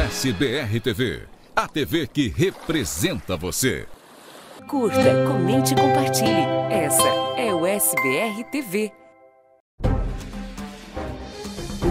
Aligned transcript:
USBR 0.00 0.80
TV, 0.80 1.22
a 1.54 1.68
TV 1.68 2.06
que 2.06 2.28
representa 2.28 3.36
você. 3.36 3.86
Curta, 4.66 5.26
comente 5.26 5.74
e 5.74 5.76
compartilhe. 5.76 6.40
Essa 6.70 7.06
é 7.36 7.52
o 7.52 7.66
SBR 7.66 8.44
TV. 8.50 8.92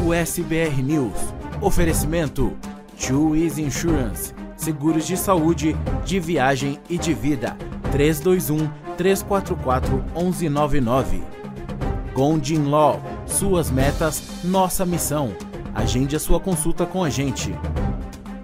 USBR 0.08 0.82
News. 0.82 1.20
Oferecimento: 1.62 2.58
Easy 3.36 3.62
Insurance. 3.62 4.34
Seguros 4.58 5.06
de 5.06 5.16
saúde, 5.16 5.76
de 6.04 6.20
viagem 6.20 6.80
e 6.90 6.98
de 6.98 7.14
vida. 7.14 7.56
321 7.92 8.72
344 8.98 10.04
1199. 10.16 11.22
Gondin 12.14 12.70
Law. 12.70 13.00
Suas 13.28 13.70
metas, 13.70 14.44
nossa 14.44 14.84
missão. 14.84 15.32
Agende 15.76 16.16
a 16.16 16.20
sua 16.20 16.40
consulta 16.40 16.88
com 16.88 17.04
a 17.04 17.10
gente. 17.10 17.54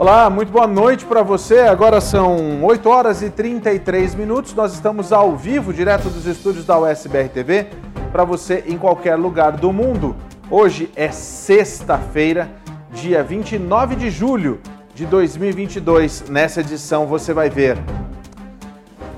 Olá, 0.00 0.30
muito 0.30 0.50
boa 0.50 0.66
noite 0.66 1.04
para 1.04 1.22
você. 1.22 1.58
Agora 1.58 2.00
são 2.00 2.64
8 2.64 2.88
horas 2.88 3.20
e 3.20 3.28
33 3.28 4.14
minutos. 4.14 4.54
Nós 4.54 4.72
estamos 4.72 5.12
ao 5.12 5.36
vivo, 5.36 5.74
direto 5.74 6.08
dos 6.08 6.24
estúdios 6.24 6.64
da 6.64 6.78
USBR 6.78 7.28
TV, 7.28 7.66
para 8.10 8.24
você 8.24 8.64
em 8.66 8.78
qualquer 8.78 9.16
lugar 9.16 9.58
do 9.58 9.70
mundo. 9.70 10.16
Hoje 10.50 10.90
é 10.96 11.10
sexta-feira, 11.10 12.50
dia 12.90 13.22
29 13.22 13.94
de 13.94 14.10
julho 14.10 14.58
de 14.94 15.04
2022. 15.04 16.30
Nessa 16.30 16.62
edição 16.62 17.06
você 17.06 17.34
vai 17.34 17.50
ver 17.50 17.76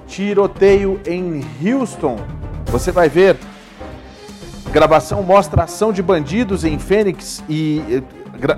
tiroteio 0.08 1.00
em 1.06 1.44
Houston. 1.64 2.18
Você 2.66 2.90
vai 2.90 3.08
ver 3.08 3.36
gravação 4.72 5.22
mostra 5.22 5.62
ação 5.62 5.92
de 5.92 6.02
bandidos 6.02 6.64
em 6.64 6.76
Fênix 6.76 7.40
e 7.48 8.02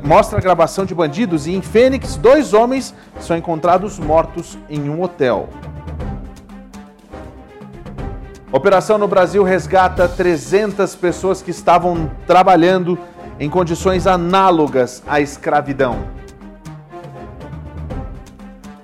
mostra 0.03 0.39
a 0.39 0.41
gravação 0.41 0.85
de 0.85 0.95
bandidos 0.95 1.47
e 1.47 1.55
em 1.55 1.63
Fênix, 1.63 2.17
dois 2.17 2.55
homens 2.55 2.95
são 3.21 3.37
encontrados 3.37 3.99
mortos 3.99 4.59
em 4.69 4.89
um 4.89 5.03
hotel. 5.03 5.49
Operação 8.51 8.99
no 8.99 9.09
Brasil 9.09 9.43
resgata 9.43 10.09
300 10.09 10.95
pessoas 10.95 11.43
que 11.43 11.51
estavam 11.51 12.11
trabalhando 12.27 12.99
em 13.39 13.51
condições 13.51 14.07
análogas 14.07 15.03
à 15.07 15.21
escravidão. 15.21 15.99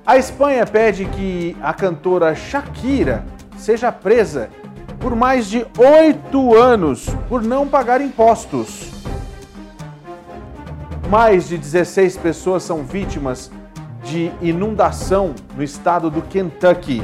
A 0.04 0.18
Espanha 0.18 0.66
pede 0.66 1.04
que 1.04 1.56
a 1.62 1.72
cantora 1.72 2.34
Shakira 2.34 3.24
seja 3.56 3.92
presa 3.92 4.50
por 4.98 5.14
mais 5.14 5.48
de 5.48 5.64
oito 5.78 6.54
anos 6.56 7.06
por 7.28 7.42
não 7.42 7.68
pagar 7.68 8.00
impostos. 8.00 8.90
Mais 11.10 11.48
de 11.48 11.58
16 11.58 12.18
pessoas 12.18 12.62
são 12.62 12.84
vítimas 12.84 13.50
de 14.04 14.30
inundação 14.40 15.34
no 15.56 15.62
estado 15.64 16.08
do 16.08 16.22
Kentucky. 16.22 17.02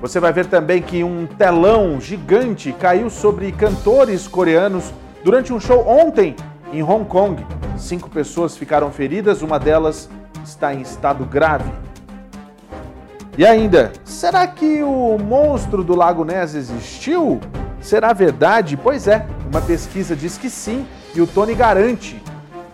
Você 0.00 0.20
vai 0.20 0.32
ver 0.32 0.46
também 0.46 0.80
que 0.80 1.02
um 1.02 1.26
telão 1.26 2.00
gigante 2.00 2.72
caiu 2.72 3.10
sobre 3.10 3.50
cantores 3.50 4.28
coreanos 4.28 4.94
durante 5.24 5.52
um 5.52 5.58
show 5.58 5.84
ontem 5.88 6.36
em 6.72 6.84
Hong 6.84 7.04
Kong. 7.04 7.44
Cinco 7.76 8.08
pessoas 8.08 8.56
ficaram 8.56 8.92
feridas, 8.92 9.42
uma 9.42 9.58
delas 9.58 10.08
está 10.44 10.72
em 10.72 10.82
estado 10.82 11.24
grave. 11.24 11.72
E 13.36 13.44
ainda, 13.44 13.90
será 14.04 14.46
que 14.46 14.84
o 14.84 15.18
monstro 15.18 15.82
do 15.82 15.96
Lago 15.96 16.24
Ness 16.24 16.54
existiu? 16.54 17.40
Será 17.80 18.12
verdade? 18.12 18.76
Pois 18.76 19.08
é, 19.08 19.26
uma 19.50 19.60
pesquisa 19.60 20.14
diz 20.14 20.38
que 20.38 20.48
sim, 20.48 20.86
e 21.14 21.20
o 21.20 21.26
Tony 21.26 21.54
garante. 21.54 22.22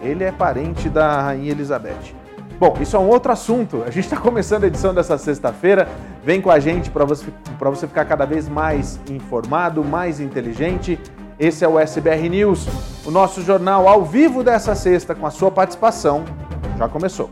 Ele 0.00 0.24
é 0.24 0.30
parente 0.30 0.88
da 0.88 1.22
Rainha 1.22 1.50
Elizabeth. 1.50 2.14
Bom, 2.58 2.76
isso 2.80 2.96
é 2.96 2.98
um 2.98 3.08
outro 3.08 3.30
assunto. 3.30 3.82
A 3.86 3.90
gente 3.90 4.04
está 4.04 4.16
começando 4.16 4.64
a 4.64 4.66
edição 4.66 4.92
dessa 4.92 5.16
sexta-feira. 5.16 5.88
Vem 6.24 6.40
com 6.40 6.50
a 6.50 6.58
gente 6.58 6.90
para 6.90 7.04
você, 7.04 7.24
você 7.60 7.86
ficar 7.86 8.04
cada 8.04 8.24
vez 8.24 8.48
mais 8.48 8.98
informado, 9.08 9.84
mais 9.84 10.20
inteligente. 10.20 10.98
Esse 11.38 11.64
é 11.64 11.68
o 11.68 11.78
SBR 11.78 12.28
News, 12.28 12.66
o 13.06 13.12
nosso 13.12 13.42
jornal 13.42 13.86
ao 13.86 14.04
vivo 14.04 14.42
dessa 14.42 14.74
sexta, 14.74 15.14
com 15.14 15.24
a 15.24 15.30
sua 15.30 15.52
participação. 15.52 16.24
Já 16.76 16.88
começou. 16.88 17.30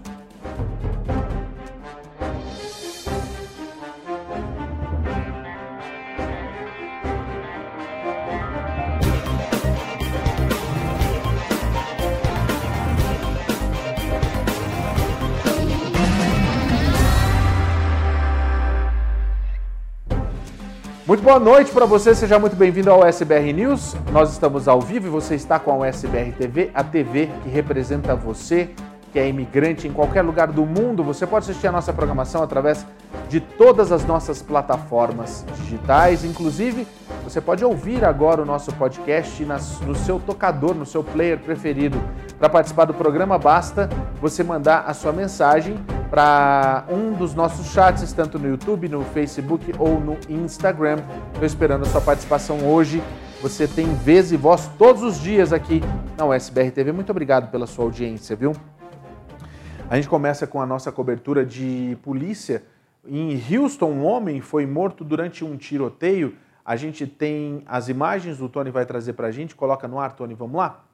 Boa 21.27 21.41
noite 21.41 21.73
para 21.73 21.85
você, 21.85 22.15
seja 22.15 22.39
muito 22.39 22.55
bem-vindo 22.55 22.89
ao 22.89 23.05
SBR 23.05 23.53
News. 23.53 23.97
Nós 24.13 24.31
estamos 24.31 24.69
ao 24.69 24.81
vivo 24.81 25.09
e 25.09 25.11
você 25.11 25.35
está 25.35 25.59
com 25.59 25.83
a 25.83 25.89
SBR 25.89 26.31
TV, 26.31 26.71
a 26.73 26.85
TV 26.85 27.29
que 27.43 27.49
representa 27.49 28.15
você, 28.15 28.71
que 29.17 29.21
é 29.21 29.27
imigrante 29.31 29.89
em 29.89 29.93
qualquer 29.93 30.21
lugar 30.21 30.49
do 30.49 30.67
mundo. 30.67 31.03
Você 31.03 31.27
pode 31.27 31.49
assistir 31.49 31.67
a 31.67 31.73
nossa 31.73 31.91
programação 31.91 32.43
através 32.43 32.85
de 33.31 33.41
todas 33.41 33.91
as 33.91 34.05
nossas 34.05 34.43
plataformas 34.43 35.43
digitais, 35.57 36.23
inclusive 36.23 36.87
você 37.25 37.41
pode 37.41 37.65
ouvir 37.65 38.05
agora 38.05 38.43
o 38.43 38.45
nosso 38.45 38.71
podcast 38.75 39.43
no 39.87 39.95
seu 39.95 40.21
tocador, 40.21 40.75
no 40.75 40.85
seu 40.85 41.03
player 41.03 41.39
preferido. 41.39 41.99
Para 42.39 42.51
participar 42.51 42.85
do 42.85 42.93
programa, 42.93 43.39
basta 43.39 43.89
você 44.21 44.45
mandar 44.45 44.85
a 44.87 44.93
sua 44.93 45.15
mensagem 45.15 45.79
para 46.11 46.85
um 46.91 47.15
dos 47.15 47.35
nossos 47.35 47.69
chats, 47.69 48.13
tanto 48.13 48.39
no 48.39 48.47
YouTube, 48.47 48.87
no 48.87 49.03
Facebook 49.03 49.73
ou 49.79 49.99
no 49.99 50.19
Instagram. 50.29 50.99
Estou 51.33 51.47
esperando 51.47 51.85
a 51.85 51.87
sua 51.87 52.03
participação 52.03 52.59
hoje. 52.69 53.03
Você 53.41 53.67
tem 53.67 53.95
vez 53.95 54.31
e 54.31 54.37
voz 54.37 54.71
todos 54.77 55.03
os 55.03 55.19
dias 55.19 55.55
aqui 55.55 55.83
na 56.19 56.27
USBR 56.27 56.71
TV. 56.71 56.93
Muito 56.93 57.09
obrigado 57.09 57.51
pela 57.51 57.67
sua 57.67 57.87
audiência, 57.87 58.37
viu? 58.37 58.53
A 59.89 59.95
gente 59.95 60.09
começa 60.09 60.49
com 60.49 60.61
a 60.61 60.67
nossa 60.67 60.91
cobertura 60.91 61.47
de 61.47 61.97
polícia. 62.03 62.65
Em 63.07 63.41
Houston, 63.55 63.93
um 63.93 64.05
homem 64.05 64.41
foi 64.41 64.67
morto 64.67 65.05
durante 65.05 65.45
um 65.45 65.57
tiroteio. 65.57 66.35
A 66.65 66.75
gente 66.75 67.07
tem 67.07 67.63
as 67.67 67.89
imagens, 67.89 68.41
o 68.41 68.49
Tony 68.49 68.73
vai 68.73 68.85
trazer 68.85 69.13
para 69.13 69.29
a 69.29 69.31
gente. 69.31 69.55
Coloca 69.55 69.87
no 69.87 70.01
ar, 70.01 70.15
Tony, 70.15 70.35
vamos 70.35 70.57
lá? 70.57 70.85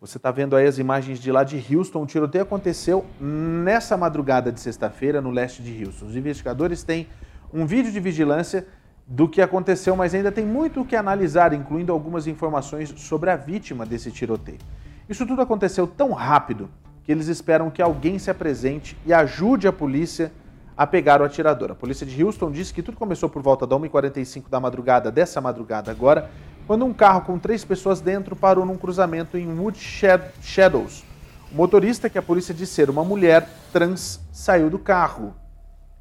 Você 0.00 0.16
está 0.16 0.30
vendo 0.30 0.56
aí 0.56 0.66
as 0.66 0.78
imagens 0.78 1.20
de 1.20 1.30
lá 1.30 1.44
de 1.44 1.62
Houston. 1.76 2.02
O 2.02 2.06
tiroteio 2.06 2.42
aconteceu 2.42 3.04
nessa 3.20 3.98
madrugada 3.98 4.50
de 4.50 4.60
sexta-feira 4.60 5.20
no 5.20 5.30
leste 5.30 5.62
de 5.62 5.84
Houston. 5.84 6.06
Os 6.06 6.16
investigadores 6.16 6.82
têm 6.82 7.06
um 7.52 7.66
vídeo 7.66 7.92
de 7.92 8.00
vigilância 8.00 8.66
do 9.06 9.28
que 9.28 9.42
aconteceu, 9.42 9.94
mas 9.94 10.14
ainda 10.14 10.32
tem 10.32 10.46
muito 10.46 10.80
o 10.80 10.86
que 10.86 10.96
analisar, 10.96 11.52
incluindo 11.52 11.92
algumas 11.92 12.26
informações 12.26 12.94
sobre 12.96 13.28
a 13.28 13.36
vítima 13.36 13.84
desse 13.84 14.10
tiroteio. 14.10 14.58
Isso 15.06 15.26
tudo 15.26 15.42
aconteceu 15.42 15.86
tão 15.86 16.12
rápido 16.12 16.70
que 17.04 17.12
eles 17.12 17.28
esperam 17.28 17.70
que 17.70 17.82
alguém 17.82 18.18
se 18.18 18.30
apresente 18.30 18.96
e 19.04 19.12
ajude 19.12 19.66
a 19.66 19.72
polícia 19.72 20.32
a 20.76 20.86
pegar 20.86 21.20
o 21.20 21.24
atirador. 21.24 21.70
A 21.70 21.74
polícia 21.74 22.06
de 22.06 22.24
Houston 22.24 22.50
disse 22.50 22.72
que 22.72 22.82
tudo 22.82 22.96
começou 22.96 23.28
por 23.28 23.42
volta 23.42 23.66
da 23.66 23.76
1h45 23.76 24.48
da 24.48 24.58
madrugada, 24.58 25.10
dessa 25.10 25.40
madrugada 25.40 25.90
agora, 25.90 26.30
quando 26.66 26.84
um 26.84 26.92
carro 26.94 27.22
com 27.22 27.38
três 27.38 27.64
pessoas 27.64 28.00
dentro 28.00 28.34
parou 28.34 28.64
num 28.64 28.76
cruzamento 28.76 29.36
em 29.36 29.46
Wood 29.46 29.78
Shadows. 29.78 31.04
O 31.52 31.56
motorista, 31.56 32.08
que 32.08 32.16
a 32.16 32.22
polícia 32.22 32.54
disse 32.54 32.72
ser 32.72 32.88
uma 32.88 33.04
mulher 33.04 33.48
trans, 33.72 34.20
saiu 34.32 34.70
do 34.70 34.78
carro. 34.78 35.34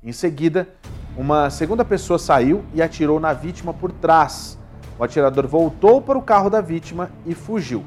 Em 0.03 0.11
seguida, 0.11 0.69
uma 1.17 1.49
segunda 1.49 1.83
pessoa 1.83 2.19
saiu 2.19 2.63
e 2.73 2.81
atirou 2.81 3.19
na 3.19 3.33
vítima 3.33 3.73
por 3.73 3.91
trás. 3.91 4.57
O 4.97 5.03
atirador 5.03 5.47
voltou 5.47 6.01
para 6.01 6.17
o 6.17 6.21
carro 6.21 6.49
da 6.49 6.61
vítima 6.61 7.09
e 7.25 7.33
fugiu. 7.33 7.83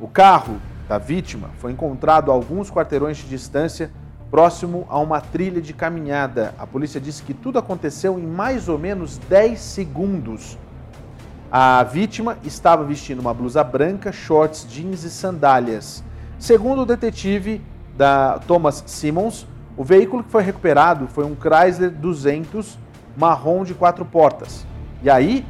O 0.00 0.06
carro 0.08 0.60
da 0.90 0.98
vítima 0.98 1.50
foi 1.60 1.70
encontrado 1.70 2.32
a 2.32 2.34
alguns 2.34 2.68
quarteirões 2.68 3.16
de 3.18 3.28
distância, 3.28 3.92
próximo 4.28 4.88
a 4.88 4.98
uma 4.98 5.20
trilha 5.20 5.62
de 5.62 5.72
caminhada. 5.72 6.52
A 6.58 6.66
polícia 6.66 7.00
disse 7.00 7.22
que 7.22 7.32
tudo 7.32 7.60
aconteceu 7.60 8.18
em 8.18 8.26
mais 8.26 8.68
ou 8.68 8.76
menos 8.76 9.16
10 9.16 9.60
segundos. 9.60 10.58
A 11.48 11.84
vítima 11.84 12.36
estava 12.42 12.82
vestindo 12.82 13.20
uma 13.20 13.32
blusa 13.32 13.62
branca, 13.62 14.10
shorts, 14.10 14.66
jeans 14.68 15.04
e 15.04 15.10
sandálias. 15.10 16.02
Segundo 16.40 16.82
o 16.82 16.86
detetive 16.86 17.62
da 17.96 18.40
Thomas 18.40 18.82
Simmons, 18.84 19.46
o 19.76 19.84
veículo 19.84 20.24
que 20.24 20.30
foi 20.32 20.42
recuperado 20.42 21.06
foi 21.06 21.24
um 21.24 21.36
Chrysler 21.36 21.92
200 21.92 22.76
marrom 23.16 23.62
de 23.62 23.74
quatro 23.74 24.04
portas. 24.04 24.66
E 25.04 25.08
aí, 25.08 25.46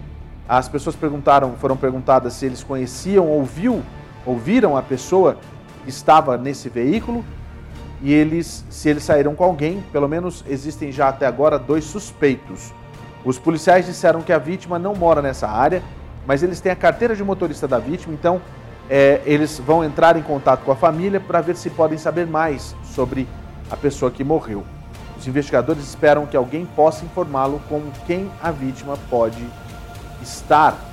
as 0.47 0.69
pessoas 0.69 0.95
perguntaram, 0.95 1.55
foram 1.55 1.79
perguntadas 1.79 2.35
se 2.35 2.45
eles 2.45 2.63
conheciam, 2.63 3.27
ouviu, 3.27 3.83
ouviram 4.25 4.77
a 4.77 4.83
pessoa 4.83 5.37
que 5.85 5.91
estava 5.91 6.37
nesse 6.37 6.69
veículo 6.69 7.25
e 8.03 8.13
eles, 8.13 8.65
se 8.71 8.89
eles 8.89 9.03
saíram 9.03 9.35
com 9.35 9.45
alguém, 9.45 9.83
pelo 9.93 10.09
menos 10.09 10.45
existem 10.49 10.91
já 10.91 11.09
até 11.09 11.27
agora 11.27 11.59
dois 11.59 11.85
suspeitos. 11.85 12.73
Os 13.25 13.39
policiais 13.39 13.87
disseram 13.87 14.23
que 14.23 14.33
a 14.33 14.39
vítima 14.39 14.79
não 14.79 14.95
mora 14.95 15.21
nessa 15.21 15.47
área, 15.47 15.83
mas 16.27 16.43
eles 16.43 16.61
têm 16.61 16.73
a 16.73 16.77
carteira 16.77 17.15
de 17.15 17.23
motorista 17.23 17.69
da 17.69 17.79
vítima, 17.79 18.15
então 18.15 18.41
é, 18.89 19.21
eles 19.25 19.59
vão 19.59 19.85
entrar 19.85 20.17
em 20.17 20.23
contato 20.23 20.65
com 20.65 20.73
a 20.73 20.77
família 20.77 21.21
para 21.21 21.41
ver 21.41 21.57
se 21.57 21.71
podem 21.71 21.99
saber 21.99 22.27
mais 22.27 22.75
sobre 22.83 23.29
a 23.71 23.77
pessoa 23.77 24.11
que 24.11 24.25
morreu. 24.25 24.65
Os 25.19 25.29
investigadores 25.29 25.85
esperam 25.85 26.25
que 26.25 26.37
alguém 26.37 26.65
possa 26.65 27.05
informá-lo 27.05 27.61
com 27.69 27.83
quem 28.07 28.31
a 28.43 28.51
vítima 28.51 28.97
pode 29.11 29.45
estar. 30.23 30.90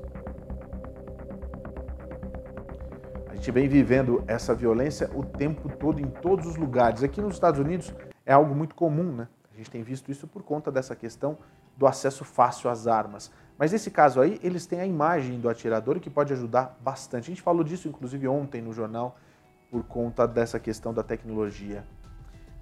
Gente 3.45 3.53
vem 3.53 3.69
vivendo 3.69 4.25
essa 4.27 4.55
violência 4.55 5.11
o 5.15 5.23
tempo 5.23 5.69
todo, 5.69 6.01
em 6.01 6.09
todos 6.09 6.47
os 6.47 6.57
lugares. 6.57 7.03
Aqui 7.03 7.21
nos 7.21 7.35
Estados 7.35 7.61
Unidos 7.61 7.95
é 8.25 8.33
algo 8.33 8.55
muito 8.55 8.75
comum, 8.75 9.13
né? 9.13 9.29
A 9.53 9.57
gente 9.59 9.71
tem 9.71 9.83
visto 9.83 10.11
isso 10.11 10.27
por 10.27 10.43
conta 10.43 10.73
dessa 10.73 10.97
questão 10.97 11.37
do 11.77 11.87
acesso 11.87 12.25
fácil 12.25 12.71
às 12.71 12.87
armas. 12.87 13.31
Mas 13.59 13.71
nesse 13.71 13.91
caso 13.91 14.19
aí, 14.19 14.41
eles 14.43 14.65
têm 14.65 14.81
a 14.81 14.87
imagem 14.87 15.39
do 15.39 15.51
atirador 15.51 16.01
que 16.01 16.09
pode 16.09 16.33
ajudar 16.33 16.79
bastante. 16.81 17.25
A 17.25 17.35
gente 17.35 17.43
falou 17.43 17.63
disso, 17.63 17.87
inclusive, 17.87 18.27
ontem 18.27 18.63
no 18.63 18.73
jornal, 18.73 19.19
por 19.71 19.85
conta 19.85 20.27
dessa 20.27 20.59
questão 20.59 20.95
da 20.95 21.03
tecnologia. 21.03 21.85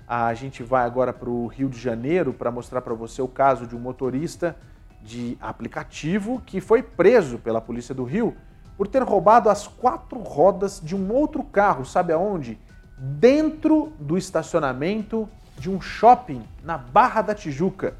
A 0.04 0.34
gente 0.34 0.64
vai 0.64 0.84
agora 0.84 1.12
para 1.12 1.30
o 1.30 1.46
Rio 1.46 1.68
de 1.68 1.78
Janeiro 1.78 2.34
para 2.34 2.50
mostrar 2.50 2.80
para 2.80 2.92
você 2.92 3.22
o 3.22 3.28
caso 3.28 3.68
de 3.68 3.76
um 3.76 3.78
motorista 3.78 4.56
de 5.00 5.38
aplicativo 5.40 6.42
que 6.44 6.60
foi 6.60 6.82
preso 6.82 7.38
pela 7.38 7.60
Polícia 7.60 7.94
do 7.94 8.02
Rio 8.02 8.36
por 8.76 8.88
ter 8.88 9.02
roubado 9.02 9.48
as 9.48 9.66
quatro 9.66 10.18
rodas 10.18 10.80
de 10.82 10.94
um 10.94 11.12
outro 11.12 11.42
carro, 11.42 11.84
sabe 11.84 12.12
aonde? 12.12 12.58
Dentro 12.98 13.92
do 13.98 14.16
estacionamento 14.16 15.28
de 15.58 15.70
um 15.70 15.80
shopping 15.80 16.42
na 16.64 16.78
Barra 16.78 17.22
da 17.22 17.34
Tijuca. 17.34 17.94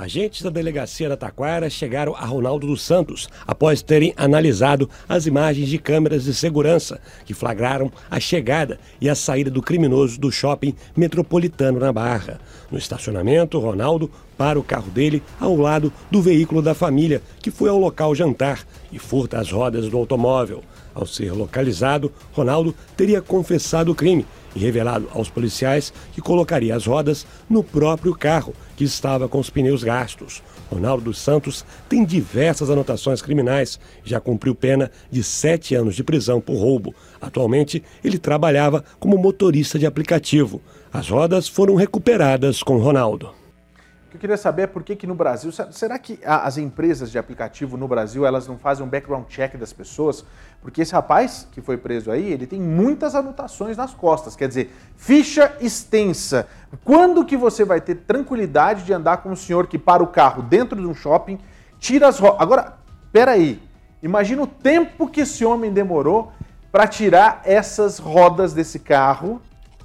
Agentes 0.00 0.40
da 0.40 0.48
delegacia 0.48 1.10
da 1.10 1.16
Taquara 1.16 1.68
chegaram 1.68 2.14
a 2.16 2.24
Ronaldo 2.24 2.66
dos 2.66 2.80
Santos 2.80 3.28
após 3.46 3.82
terem 3.82 4.14
analisado 4.16 4.88
as 5.06 5.26
imagens 5.26 5.68
de 5.68 5.76
câmeras 5.76 6.24
de 6.24 6.32
segurança 6.32 6.98
que 7.26 7.34
flagraram 7.34 7.92
a 8.10 8.18
chegada 8.18 8.80
e 8.98 9.10
a 9.10 9.14
saída 9.14 9.50
do 9.50 9.60
criminoso 9.60 10.18
do 10.18 10.32
shopping 10.32 10.74
metropolitano 10.96 11.78
na 11.78 11.92
Barra. 11.92 12.40
No 12.70 12.78
estacionamento, 12.78 13.58
Ronaldo 13.58 14.10
para 14.38 14.58
o 14.58 14.62
carro 14.62 14.90
dele 14.90 15.22
ao 15.38 15.56
lado 15.56 15.92
do 16.10 16.22
veículo 16.22 16.62
da 16.62 16.74
família, 16.74 17.20
que 17.40 17.50
foi 17.50 17.68
ao 17.68 17.78
local 17.78 18.14
jantar 18.14 18.64
e 18.92 18.98
furta 18.98 19.38
as 19.38 19.50
rodas 19.50 19.88
do 19.88 19.96
automóvel. 19.96 20.62
Ao 20.94 21.06
ser 21.06 21.32
localizado, 21.32 22.12
Ronaldo 22.32 22.74
teria 22.96 23.20
confessado 23.20 23.92
o 23.92 23.94
crime 23.94 24.26
e 24.54 24.58
revelado 24.58 25.08
aos 25.12 25.28
policiais 25.28 25.92
que 26.12 26.20
colocaria 26.20 26.74
as 26.74 26.86
rodas 26.86 27.26
no 27.48 27.62
próprio 27.62 28.14
carro, 28.14 28.54
que 28.76 28.84
estava 28.84 29.28
com 29.28 29.38
os 29.38 29.50
pneus 29.50 29.84
gastos. 29.84 30.42
Ronaldo 30.70 31.04
dos 31.04 31.18
Santos 31.18 31.64
tem 31.88 32.04
diversas 32.04 32.70
anotações 32.70 33.20
criminais, 33.20 33.78
já 34.04 34.20
cumpriu 34.20 34.54
pena 34.54 34.90
de 35.10 35.22
sete 35.22 35.74
anos 35.74 35.94
de 35.94 36.04
prisão 36.04 36.40
por 36.40 36.56
roubo. 36.56 36.94
Atualmente, 37.20 37.82
ele 38.02 38.18
trabalhava 38.18 38.84
como 38.98 39.18
motorista 39.18 39.78
de 39.78 39.86
aplicativo. 39.86 40.60
As 40.92 41.08
rodas 41.08 41.48
foram 41.48 41.76
recuperadas 41.76 42.64
com 42.64 42.76
Ronaldo. 42.78 43.28
O 43.28 44.10
que 44.10 44.16
eu 44.16 44.20
queria 44.20 44.36
saber 44.36 44.62
é 44.62 44.66
por 44.66 44.82
que, 44.82 44.96
que 44.96 45.06
no 45.06 45.14
Brasil, 45.14 45.52
será 45.70 45.96
que 46.00 46.18
as 46.24 46.58
empresas 46.58 47.12
de 47.12 47.18
aplicativo 47.18 47.76
no 47.76 47.86
Brasil, 47.86 48.26
elas 48.26 48.48
não 48.48 48.58
fazem 48.58 48.84
um 48.84 48.88
background 48.88 49.24
check 49.28 49.56
das 49.56 49.72
pessoas? 49.72 50.24
Porque 50.60 50.82
esse 50.82 50.92
rapaz 50.92 51.46
que 51.52 51.60
foi 51.60 51.76
preso 51.76 52.10
aí, 52.10 52.32
ele 52.32 52.44
tem 52.44 52.60
muitas 52.60 53.14
anotações 53.14 53.76
nas 53.76 53.94
costas, 53.94 54.34
quer 54.34 54.48
dizer, 54.48 54.74
ficha 54.96 55.54
extensa. 55.60 56.48
Quando 56.82 57.24
que 57.24 57.36
você 57.36 57.64
vai 57.64 57.80
ter 57.80 57.94
tranquilidade 57.94 58.82
de 58.82 58.92
andar 58.92 59.18
com 59.18 59.30
um 59.30 59.36
senhor 59.36 59.68
que 59.68 59.78
para 59.78 60.02
o 60.02 60.08
carro 60.08 60.42
dentro 60.42 60.80
de 60.80 60.86
um 60.88 60.94
shopping, 60.94 61.38
tira 61.78 62.08
as 62.08 62.18
rodas... 62.18 62.40
Agora, 62.40 62.78
peraí, 63.12 63.62
imagina 64.02 64.42
o 64.42 64.46
tempo 64.48 65.08
que 65.08 65.20
esse 65.20 65.44
homem 65.44 65.72
demorou 65.72 66.32
para 66.72 66.88
tirar 66.88 67.42
essas 67.44 68.00
rodas 68.00 68.52
desse 68.52 68.80
carro, 68.80 69.40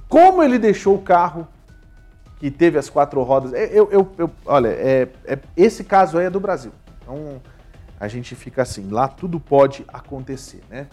como 0.07 0.43
ele 0.43 0.57
deixou 0.57 0.95
o 0.95 1.01
carro 1.01 1.47
que 2.39 2.51
teve 2.51 2.77
as 2.77 2.89
quatro 2.89 3.21
rodas. 3.23 3.53
Eu, 3.53 3.89
eu, 3.91 4.11
eu 4.17 4.31
olha, 4.45 4.69
é, 4.69 5.09
é, 5.25 5.39
esse 5.55 5.83
caso 5.83 6.17
aí 6.17 6.25
é 6.25 6.29
do 6.29 6.39
Brasil. 6.39 6.71
Então 7.01 7.41
a 7.99 8.07
gente 8.07 8.35
fica 8.35 8.61
assim, 8.61 8.89
lá 8.89 9.07
tudo 9.07 9.39
pode 9.39 9.85
acontecer, 9.87 10.61
né? 10.69 10.87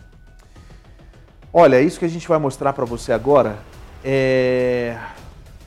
Olha, 1.52 1.80
isso 1.80 1.98
que 1.98 2.04
a 2.04 2.08
gente 2.08 2.26
vai 2.26 2.38
mostrar 2.38 2.72
para 2.72 2.84
você 2.84 3.12
agora 3.12 3.58
é... 4.04 4.98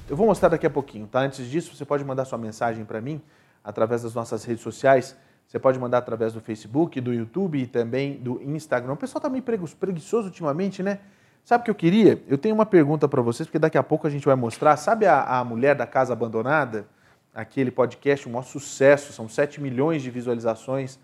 Eu 0.10 0.16
vou 0.16 0.28
mostrar 0.28 0.50
daqui 0.50 0.66
a 0.66 0.70
pouquinho, 0.70 1.08
tá? 1.08 1.20
Antes 1.20 1.50
disso, 1.50 1.76
você 1.76 1.84
pode 1.84 2.04
mandar 2.04 2.26
sua 2.26 2.38
mensagem 2.38 2.86
para 2.86 3.02
mim 3.02 3.22
através 3.64 4.04
das 4.04 4.14
nossas 4.14 4.44
redes 4.44 4.62
sociais. 4.62 5.16
Você 5.48 5.58
pode 5.58 5.80
mandar 5.80 6.00
através 6.00 6.34
do 6.34 6.42
Facebook, 6.42 7.00
do 7.02 7.14
YouTube 7.14 7.58
e 7.60 7.66
também 7.66 8.14
do 8.18 8.42
Instagram. 8.42 8.94
O 8.94 8.98
pessoal 8.98 9.22
tá 9.22 9.30
meio 9.30 9.44
preguiçoso 9.44 10.28
ultimamente, 10.28 10.84
né? 10.84 11.00
Sabe 11.46 11.62
o 11.62 11.66
que 11.66 11.70
eu 11.70 11.76
queria? 11.76 12.20
Eu 12.28 12.40
tenho 12.40 12.56
uma 12.56 12.66
pergunta 12.66 13.08
para 13.08 13.22
vocês, 13.22 13.46
porque 13.46 13.60
daqui 13.60 13.78
a 13.78 13.84
pouco 13.84 14.08
a 14.08 14.10
gente 14.10 14.26
vai 14.26 14.34
mostrar. 14.34 14.76
Sabe 14.78 15.06
a, 15.06 15.22
a 15.22 15.44
Mulher 15.46 15.76
da 15.76 15.86
Casa 15.86 16.12
Abandonada? 16.12 16.88
Aquele 17.32 17.70
podcast, 17.70 18.28
um 18.28 18.32
maior 18.32 18.42
sucesso, 18.42 19.14
são 19.14 19.30
7 19.30 19.62
milhões 19.62 20.02
de 20.02 20.10
visualizações. 20.10 20.98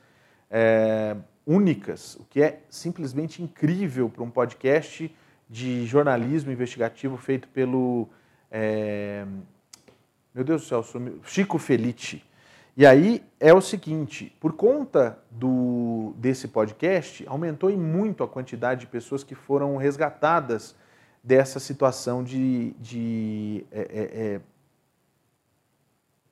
É, 0.49 1.15
únicas, 1.45 2.15
o 2.15 2.23
que 2.23 2.41
é 2.41 2.63
simplesmente 2.71 3.43
incrível 3.43 4.09
para 4.09 4.23
um 4.23 4.31
podcast 4.31 5.15
de 5.47 5.85
jornalismo 5.85 6.51
investigativo 6.51 7.17
feito 7.17 7.47
pelo. 7.49 8.09
É, 8.49 9.23
meu 10.33 10.43
Deus 10.43 10.63
do 10.63 10.67
céu, 10.67 10.83
Chico 11.23 11.59
Felice. 11.59 12.23
E 12.75 12.85
aí 12.85 13.23
é 13.39 13.53
o 13.53 13.61
seguinte: 13.61 14.35
por 14.39 14.53
conta 14.53 15.19
do, 15.29 16.13
desse 16.17 16.47
podcast, 16.47 17.25
aumentou 17.27 17.69
muito 17.77 18.23
a 18.23 18.27
quantidade 18.27 18.81
de 18.81 18.87
pessoas 18.87 19.23
que 19.23 19.35
foram 19.35 19.77
resgatadas 19.77 20.75
dessa 21.23 21.59
situação 21.59 22.23
de, 22.23 22.71
de 22.79 23.65
é, 23.71 23.81
é, 23.81 24.25
é 24.35 24.41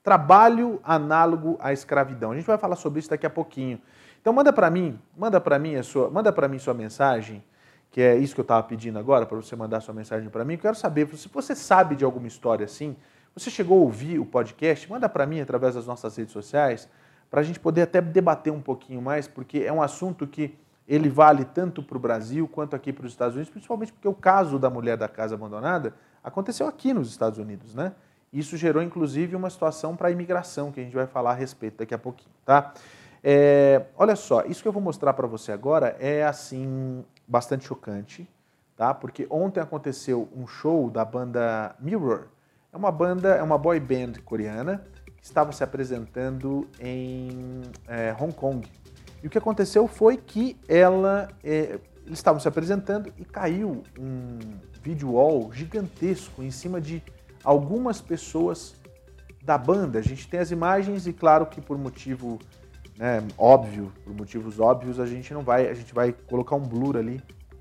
trabalho 0.02 0.80
análogo 0.84 1.58
à 1.60 1.74
escravidão. 1.74 2.32
A 2.32 2.36
gente 2.36 2.46
vai 2.46 2.58
falar 2.58 2.76
sobre 2.76 3.00
isso 3.00 3.10
daqui 3.10 3.26
a 3.26 3.30
pouquinho. 3.30 3.80
Então 4.22 4.34
manda 4.34 4.52
para 4.52 4.70
mim, 4.70 5.00
manda 5.18 5.40
para 5.40 5.60
mim 5.60 5.76
a 5.76 5.84
sua, 5.84 6.10
manda 6.10 6.32
para 6.32 6.48
mim 6.48 6.58
sua 6.58 6.74
mensagem, 6.74 7.44
que 7.92 8.02
é 8.02 8.16
isso 8.18 8.34
que 8.34 8.42
eu 8.42 8.44
estava 8.44 8.64
pedindo 8.64 8.98
agora 8.98 9.26
para 9.26 9.38
você 9.38 9.56
mandar 9.56 9.82
sua 9.82 9.94
mensagem 9.94 10.30
para 10.30 10.44
mim. 10.44 10.54
Eu 10.54 10.60
quero 10.60 10.76
saber 10.76 11.08
se 11.16 11.30
você 11.30 11.56
sabe 11.56 11.96
de 11.96 12.04
alguma 12.04 12.28
história 12.28 12.66
assim, 12.66 12.96
você 13.40 13.52
chegou 13.52 13.80
a 13.80 13.82
ouvir 13.82 14.20
o 14.20 14.26
podcast, 14.26 14.90
manda 14.90 15.08
para 15.08 15.26
mim 15.26 15.40
através 15.40 15.76
das 15.76 15.86
nossas 15.86 16.16
redes 16.16 16.34
sociais, 16.34 16.90
para 17.30 17.42
a 17.42 17.44
gente 17.44 17.60
poder 17.60 17.84
até 17.84 18.02
debater 18.02 18.52
um 18.52 18.62
pouquinho 18.62 19.02
mais, 19.02 19.28
porque 19.28 19.60
é 19.60 19.72
um 19.72 19.82
assunto 19.82 20.26
que 20.26 20.58
ele 20.88 21.08
vale 21.08 21.46
tanto 21.46 21.84
para 21.84 21.98
o 21.98 22.00
Brasil 22.00 22.48
quanto 22.48 22.76
aqui 22.76 22.92
para 22.92 23.06
os 23.06 23.12
Estados 23.12 23.36
Unidos, 23.36 23.52
principalmente 23.52 23.94
porque 23.94 24.08
o 24.08 24.14
caso 24.14 24.58
da 24.58 24.70
mulher 24.70 24.98
da 24.98 25.08
casa 25.08 25.36
abandonada 25.36 25.94
aconteceu 26.24 26.68
aqui 26.68 26.94
nos 26.94 27.10
Estados 27.10 27.38
Unidos, 27.38 27.76
né? 27.76 27.94
Isso 28.34 28.58
gerou, 28.58 28.82
inclusive, 28.82 29.36
uma 29.36 29.50
situação 29.50 29.96
para 29.96 30.08
a 30.08 30.12
imigração, 30.12 30.72
que 30.72 30.80
a 30.80 30.84
gente 30.84 30.96
vai 30.96 31.08
falar 31.08 31.32
a 31.32 31.36
respeito 31.36 31.78
daqui 31.78 31.94
a 31.94 31.98
pouquinho, 31.98 32.34
tá? 32.46 32.74
É, 33.24 33.86
olha 33.98 34.16
só, 34.16 34.44
isso 34.46 34.62
que 34.62 34.68
eu 34.68 34.72
vou 34.72 34.82
mostrar 34.82 35.14
para 35.14 35.28
você 35.28 35.52
agora 35.52 35.96
é, 36.00 36.24
assim, 36.24 37.04
bastante 37.28 37.66
chocante, 37.66 38.28
tá? 38.76 38.94
Porque 38.94 39.28
ontem 39.30 39.60
aconteceu 39.60 40.28
um 40.36 40.48
show 40.48 40.90
da 40.90 41.04
banda 41.04 41.76
Mirror. 41.80 42.28
É 42.72 42.78
uma 42.78 42.92
banda, 42.92 43.30
é 43.30 43.42
uma 43.42 43.58
boy 43.58 43.80
band 43.80 44.14
coreana 44.24 44.86
que 45.18 45.26
estava 45.26 45.52
se 45.52 45.64
apresentando 45.64 46.68
em 46.80 47.64
é, 47.88 48.16
Hong 48.20 48.32
Kong. 48.32 48.68
E 49.24 49.28
o 49.28 49.30
que 49.30 49.40
aconteceu 49.40 49.88
foi 49.88 50.18
que 50.18 50.56
ela, 50.68 51.28
é, 51.44 51.80
eles 52.06 52.20
estavam 52.20 52.40
se 52.40 52.48
apresentando 52.48 53.12
e 53.18 53.26
caiu 53.26 53.84
um 53.98 54.38
video 54.84 55.14
wall 55.14 55.52
gigantesco 55.52 56.44
em 56.44 56.52
cima 56.52 56.80
de 56.80 57.04
algumas 57.44 58.02
pessoas 58.02 58.76
da 59.44 59.58
banda. 59.58 59.98
A 59.98 60.04
gente 60.04 60.28
tem 60.28 60.40
as 60.40 60.52
imagens 60.52 61.08
e 61.08 61.14
claro 61.14 61.48
que 61.48 61.60
por 61.60 61.78
motivo 61.78 62.38
né, 63.00 63.26
óbvio, 63.36 63.92
por 64.04 64.14
motivos 64.14 64.60
óbvios, 64.60 65.00
a 65.00 65.08
gente 65.08 65.34
não 65.34 65.42
vai, 65.42 65.68
a 65.68 65.74
gente 65.74 65.94
vai 65.94 66.14
colocar 66.14 66.56
um 66.56 66.62
blur 66.62 66.98
ali 66.98 67.20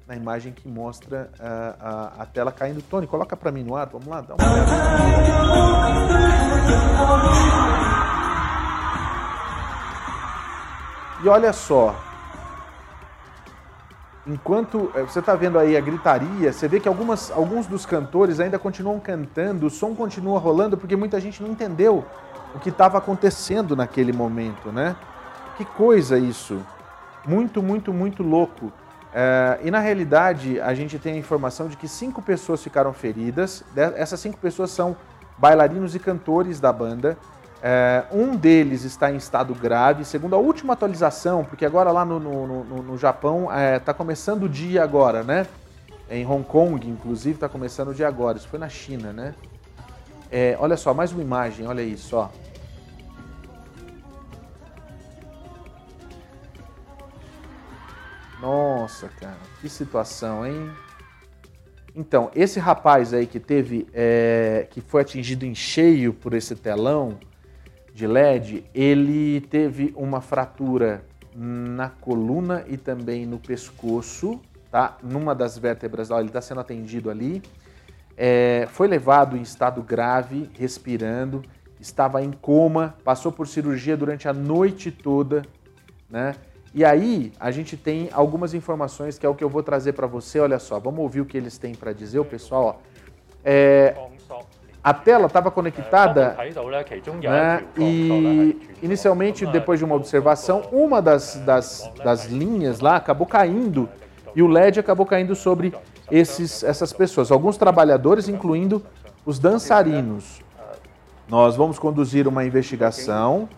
na 0.08 0.16
imagem 0.16 0.52
que 0.52 0.66
mostra 0.66 1.30
a, 1.38 1.74
a, 2.18 2.22
a 2.22 2.26
tela 2.26 2.50
caindo. 2.50 2.80
Tony, 2.80 3.06
coloca 3.06 3.36
para 3.36 3.52
mim 3.52 3.62
no 3.62 3.76
ar, 3.76 3.86
vamos 3.86 4.08
lá, 4.08 4.22
dá 4.22 4.34
uma. 4.34 4.44
E 11.22 11.28
olha 11.28 11.52
só, 11.52 11.94
enquanto 14.26 14.90
eh, 14.94 15.02
você 15.02 15.18
está 15.18 15.34
vendo 15.34 15.58
aí 15.58 15.76
a 15.76 15.80
gritaria, 15.80 16.52
você 16.52 16.66
vê 16.68 16.80
que 16.80 16.88
algumas, 16.88 17.30
alguns 17.30 17.66
dos 17.66 17.84
cantores 17.84 18.40
ainda 18.40 18.58
continuam 18.58 18.98
cantando, 19.00 19.66
o 19.66 19.70
som 19.70 19.94
continua 19.94 20.38
rolando 20.38 20.78
porque 20.78 20.96
muita 20.96 21.20
gente 21.20 21.42
não 21.42 21.50
entendeu 21.50 22.04
o 22.54 22.58
que 22.60 22.70
estava 22.70 22.96
acontecendo 22.96 23.76
naquele 23.76 24.12
momento, 24.12 24.72
né? 24.72 24.96
Que 25.56 25.64
coisa 25.66 26.16
isso! 26.18 26.64
Muito, 27.26 27.62
muito, 27.62 27.92
muito 27.92 28.22
louco. 28.22 28.72
É, 29.20 29.58
e 29.64 29.70
na 29.72 29.80
realidade, 29.80 30.60
a 30.60 30.72
gente 30.74 30.96
tem 30.96 31.14
a 31.14 31.16
informação 31.16 31.66
de 31.66 31.76
que 31.76 31.88
cinco 31.88 32.22
pessoas 32.22 32.62
ficaram 32.62 32.92
feridas. 32.92 33.64
Essas 33.96 34.20
cinco 34.20 34.38
pessoas 34.38 34.70
são 34.70 34.96
bailarinos 35.36 35.96
e 35.96 35.98
cantores 35.98 36.60
da 36.60 36.72
banda. 36.72 37.18
É, 37.60 38.04
um 38.12 38.36
deles 38.36 38.84
está 38.84 39.10
em 39.10 39.16
estado 39.16 39.52
grave, 39.56 40.04
segundo 40.04 40.36
a 40.36 40.38
última 40.38 40.74
atualização, 40.74 41.44
porque 41.44 41.66
agora 41.66 41.90
lá 41.90 42.04
no, 42.04 42.20
no, 42.20 42.46
no, 42.62 42.82
no 42.84 42.96
Japão 42.96 43.48
está 43.50 43.92
tá 43.92 43.94
começando 43.94 44.44
o 44.44 44.48
dia 44.48 44.84
agora, 44.84 45.24
né? 45.24 45.48
Em 46.08 46.24
Hong 46.24 46.44
Kong, 46.44 46.88
inclusive, 46.88 47.34
está 47.34 47.48
começando 47.48 47.88
o 47.88 47.94
dia 47.94 48.06
agora. 48.06 48.38
Isso 48.38 48.46
foi 48.46 48.60
na 48.60 48.68
China, 48.68 49.12
né? 49.12 49.34
Olha 50.60 50.76
só, 50.76 50.94
mais 50.94 51.10
uma 51.10 51.22
imagem, 51.22 51.66
olha 51.66 51.82
isso, 51.82 52.16
ó. 52.16 52.28
Nossa, 58.40 59.08
cara, 59.20 59.36
que 59.60 59.68
situação, 59.68 60.46
hein? 60.46 60.70
Então, 61.94 62.30
esse 62.34 62.60
rapaz 62.60 63.12
aí 63.12 63.26
que 63.26 63.40
teve, 63.40 63.88
é, 63.92 64.66
que 64.70 64.80
foi 64.80 65.02
atingido 65.02 65.44
em 65.44 65.54
cheio 65.54 66.12
por 66.12 66.34
esse 66.34 66.54
telão, 66.54 67.18
de 67.98 68.06
LED, 68.06 68.64
ele 68.72 69.40
teve 69.40 69.92
uma 69.96 70.20
fratura 70.20 71.04
na 71.34 71.88
coluna 71.88 72.64
e 72.68 72.76
também 72.76 73.26
no 73.26 73.40
pescoço, 73.40 74.40
tá? 74.70 74.96
Numa 75.02 75.34
das 75.34 75.58
vértebras, 75.58 76.08
ó, 76.12 76.20
ele 76.20 76.28
está 76.28 76.40
sendo 76.40 76.60
atendido 76.60 77.10
ali. 77.10 77.42
É, 78.16 78.68
foi 78.70 78.86
levado 78.86 79.36
em 79.36 79.42
estado 79.42 79.82
grave, 79.82 80.48
respirando, 80.56 81.42
estava 81.80 82.22
em 82.22 82.30
coma, 82.30 82.94
passou 83.02 83.32
por 83.32 83.48
cirurgia 83.48 83.96
durante 83.96 84.28
a 84.28 84.32
noite 84.32 84.92
toda, 84.92 85.42
né? 86.08 86.36
E 86.78 86.84
aí 86.84 87.32
a 87.40 87.50
gente 87.50 87.76
tem 87.76 88.08
algumas 88.12 88.54
informações 88.54 89.18
que 89.18 89.26
é 89.26 89.28
o 89.28 89.34
que 89.34 89.42
eu 89.42 89.48
vou 89.48 89.64
trazer 89.64 89.94
para 89.94 90.06
você. 90.06 90.38
Olha 90.38 90.60
só, 90.60 90.78
vamos 90.78 91.00
ouvir 91.00 91.20
o 91.20 91.26
que 91.26 91.36
eles 91.36 91.58
têm 91.58 91.74
para 91.74 91.92
dizer, 91.92 92.20
o 92.20 92.24
pessoal. 92.24 92.80
É, 93.44 93.96
a 94.80 94.94
tela 94.94 95.26
estava 95.26 95.50
conectada 95.50 96.36
né, 97.20 97.64
e 97.76 98.56
inicialmente, 98.80 99.44
depois 99.46 99.80
de 99.80 99.84
uma 99.84 99.96
observação, 99.96 100.68
uma 100.70 101.02
das, 101.02 101.34
das, 101.44 101.90
das 102.04 102.26
linhas 102.26 102.78
lá 102.78 102.94
acabou 102.94 103.26
caindo 103.26 103.88
e 104.32 104.40
o 104.40 104.46
LED 104.46 104.78
acabou 104.78 105.04
caindo 105.04 105.34
sobre 105.34 105.74
esses, 106.12 106.62
essas 106.62 106.92
pessoas, 106.92 107.32
alguns 107.32 107.56
trabalhadores, 107.56 108.28
incluindo 108.28 108.86
os 109.26 109.40
dançarinos. 109.40 110.42
Nós 111.28 111.56
vamos 111.56 111.76
conduzir 111.76 112.28
uma 112.28 112.44
investigação 112.44 113.48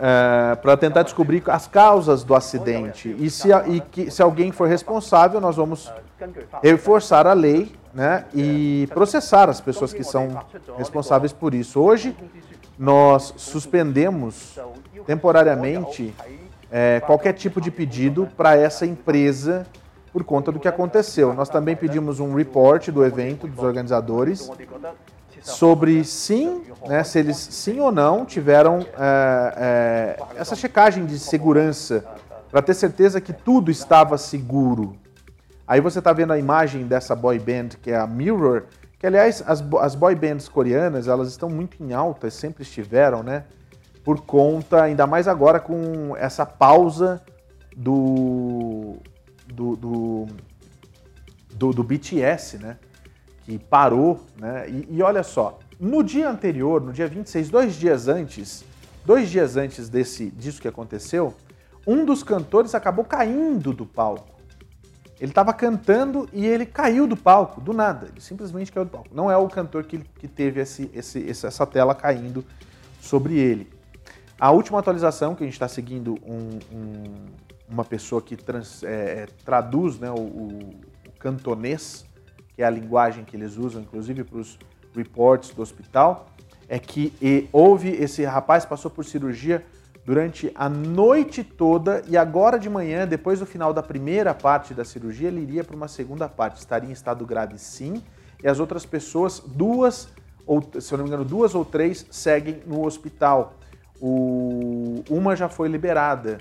é, 0.00 0.54
para 0.56 0.76
tentar 0.76 1.02
descobrir 1.02 1.42
as 1.46 1.66
causas 1.66 2.24
do 2.24 2.34
acidente. 2.34 3.14
E 3.18 3.30
se, 3.30 3.48
e 3.68 3.80
que, 3.80 4.10
se 4.10 4.22
alguém 4.22 4.52
for 4.52 4.68
responsável, 4.68 5.40
nós 5.40 5.56
vamos 5.56 5.92
reforçar 6.62 7.26
a 7.26 7.32
lei 7.32 7.72
né, 7.92 8.24
e 8.34 8.88
processar 8.92 9.48
as 9.48 9.60
pessoas 9.60 9.92
que 9.92 10.04
são 10.04 10.40
responsáveis 10.76 11.32
por 11.32 11.54
isso. 11.54 11.80
Hoje, 11.80 12.16
nós 12.78 13.34
suspendemos 13.36 14.58
temporariamente 15.06 16.14
é, 16.70 17.00
qualquer 17.00 17.34
tipo 17.34 17.60
de 17.60 17.70
pedido 17.70 18.28
para 18.36 18.56
essa 18.56 18.86
empresa 18.86 19.66
por 20.12 20.24
conta 20.24 20.52
do 20.52 20.60
que 20.60 20.68
aconteceu. 20.68 21.32
Nós 21.32 21.48
também 21.48 21.74
pedimos 21.74 22.20
um 22.20 22.34
report 22.34 22.88
do 22.90 23.04
evento 23.04 23.46
dos 23.46 23.62
organizadores 23.64 24.50
sobre 25.42 26.04
sim, 26.04 26.62
né, 26.86 27.02
se 27.02 27.18
eles 27.18 27.36
sim 27.36 27.80
ou 27.80 27.90
não 27.90 28.24
tiveram 28.24 28.78
é, 28.98 29.54
é, 29.56 30.16
essa 30.36 30.54
checagem 30.54 31.04
de 31.04 31.18
segurança 31.18 32.04
para 32.50 32.62
ter 32.62 32.74
certeza 32.74 33.20
que 33.20 33.32
tudo 33.32 33.70
estava 33.70 34.16
seguro. 34.16 34.96
Aí 35.66 35.80
você 35.80 35.98
está 35.98 36.12
vendo 36.12 36.32
a 36.32 36.38
imagem 36.38 36.86
dessa 36.86 37.16
boy 37.16 37.38
band 37.38 37.70
que 37.80 37.90
é 37.90 37.96
a 37.96 38.06
Mirror, 38.06 38.64
que 38.98 39.06
aliás 39.06 39.42
as, 39.46 39.64
as 39.80 39.94
boy 39.94 40.14
bands 40.14 40.48
coreanas 40.48 41.08
elas 41.08 41.28
estão 41.28 41.48
muito 41.48 41.82
em 41.82 41.92
alta, 41.92 42.30
sempre 42.30 42.62
estiveram, 42.62 43.22
né? 43.22 43.44
Por 44.04 44.20
conta, 44.22 44.82
ainda 44.82 45.06
mais 45.06 45.28
agora 45.28 45.58
com 45.58 46.16
essa 46.16 46.44
pausa 46.44 47.22
do 47.76 48.96
do, 49.46 49.76
do, 49.76 50.26
do, 51.54 51.72
do 51.72 51.82
BTS, 51.82 52.58
né? 52.58 52.76
Que 53.44 53.58
parou, 53.58 54.20
né? 54.38 54.68
E, 54.68 54.96
e 54.96 55.02
olha 55.02 55.22
só, 55.22 55.58
no 55.78 56.02
dia 56.02 56.28
anterior, 56.28 56.80
no 56.80 56.92
dia 56.92 57.08
26, 57.08 57.50
dois 57.50 57.74
dias 57.74 58.08
antes, 58.08 58.64
dois 59.04 59.30
dias 59.30 59.56
antes 59.56 59.88
desse 59.88 60.30
disso 60.30 60.60
que 60.60 60.68
aconteceu, 60.68 61.34
um 61.86 62.04
dos 62.04 62.22
cantores 62.22 62.74
acabou 62.74 63.04
caindo 63.04 63.72
do 63.72 63.84
palco. 63.84 64.32
Ele 65.20 65.30
estava 65.30 65.52
cantando 65.52 66.28
e 66.32 66.44
ele 66.44 66.66
caiu 66.66 67.06
do 67.06 67.16
palco, 67.16 67.60
do 67.60 67.72
nada. 67.72 68.08
Ele 68.10 68.20
simplesmente 68.20 68.72
caiu 68.72 68.84
do 68.84 68.90
palco. 68.90 69.08
Não 69.12 69.30
é 69.30 69.36
o 69.36 69.48
cantor 69.48 69.84
que, 69.84 69.98
que 69.98 70.26
teve 70.26 70.60
esse, 70.60 70.90
esse, 70.92 71.28
essa 71.28 71.64
tela 71.64 71.94
caindo 71.94 72.44
sobre 73.00 73.38
ele. 73.38 73.70
A 74.38 74.50
última 74.50 74.80
atualização, 74.80 75.36
que 75.36 75.44
a 75.44 75.46
gente 75.46 75.54
está 75.54 75.68
seguindo 75.68 76.18
um, 76.26 76.58
um, 76.72 77.04
uma 77.68 77.84
pessoa 77.84 78.20
que 78.20 78.36
trans, 78.36 78.82
é, 78.82 79.22
é 79.22 79.26
traduz 79.44 80.00
né, 80.00 80.10
o, 80.10 80.14
o, 80.14 80.70
cantonês, 81.20 82.04
é 82.62 82.66
a 82.66 82.70
linguagem 82.70 83.24
que 83.24 83.36
eles 83.36 83.56
usam, 83.56 83.82
inclusive 83.82 84.24
para 84.24 84.38
os 84.38 84.58
reports 84.94 85.50
do 85.50 85.62
hospital, 85.62 86.28
é 86.68 86.78
que 86.78 87.12
houve 87.52 87.90
esse 87.90 88.24
rapaz 88.24 88.64
passou 88.64 88.90
por 88.90 89.04
cirurgia 89.04 89.64
durante 90.04 90.50
a 90.54 90.68
noite 90.68 91.44
toda 91.44 92.02
e 92.08 92.16
agora 92.16 92.58
de 92.58 92.68
manhã, 92.68 93.06
depois 93.06 93.38
do 93.38 93.46
final 93.46 93.72
da 93.72 93.82
primeira 93.82 94.34
parte 94.34 94.74
da 94.74 94.84
cirurgia, 94.84 95.28
ele 95.28 95.40
iria 95.40 95.62
para 95.62 95.76
uma 95.76 95.88
segunda 95.88 96.28
parte. 96.28 96.58
Estaria 96.58 96.88
em 96.88 96.92
estado 96.92 97.24
grave 97.24 97.58
sim, 97.58 98.02
e 98.42 98.48
as 98.48 98.58
outras 98.58 98.84
pessoas, 98.84 99.40
duas 99.40 100.08
ou 100.46 100.62
se 100.80 100.92
eu 100.92 100.98
não 100.98 101.04
me 101.04 101.10
engano, 101.10 101.24
duas 101.24 101.54
ou 101.54 101.64
três 101.64 102.06
seguem 102.10 102.62
no 102.66 102.84
hospital. 102.84 103.54
O, 104.00 105.04
uma 105.08 105.36
já 105.36 105.48
foi 105.48 105.68
liberada. 105.68 106.38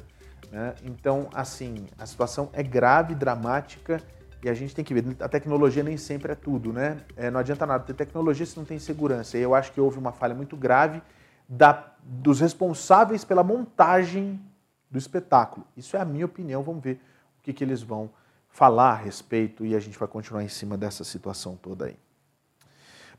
Né? 0.51 0.73
Então, 0.83 1.29
assim, 1.33 1.85
a 1.97 2.05
situação 2.05 2.49
é 2.53 2.63
grave, 2.63 3.13
dramática 3.13 4.01
e 4.43 4.49
a 4.49 4.53
gente 4.53 4.73
tem 4.73 4.83
que 4.83 4.93
ver. 4.93 5.03
A 5.19 5.29
tecnologia 5.29 5.83
nem 5.83 5.97
sempre 5.97 6.31
é 6.31 6.35
tudo, 6.35 6.73
né? 6.73 6.97
É, 7.15 7.29
não 7.29 7.39
adianta 7.39 7.65
nada 7.65 7.83
ter 7.83 7.93
tecnologia 7.93 8.45
se 8.45 8.57
não 8.57 8.65
tem 8.65 8.79
segurança. 8.79 9.37
E 9.37 9.41
eu 9.41 9.53
acho 9.53 9.71
que 9.71 9.79
houve 9.79 9.99
uma 9.99 10.11
falha 10.11 10.33
muito 10.33 10.57
grave 10.57 11.01
da, 11.47 11.93
dos 12.03 12.39
responsáveis 12.39 13.23
pela 13.23 13.43
montagem 13.43 14.41
do 14.89 14.97
espetáculo. 14.97 15.65
Isso 15.77 15.95
é 15.95 16.01
a 16.01 16.05
minha 16.05 16.25
opinião. 16.25 16.63
Vamos 16.63 16.83
ver 16.83 16.99
o 17.39 17.43
que, 17.43 17.53
que 17.53 17.63
eles 17.63 17.81
vão 17.81 18.09
falar 18.49 18.91
a 18.91 18.95
respeito 18.95 19.65
e 19.65 19.75
a 19.75 19.79
gente 19.79 19.97
vai 19.97 20.07
continuar 20.07 20.43
em 20.43 20.49
cima 20.49 20.77
dessa 20.77 21.03
situação 21.03 21.55
toda 21.55 21.85
aí. 21.85 21.97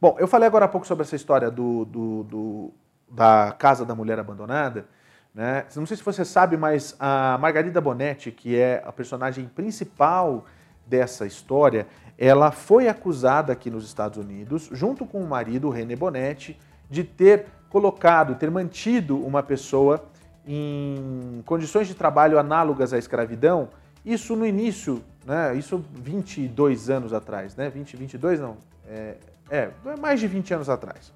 Bom, 0.00 0.16
eu 0.18 0.26
falei 0.26 0.48
agora 0.48 0.64
há 0.64 0.68
pouco 0.68 0.86
sobre 0.86 1.04
essa 1.04 1.14
história 1.14 1.50
do, 1.50 1.84
do, 1.84 2.22
do 2.24 2.74
da 3.08 3.54
Casa 3.56 3.84
da 3.84 3.94
Mulher 3.94 4.18
Abandonada. 4.18 4.86
Né? 5.34 5.64
Não 5.76 5.86
sei 5.86 5.96
se 5.96 6.02
você 6.02 6.24
sabe, 6.24 6.56
mas 6.56 6.96
a 6.98 7.38
Margarida 7.38 7.80
Bonetti, 7.80 8.30
que 8.30 8.58
é 8.58 8.82
a 8.84 8.92
personagem 8.92 9.46
principal 9.46 10.44
dessa 10.86 11.26
história, 11.26 11.86
ela 12.18 12.50
foi 12.50 12.88
acusada 12.88 13.52
aqui 13.52 13.70
nos 13.70 13.84
Estados 13.84 14.18
Unidos, 14.18 14.68
junto 14.72 15.06
com 15.06 15.20
o 15.22 15.28
marido, 15.28 15.70
René 15.70 15.96
Bonetti, 15.96 16.58
de 16.90 17.02
ter 17.04 17.46
colocado, 17.68 18.34
ter 18.34 18.50
mantido 18.50 19.16
uma 19.16 19.42
pessoa 19.42 20.04
em 20.46 21.42
condições 21.46 21.86
de 21.86 21.94
trabalho 21.94 22.38
análogas 22.38 22.92
à 22.92 22.98
escravidão, 22.98 23.68
isso 24.04 24.34
no 24.34 24.44
início, 24.44 25.02
né, 25.24 25.54
isso 25.54 25.84
22 25.92 26.90
anos 26.90 27.12
atrás, 27.12 27.56
né, 27.56 27.70
20, 27.70 27.96
22 27.96 28.40
não, 28.40 28.56
é, 28.88 29.16
é, 29.48 29.70
mais 30.00 30.18
de 30.20 30.26
20 30.26 30.54
anos 30.54 30.68
atrás. 30.68 31.12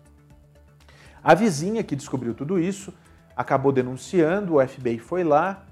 A 1.23 1.35
vizinha 1.35 1.83
que 1.83 1.97
descobriu 1.97 2.35
tudo 2.35 2.59
isso 2.59 2.95
acabou 3.37 3.73
denunciando, 3.73 4.55
o 4.55 4.67
FBI 4.67 4.99
foi 4.99 5.25
lá, 5.25 5.67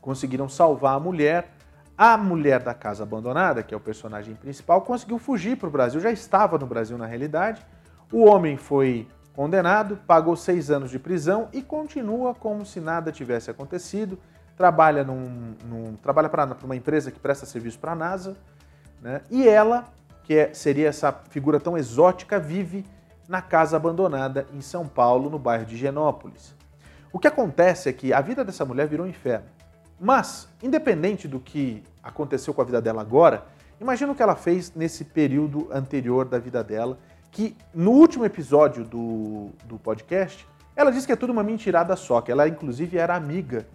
conseguiram 0.00 0.48
salvar 0.48 0.96
a 0.96 1.00
mulher. 1.00 1.55
A 1.98 2.16
mulher 2.18 2.60
da 2.60 2.74
casa 2.74 3.04
abandonada, 3.04 3.62
que 3.62 3.72
é 3.72 3.76
o 3.76 3.80
personagem 3.80 4.34
principal, 4.34 4.82
conseguiu 4.82 5.18
fugir 5.18 5.56
para 5.56 5.68
o 5.68 5.70
Brasil, 5.70 5.98
já 5.98 6.10
estava 6.10 6.58
no 6.58 6.66
Brasil 6.66 6.98
na 6.98 7.06
realidade. 7.06 7.64
O 8.12 8.26
homem 8.26 8.58
foi 8.58 9.08
condenado, 9.32 9.98
pagou 10.06 10.36
seis 10.36 10.70
anos 10.70 10.90
de 10.90 10.98
prisão 10.98 11.48
e 11.54 11.62
continua 11.62 12.34
como 12.34 12.66
se 12.66 12.80
nada 12.80 13.10
tivesse 13.10 13.50
acontecido. 13.50 14.18
Trabalha, 14.58 15.04
num, 15.04 15.54
num 15.64 15.96
trabalha 15.96 16.28
para 16.28 16.56
uma 16.64 16.76
empresa 16.76 17.10
que 17.10 17.18
presta 17.18 17.46
serviço 17.46 17.78
para 17.78 17.92
a 17.92 17.96
NASA, 17.96 18.36
né? 19.00 19.22
e 19.30 19.48
ela 19.48 19.84
que 20.22 20.34
é, 20.34 20.52
seria 20.52 20.88
essa 20.88 21.12
figura 21.30 21.60
tão 21.60 21.78
exótica, 21.78 22.38
vive 22.38 22.84
na 23.28 23.40
casa 23.40 23.76
abandonada 23.76 24.46
em 24.52 24.60
São 24.60 24.86
Paulo, 24.86 25.30
no 25.30 25.38
bairro 25.38 25.64
de 25.64 25.76
Genópolis. 25.76 26.54
O 27.12 27.18
que 27.18 27.28
acontece 27.28 27.88
é 27.88 27.92
que 27.92 28.12
a 28.12 28.20
vida 28.20 28.44
dessa 28.44 28.64
mulher 28.64 28.86
virou 28.86 29.06
um 29.06 29.08
inferno. 29.08 29.46
Mas, 29.98 30.48
independente 30.62 31.26
do 31.26 31.40
que 31.40 31.82
aconteceu 32.02 32.52
com 32.52 32.60
a 32.60 32.64
vida 32.64 32.80
dela 32.80 33.00
agora, 33.00 33.46
imagina 33.80 34.12
o 34.12 34.14
que 34.14 34.22
ela 34.22 34.36
fez 34.36 34.72
nesse 34.74 35.04
período 35.04 35.68
anterior 35.72 36.26
da 36.26 36.38
vida 36.38 36.62
dela, 36.62 36.98
que 37.30 37.56
no 37.74 37.92
último 37.92 38.24
episódio 38.24 38.84
do, 38.84 39.50
do 39.64 39.78
podcast, 39.78 40.46
ela 40.74 40.92
disse 40.92 41.06
que 41.06 41.12
é 41.12 41.16
tudo 41.16 41.32
uma 41.32 41.42
mentirada 41.42 41.96
só, 41.96 42.20
que 42.20 42.30
ela 42.30 42.46
inclusive 42.46 42.98
era 42.98 43.16
amiga 43.16 43.66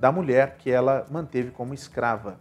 da 0.00 0.10
mulher 0.10 0.56
que 0.58 0.70
ela 0.70 1.06
manteve 1.10 1.50
como 1.50 1.74
escrava. 1.74 2.36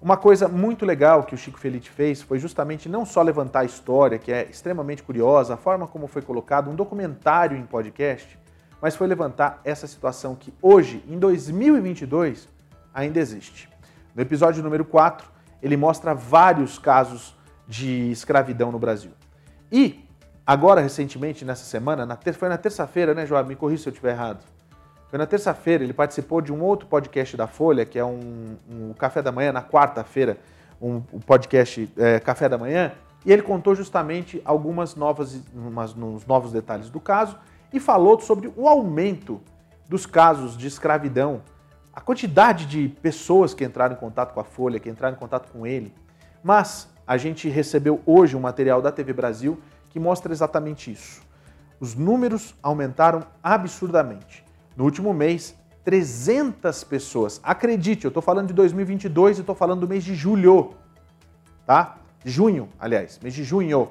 Uma 0.00 0.16
coisa 0.16 0.46
muito 0.46 0.86
legal 0.86 1.24
que 1.24 1.34
o 1.34 1.38
Chico 1.38 1.58
Felite 1.58 1.90
fez 1.90 2.22
foi 2.22 2.38
justamente 2.38 2.88
não 2.88 3.04
só 3.04 3.20
levantar 3.20 3.60
a 3.60 3.64
história, 3.64 4.18
que 4.18 4.32
é 4.32 4.44
extremamente 4.48 5.02
curiosa, 5.02 5.54
a 5.54 5.56
forma 5.56 5.88
como 5.88 6.06
foi 6.06 6.22
colocado, 6.22 6.70
um 6.70 6.76
documentário 6.76 7.56
em 7.56 7.64
podcast, 7.64 8.38
mas 8.80 8.94
foi 8.94 9.06
levantar 9.06 9.60
essa 9.64 9.86
situação 9.86 10.34
que 10.34 10.52
hoje, 10.62 11.04
em 11.08 11.18
2022, 11.18 12.48
ainda 12.94 13.18
existe. 13.18 13.68
No 14.14 14.22
episódio 14.22 14.62
número 14.62 14.84
4, 14.84 15.28
ele 15.62 15.76
mostra 15.76 16.14
vários 16.14 16.78
casos 16.78 17.36
de 17.66 18.10
escravidão 18.10 18.72
no 18.72 18.78
Brasil. 18.78 19.10
E, 19.70 20.04
agora, 20.46 20.80
recentemente, 20.80 21.44
nessa 21.44 21.64
semana, 21.64 22.06
na 22.06 22.16
ter... 22.16 22.32
foi 22.32 22.48
na 22.48 22.56
terça-feira, 22.56 23.14
né, 23.14 23.26
João? 23.26 23.44
Me 23.44 23.56
corrija 23.56 23.82
se 23.82 23.88
eu 23.88 23.92
estiver 23.92 24.12
errado. 24.12 24.44
Foi 25.08 25.18
na 25.18 25.26
terça-feira, 25.26 25.82
ele 25.82 25.92
participou 25.92 26.40
de 26.40 26.52
um 26.52 26.62
outro 26.62 26.86
podcast 26.86 27.36
da 27.36 27.46
Folha, 27.46 27.84
que 27.84 27.98
é 27.98 28.04
um, 28.04 28.56
um 28.70 28.92
Café 28.92 29.22
da 29.22 29.32
Manhã, 29.32 29.52
na 29.52 29.62
quarta-feira, 29.62 30.38
um, 30.80 31.02
um, 31.12 31.18
podcast 31.18 31.90
é, 31.96 32.20
Café 32.20 32.48
da 32.48 32.58
Manhã, 32.58 32.92
e 33.24 33.32
ele 33.32 33.42
contou 33.42 33.74
justamente 33.74 34.40
algumas 34.44 34.94
novas, 34.94 35.40
umas, 35.54 35.94
nos 35.94 36.26
novos 36.26 36.52
detalhes 36.52 36.90
do 36.90 37.00
caso 37.00 37.36
e 37.72 37.80
falou 37.80 38.20
sobre 38.20 38.52
o 38.56 38.68
aumento 38.68 39.40
dos 39.88 40.06
casos 40.06 40.56
de 40.56 40.66
escravidão, 40.66 41.42
a 41.92 42.00
quantidade 42.00 42.66
de 42.66 42.88
pessoas 42.88 43.54
que 43.54 43.64
entraram 43.64 43.94
em 43.94 43.98
contato 43.98 44.32
com 44.32 44.40
a 44.40 44.44
Folha, 44.44 44.78
que 44.78 44.88
entraram 44.88 45.16
em 45.16 45.18
contato 45.18 45.50
com 45.50 45.66
ele. 45.66 45.92
Mas 46.42 46.88
a 47.06 47.16
gente 47.16 47.48
recebeu 47.48 48.00
hoje 48.06 48.36
um 48.36 48.40
material 48.40 48.80
da 48.80 48.92
TV 48.92 49.12
Brasil 49.12 49.58
que 49.90 49.98
mostra 49.98 50.32
exatamente 50.32 50.92
isso. 50.92 51.22
Os 51.80 51.94
números 51.94 52.54
aumentaram 52.62 53.24
absurdamente. 53.42 54.44
No 54.76 54.84
último 54.84 55.12
mês, 55.14 55.56
300 55.84 56.84
pessoas. 56.84 57.40
Acredite, 57.42 58.04
eu 58.04 58.08
estou 58.08 58.22
falando 58.22 58.48
de 58.48 58.52
2022 58.52 59.38
e 59.38 59.40
estou 59.40 59.54
falando 59.54 59.80
do 59.80 59.88
mês 59.88 60.04
de 60.04 60.14
julho, 60.14 60.74
tá? 61.64 61.96
Junho, 62.24 62.68
aliás, 62.78 63.18
mês 63.22 63.32
de 63.32 63.42
junho. 63.42 63.88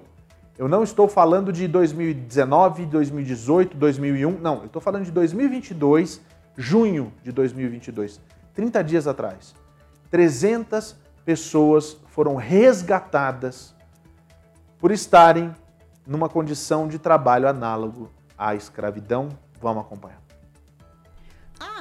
Eu 0.58 0.68
não 0.68 0.82
estou 0.84 1.08
falando 1.08 1.54
de 1.54 1.68
2019, 1.68 2.88
2018, 2.88 3.78
2001, 3.78 4.40
não. 4.40 4.58
Eu 4.58 4.66
estou 4.66 4.82
falando 4.82 5.06
de 5.06 5.12
2022, 5.12 6.20
junho 6.58 7.14
de 7.24 7.32
2022, 7.32 8.20
30 8.56 8.84
dias 8.84 9.08
atrás. 9.08 9.54
300 10.10 10.96
pessoas 11.24 11.98
foram 12.08 12.36
resgatadas 12.36 13.76
por 14.80 14.92
estarem 14.92 15.54
numa 16.08 16.28
condição 16.28 16.88
de 16.88 16.98
trabalho 16.98 17.48
análogo 17.48 18.10
à 18.36 18.56
escravidão. 18.56 19.30
Vamos 19.62 19.84
acompanhar. 19.84 20.27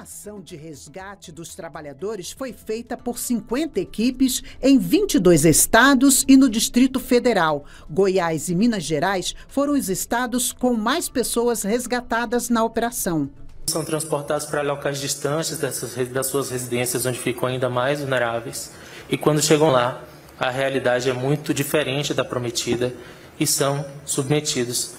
Ação 0.07 0.41
de 0.41 0.55
resgate 0.55 1.33
dos 1.33 1.57
trabalhadores 1.57 2.31
foi 2.31 2.53
feita 2.53 2.97
por 2.97 3.19
50 3.19 3.81
equipes 3.81 4.41
em 4.63 4.79
22 4.79 5.45
estados 5.45 6.25
e 6.29 6.37
no 6.37 6.49
Distrito 6.49 7.01
Federal. 7.01 7.65
Goiás 7.91 8.49
e 8.49 8.55
Minas 8.55 8.85
Gerais 8.85 9.35
foram 9.49 9.73
os 9.73 9.89
estados 9.89 10.53
com 10.53 10.75
mais 10.75 11.09
pessoas 11.09 11.65
resgatadas 11.65 12.49
na 12.49 12.63
operação. 12.63 13.29
São 13.67 13.85
transportados 13.85 14.47
para 14.47 14.63
locais 14.63 15.01
distantes 15.01 15.59
das 15.59 16.27
suas 16.29 16.51
residências, 16.53 17.05
onde 17.05 17.19
ficam 17.19 17.49
ainda 17.49 17.69
mais 17.69 17.99
vulneráveis. 17.99 18.71
E 19.11 19.19
quando 19.19 19.43
chegam 19.43 19.73
lá, 19.73 20.05
a 20.39 20.51
realidade 20.51 21.11
é 21.11 21.13
muito 21.13 21.53
diferente 21.53 22.15
da 22.15 22.25
prometida 22.25 22.95
e 23.41 23.45
são 23.45 23.85
submetidos 24.05 24.95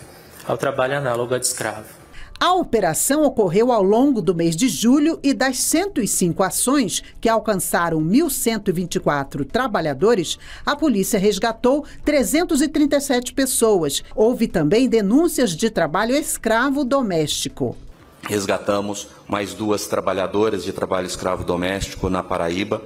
ao 0.45 0.57
trabalho 0.57 0.97
análogo 0.97 1.33
a 1.33 1.39
de 1.39 1.45
escravo. 1.45 1.96
A 2.39 2.53
operação 2.53 3.23
ocorreu 3.23 3.71
ao 3.71 3.81
longo 3.81 4.21
do 4.21 4.35
mês 4.35 4.55
de 4.55 4.69
julho 4.69 5.19
e 5.23 5.33
das 5.33 5.57
105 5.57 6.43
ações 6.43 7.01
que 7.19 7.27
alcançaram 7.27 7.99
1.124 7.99 9.43
trabalhadores, 9.43 10.37
a 10.63 10.75
polícia 10.75 11.17
resgatou 11.17 11.83
337 12.05 13.33
pessoas. 13.33 14.03
Houve 14.15 14.47
também 14.47 14.87
denúncias 14.87 15.55
de 15.55 15.71
trabalho 15.71 16.15
escravo 16.15 16.83
doméstico. 16.83 17.75
Resgatamos 18.21 19.07
mais 19.27 19.55
duas 19.55 19.87
trabalhadoras 19.87 20.63
de 20.63 20.71
trabalho 20.71 21.07
escravo 21.07 21.43
doméstico 21.43 22.07
na 22.07 22.21
Paraíba 22.21 22.83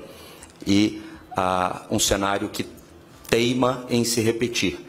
e 0.66 1.02
ah, 1.36 1.82
um 1.92 2.00
cenário 2.00 2.48
que 2.48 2.66
teima 3.30 3.86
em 3.90 4.06
se 4.06 4.22
repetir, 4.22 4.80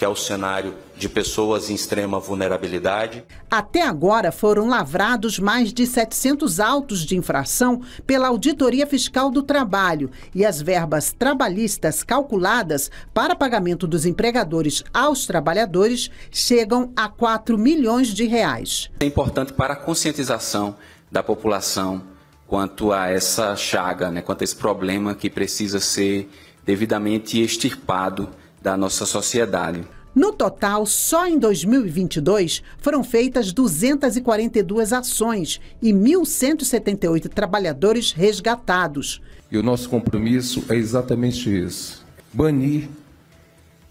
que 0.00 0.04
é 0.06 0.08
o 0.08 0.16
cenário 0.16 0.76
de 0.96 1.10
pessoas 1.10 1.68
em 1.68 1.74
extrema 1.74 2.18
vulnerabilidade. 2.18 3.22
Até 3.50 3.82
agora 3.82 4.32
foram 4.32 4.66
lavrados 4.66 5.38
mais 5.38 5.74
de 5.74 5.86
700 5.86 6.58
autos 6.58 7.04
de 7.04 7.18
infração 7.18 7.82
pela 8.06 8.28
Auditoria 8.28 8.86
Fiscal 8.86 9.30
do 9.30 9.42
Trabalho 9.42 10.10
e 10.34 10.42
as 10.42 10.62
verbas 10.62 11.12
trabalhistas 11.12 12.02
calculadas 12.02 12.90
para 13.12 13.36
pagamento 13.36 13.86
dos 13.86 14.06
empregadores 14.06 14.82
aos 14.90 15.26
trabalhadores 15.26 16.10
chegam 16.30 16.90
a 16.96 17.06
4 17.06 17.58
milhões 17.58 18.08
de 18.08 18.24
reais. 18.24 18.90
É 19.00 19.04
importante 19.04 19.52
para 19.52 19.74
a 19.74 19.76
conscientização 19.76 20.76
da 21.12 21.22
população 21.22 22.00
quanto 22.46 22.90
a 22.90 23.10
essa 23.10 23.54
chaga, 23.54 24.10
né, 24.10 24.22
quanto 24.22 24.40
a 24.40 24.44
esse 24.44 24.56
problema 24.56 25.14
que 25.14 25.28
precisa 25.28 25.78
ser 25.78 26.26
devidamente 26.64 27.38
extirpado 27.38 28.30
da 28.62 28.76
nossa 28.76 29.06
sociedade. 29.06 29.84
No 30.14 30.32
total, 30.32 30.86
só 30.86 31.26
em 31.26 31.38
2022 31.38 32.62
foram 32.78 33.04
feitas 33.04 33.52
242 33.52 34.92
ações 34.92 35.60
e 35.80 35.92
1.178 35.92 37.28
trabalhadores 37.28 38.10
resgatados. 38.10 39.22
E 39.50 39.56
o 39.56 39.62
nosso 39.62 39.88
compromisso 39.88 40.64
é 40.68 40.74
exatamente 40.74 41.48
isso: 41.48 42.04
banir 42.32 42.88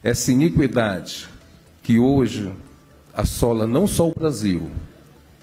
essa 0.04 0.32
iniquidade 0.32 1.28
que 1.82 1.98
hoje 2.00 2.52
assola 3.14 3.66
não 3.66 3.88
só 3.88 4.10
o 4.10 4.14
Brasil, 4.14 4.70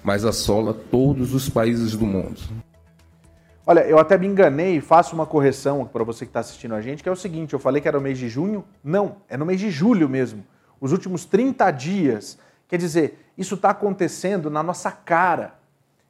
mas 0.03 0.23
assola 0.25 0.73
todos 0.73 1.33
os 1.33 1.49
países 1.49 1.93
do 1.93 2.05
mundo. 2.05 2.39
Olha, 3.69 3.81
eu 3.81 3.99
até 3.99 4.17
me 4.17 4.25
enganei 4.25 4.77
e 4.77 4.81
faço 4.81 5.13
uma 5.13 5.25
correção 5.25 5.85
para 5.85 6.01
você 6.01 6.23
que 6.23 6.29
está 6.29 6.39
assistindo 6.39 6.73
a 6.73 6.79
gente, 6.79 7.03
que 7.03 7.09
é 7.09 7.11
o 7.11 7.17
seguinte: 7.17 7.51
eu 7.51 7.59
falei 7.59 7.81
que 7.81 7.87
era 7.89 7.97
o 7.97 8.01
mês 8.01 8.17
de 8.17 8.29
junho. 8.29 8.63
Não, 8.81 9.17
é 9.27 9.35
no 9.35 9.45
mês 9.45 9.59
de 9.59 9.69
julho 9.69 10.07
mesmo. 10.07 10.45
Os 10.79 10.93
últimos 10.93 11.25
30 11.25 11.69
dias. 11.71 12.39
Quer 12.65 12.77
dizer, 12.77 13.19
isso 13.37 13.55
está 13.55 13.71
acontecendo 13.71 14.49
na 14.49 14.63
nossa 14.63 14.89
cara. 14.89 15.55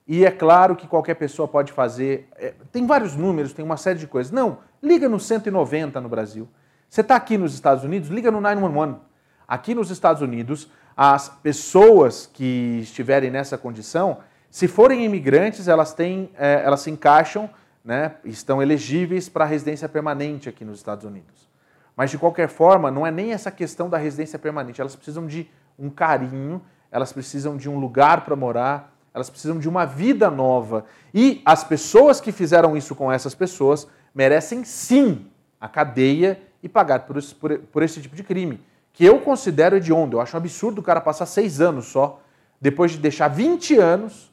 E 0.08 0.24
é 0.24 0.30
claro 0.30 0.76
que 0.76 0.88
qualquer 0.88 1.16
pessoa 1.16 1.48
pode 1.48 1.72
fazer. 1.72 2.30
É, 2.36 2.54
tem 2.72 2.86
vários 2.86 3.16
números, 3.16 3.54
tem 3.54 3.66
uma 3.66 3.76
série 3.76 3.98
de 3.98 4.06
coisas. 4.06 4.32
Não, 4.32 4.60
liga 4.82 5.10
no 5.10 5.20
190 5.20 6.00
no 6.00 6.10
Brasil. 6.10 6.48
Você 6.88 7.02
está 7.02 7.16
aqui 7.16 7.40
nos 7.40 7.56
Estados 7.56 7.84
Unidos, 7.84 8.10
liga 8.10 8.30
no 8.30 8.40
911. 8.40 9.00
Aqui 9.48 9.74
nos 9.74 9.90
Estados 9.90 10.22
Unidos, 10.22 10.70
as 10.96 11.28
pessoas 11.28 12.30
que 12.32 12.82
estiverem 12.84 13.32
nessa 13.32 13.58
condição, 13.58 14.20
se 14.50 14.68
forem 14.68 15.04
imigrantes, 15.04 15.68
elas 15.68 15.94
têm, 15.94 16.30
é, 16.38 16.62
elas 16.64 16.82
se 16.82 16.90
encaixam, 16.90 17.50
né, 17.84 18.16
estão 18.26 18.62
elegíveis 18.62 19.30
para 19.30 19.46
residência 19.46 19.88
permanente 19.88 20.50
aqui 20.50 20.66
nos 20.66 20.78
Estados 20.78 21.06
Unidos. 21.06 21.48
Mas 21.96 22.12
de 22.12 22.18
qualquer 22.18 22.48
forma, 22.48 22.92
não 22.92 23.08
é 23.08 23.12
nem 23.12 23.34
essa 23.34 23.50
questão 23.50 23.90
da 23.90 23.98
residência 23.98 24.38
permanente. 24.38 24.80
Elas 24.80 24.96
precisam 24.96 25.26
de 25.26 25.50
um 25.80 25.90
carinho, 25.90 26.62
elas 26.92 27.12
precisam 27.12 27.58
de 27.58 27.68
um 27.70 27.80
lugar 27.80 28.24
para 28.24 28.36
morar, 28.36 28.96
elas 29.14 29.30
precisam 29.30 29.58
de 29.58 29.68
uma 29.68 29.84
vida 29.84 30.30
nova. 30.30 30.86
E 31.12 31.42
as 31.44 31.64
pessoas 31.64 32.22
que 32.22 32.32
fizeram 32.32 32.78
isso 32.78 32.94
com 32.94 33.12
essas 33.12 33.34
pessoas 33.34 33.88
merecem 34.14 34.64
sim 34.64 35.26
a 35.60 35.68
cadeia 35.68 36.40
e 36.62 36.70
pagar 36.70 37.00
por 37.00 37.18
esse, 37.18 37.34
por, 37.34 37.58
por 37.58 37.82
esse 37.82 38.00
tipo 38.00 38.16
de 38.16 38.24
crime. 38.24 38.62
Que 38.94 39.04
eu 39.06 39.20
considero 39.22 39.76
hediondo. 39.76 40.18
Eu 40.18 40.22
acho 40.22 40.36
um 40.36 40.40
absurdo 40.40 40.82
o 40.82 40.84
cara 40.84 41.02
passar 41.02 41.26
seis 41.26 41.60
anos 41.62 41.88
só, 41.88 42.22
depois 42.62 42.92
de 42.92 42.98
deixar 43.00 43.28
20 43.28 43.78
anos 43.78 44.32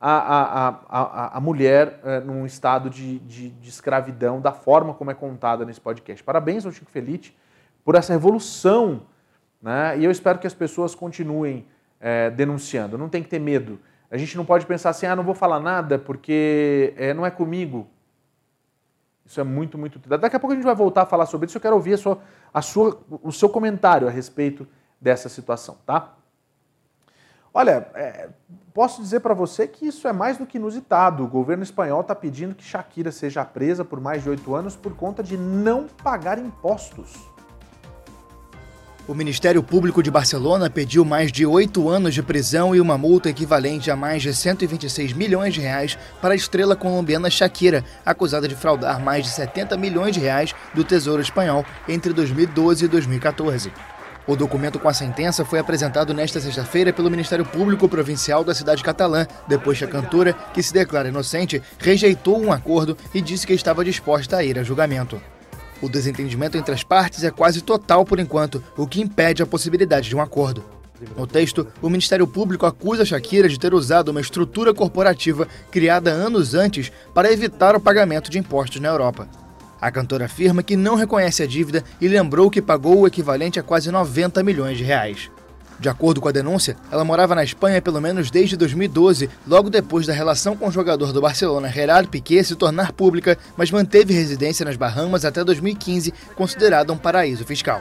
a, 0.00 0.10
a, 0.10 0.68
a, 0.88 1.36
a, 1.38 1.40
mulher 1.40 2.00
é, 2.04 2.20
num 2.20 2.44
estado 2.44 2.90
de, 2.90 3.18
de, 3.20 3.50
de, 3.50 3.68
escravidão, 3.68 4.40
da 4.40 4.52
forma 4.52 4.92
como 4.92 5.10
é 5.10 5.14
contada 5.14 5.64
nesse 5.64 5.80
podcast. 5.80 6.22
Parabéns 6.22 6.66
ao 6.66 6.72
Chico 6.72 6.90
Felite 6.90 7.36
por 7.84 7.94
essa 7.94 8.12
revolução. 8.12 9.02
Né? 9.60 9.98
E 9.98 10.04
eu 10.04 10.10
espero 10.10 10.38
que 10.38 10.46
as 10.46 10.54
pessoas 10.54 10.94
continuem 10.94 11.66
é, 11.98 12.30
denunciando. 12.30 12.98
Não 12.98 13.08
tem 13.08 13.22
que 13.22 13.28
ter 13.28 13.38
medo. 13.38 13.78
A 14.10 14.16
gente 14.16 14.36
não 14.36 14.44
pode 14.44 14.66
pensar 14.66 14.90
assim, 14.90 15.06
ah, 15.06 15.16
não 15.16 15.24
vou 15.24 15.34
falar 15.34 15.60
nada 15.60 15.98
porque 15.98 16.94
é, 16.96 17.14
não 17.14 17.24
é 17.24 17.30
comigo. 17.30 17.88
Isso 19.24 19.40
é 19.40 19.44
muito, 19.44 19.76
muito. 19.76 19.98
Daqui 19.98 20.36
a 20.36 20.38
pouco 20.38 20.52
a 20.52 20.56
gente 20.56 20.64
vai 20.64 20.74
voltar 20.74 21.02
a 21.02 21.06
falar 21.06 21.26
sobre 21.26 21.46
isso. 21.46 21.56
Eu 21.56 21.60
quero 21.60 21.74
ouvir 21.74 21.94
a 21.94 21.98
sua, 21.98 22.20
a 22.54 22.62
sua, 22.62 23.00
o 23.22 23.32
seu 23.32 23.48
comentário 23.48 24.06
a 24.06 24.10
respeito 24.10 24.68
dessa 25.00 25.28
situação, 25.28 25.76
tá? 25.84 26.15
Olha, 27.56 27.88
é, 27.94 28.28
posso 28.74 29.00
dizer 29.00 29.20
para 29.20 29.32
você 29.32 29.66
que 29.66 29.86
isso 29.86 30.06
é 30.06 30.12
mais 30.12 30.36
do 30.36 30.44
que 30.44 30.58
inusitado. 30.58 31.24
O 31.24 31.26
governo 31.26 31.62
espanhol 31.62 32.02
está 32.02 32.14
pedindo 32.14 32.54
que 32.54 32.62
Shakira 32.62 33.10
seja 33.10 33.46
presa 33.46 33.82
por 33.82 33.98
mais 33.98 34.22
de 34.22 34.28
oito 34.28 34.54
anos 34.54 34.76
por 34.76 34.94
conta 34.94 35.22
de 35.22 35.38
não 35.38 35.86
pagar 36.04 36.38
impostos. 36.38 37.14
O 39.08 39.14
Ministério 39.14 39.62
Público 39.62 40.02
de 40.02 40.10
Barcelona 40.10 40.68
pediu 40.68 41.02
mais 41.02 41.32
de 41.32 41.46
oito 41.46 41.88
anos 41.88 42.12
de 42.12 42.22
prisão 42.22 42.76
e 42.76 42.80
uma 42.80 42.98
multa 42.98 43.30
equivalente 43.30 43.90
a 43.90 43.96
mais 43.96 44.20
de 44.20 44.34
126 44.34 45.14
milhões 45.14 45.54
de 45.54 45.62
reais 45.62 45.96
para 46.20 46.34
a 46.34 46.36
estrela 46.36 46.76
colombiana 46.76 47.30
Shakira, 47.30 47.82
acusada 48.04 48.46
de 48.46 48.54
fraudar 48.54 49.00
mais 49.00 49.24
de 49.24 49.30
70 49.30 49.78
milhões 49.78 50.12
de 50.12 50.20
reais 50.20 50.54
do 50.74 50.84
Tesouro 50.84 51.22
Espanhol 51.22 51.64
entre 51.88 52.12
2012 52.12 52.84
e 52.84 52.88
2014. 52.88 53.72
O 54.26 54.34
documento 54.34 54.80
com 54.80 54.88
a 54.88 54.94
sentença 54.94 55.44
foi 55.44 55.60
apresentado 55.60 56.12
nesta 56.12 56.40
sexta-feira 56.40 56.92
pelo 56.92 57.08
Ministério 57.08 57.44
Público 57.44 57.88
Provincial 57.88 58.42
da 58.42 58.56
cidade 58.56 58.82
catalã, 58.82 59.24
depois 59.46 59.78
que 59.78 59.84
a 59.84 59.88
cantora, 59.88 60.32
que 60.52 60.60
se 60.60 60.72
declara 60.72 61.08
inocente, 61.08 61.62
rejeitou 61.78 62.42
um 62.42 62.50
acordo 62.50 62.96
e 63.14 63.20
disse 63.20 63.46
que 63.46 63.52
estava 63.52 63.84
disposta 63.84 64.38
a 64.38 64.44
ir 64.44 64.58
a 64.58 64.64
julgamento. 64.64 65.22
O 65.80 65.88
desentendimento 65.88 66.58
entre 66.58 66.74
as 66.74 66.82
partes 66.82 67.22
é 67.22 67.30
quase 67.30 67.60
total 67.60 68.04
por 68.04 68.18
enquanto, 68.18 68.64
o 68.76 68.84
que 68.84 69.00
impede 69.00 69.44
a 69.44 69.46
possibilidade 69.46 70.08
de 70.08 70.16
um 70.16 70.20
acordo. 70.20 70.64
No 71.16 71.26
texto, 71.26 71.68
o 71.80 71.88
Ministério 71.88 72.26
Público 72.26 72.66
acusa 72.66 73.04
Shakira 73.04 73.48
de 73.48 73.60
ter 73.60 73.74
usado 73.74 74.08
uma 74.08 74.20
estrutura 74.20 74.74
corporativa 74.74 75.46
criada 75.70 76.10
anos 76.10 76.52
antes 76.52 76.90
para 77.14 77.30
evitar 77.30 77.76
o 77.76 77.80
pagamento 77.80 78.28
de 78.28 78.38
impostos 78.38 78.80
na 78.80 78.88
Europa. 78.88 79.28
A 79.86 79.90
cantora 79.92 80.24
afirma 80.24 80.64
que 80.64 80.74
não 80.74 80.96
reconhece 80.96 81.44
a 81.44 81.46
dívida 81.46 81.84
e 82.00 82.08
lembrou 82.08 82.50
que 82.50 82.60
pagou 82.60 82.98
o 82.98 83.06
equivalente 83.06 83.60
a 83.60 83.62
quase 83.62 83.88
90 83.88 84.42
milhões 84.42 84.76
de 84.76 84.82
reais. 84.82 85.30
De 85.78 85.88
acordo 85.88 86.20
com 86.20 86.26
a 86.26 86.32
denúncia, 86.32 86.76
ela 86.90 87.04
morava 87.04 87.36
na 87.36 87.44
Espanha 87.44 87.80
pelo 87.80 88.00
menos 88.00 88.28
desde 88.28 88.56
2012, 88.56 89.30
logo 89.46 89.70
depois 89.70 90.04
da 90.04 90.12
relação 90.12 90.56
com 90.56 90.66
o 90.66 90.72
jogador 90.72 91.12
do 91.12 91.20
Barcelona 91.20 91.68
Gerard 91.68 92.08
Piqué 92.08 92.42
se 92.42 92.56
tornar 92.56 92.94
pública, 92.94 93.38
mas 93.56 93.70
manteve 93.70 94.12
residência 94.12 94.64
nas 94.64 94.74
Bahamas 94.74 95.24
até 95.24 95.44
2015, 95.44 96.12
considerada 96.34 96.92
um 96.92 96.98
paraíso 96.98 97.44
fiscal. 97.44 97.80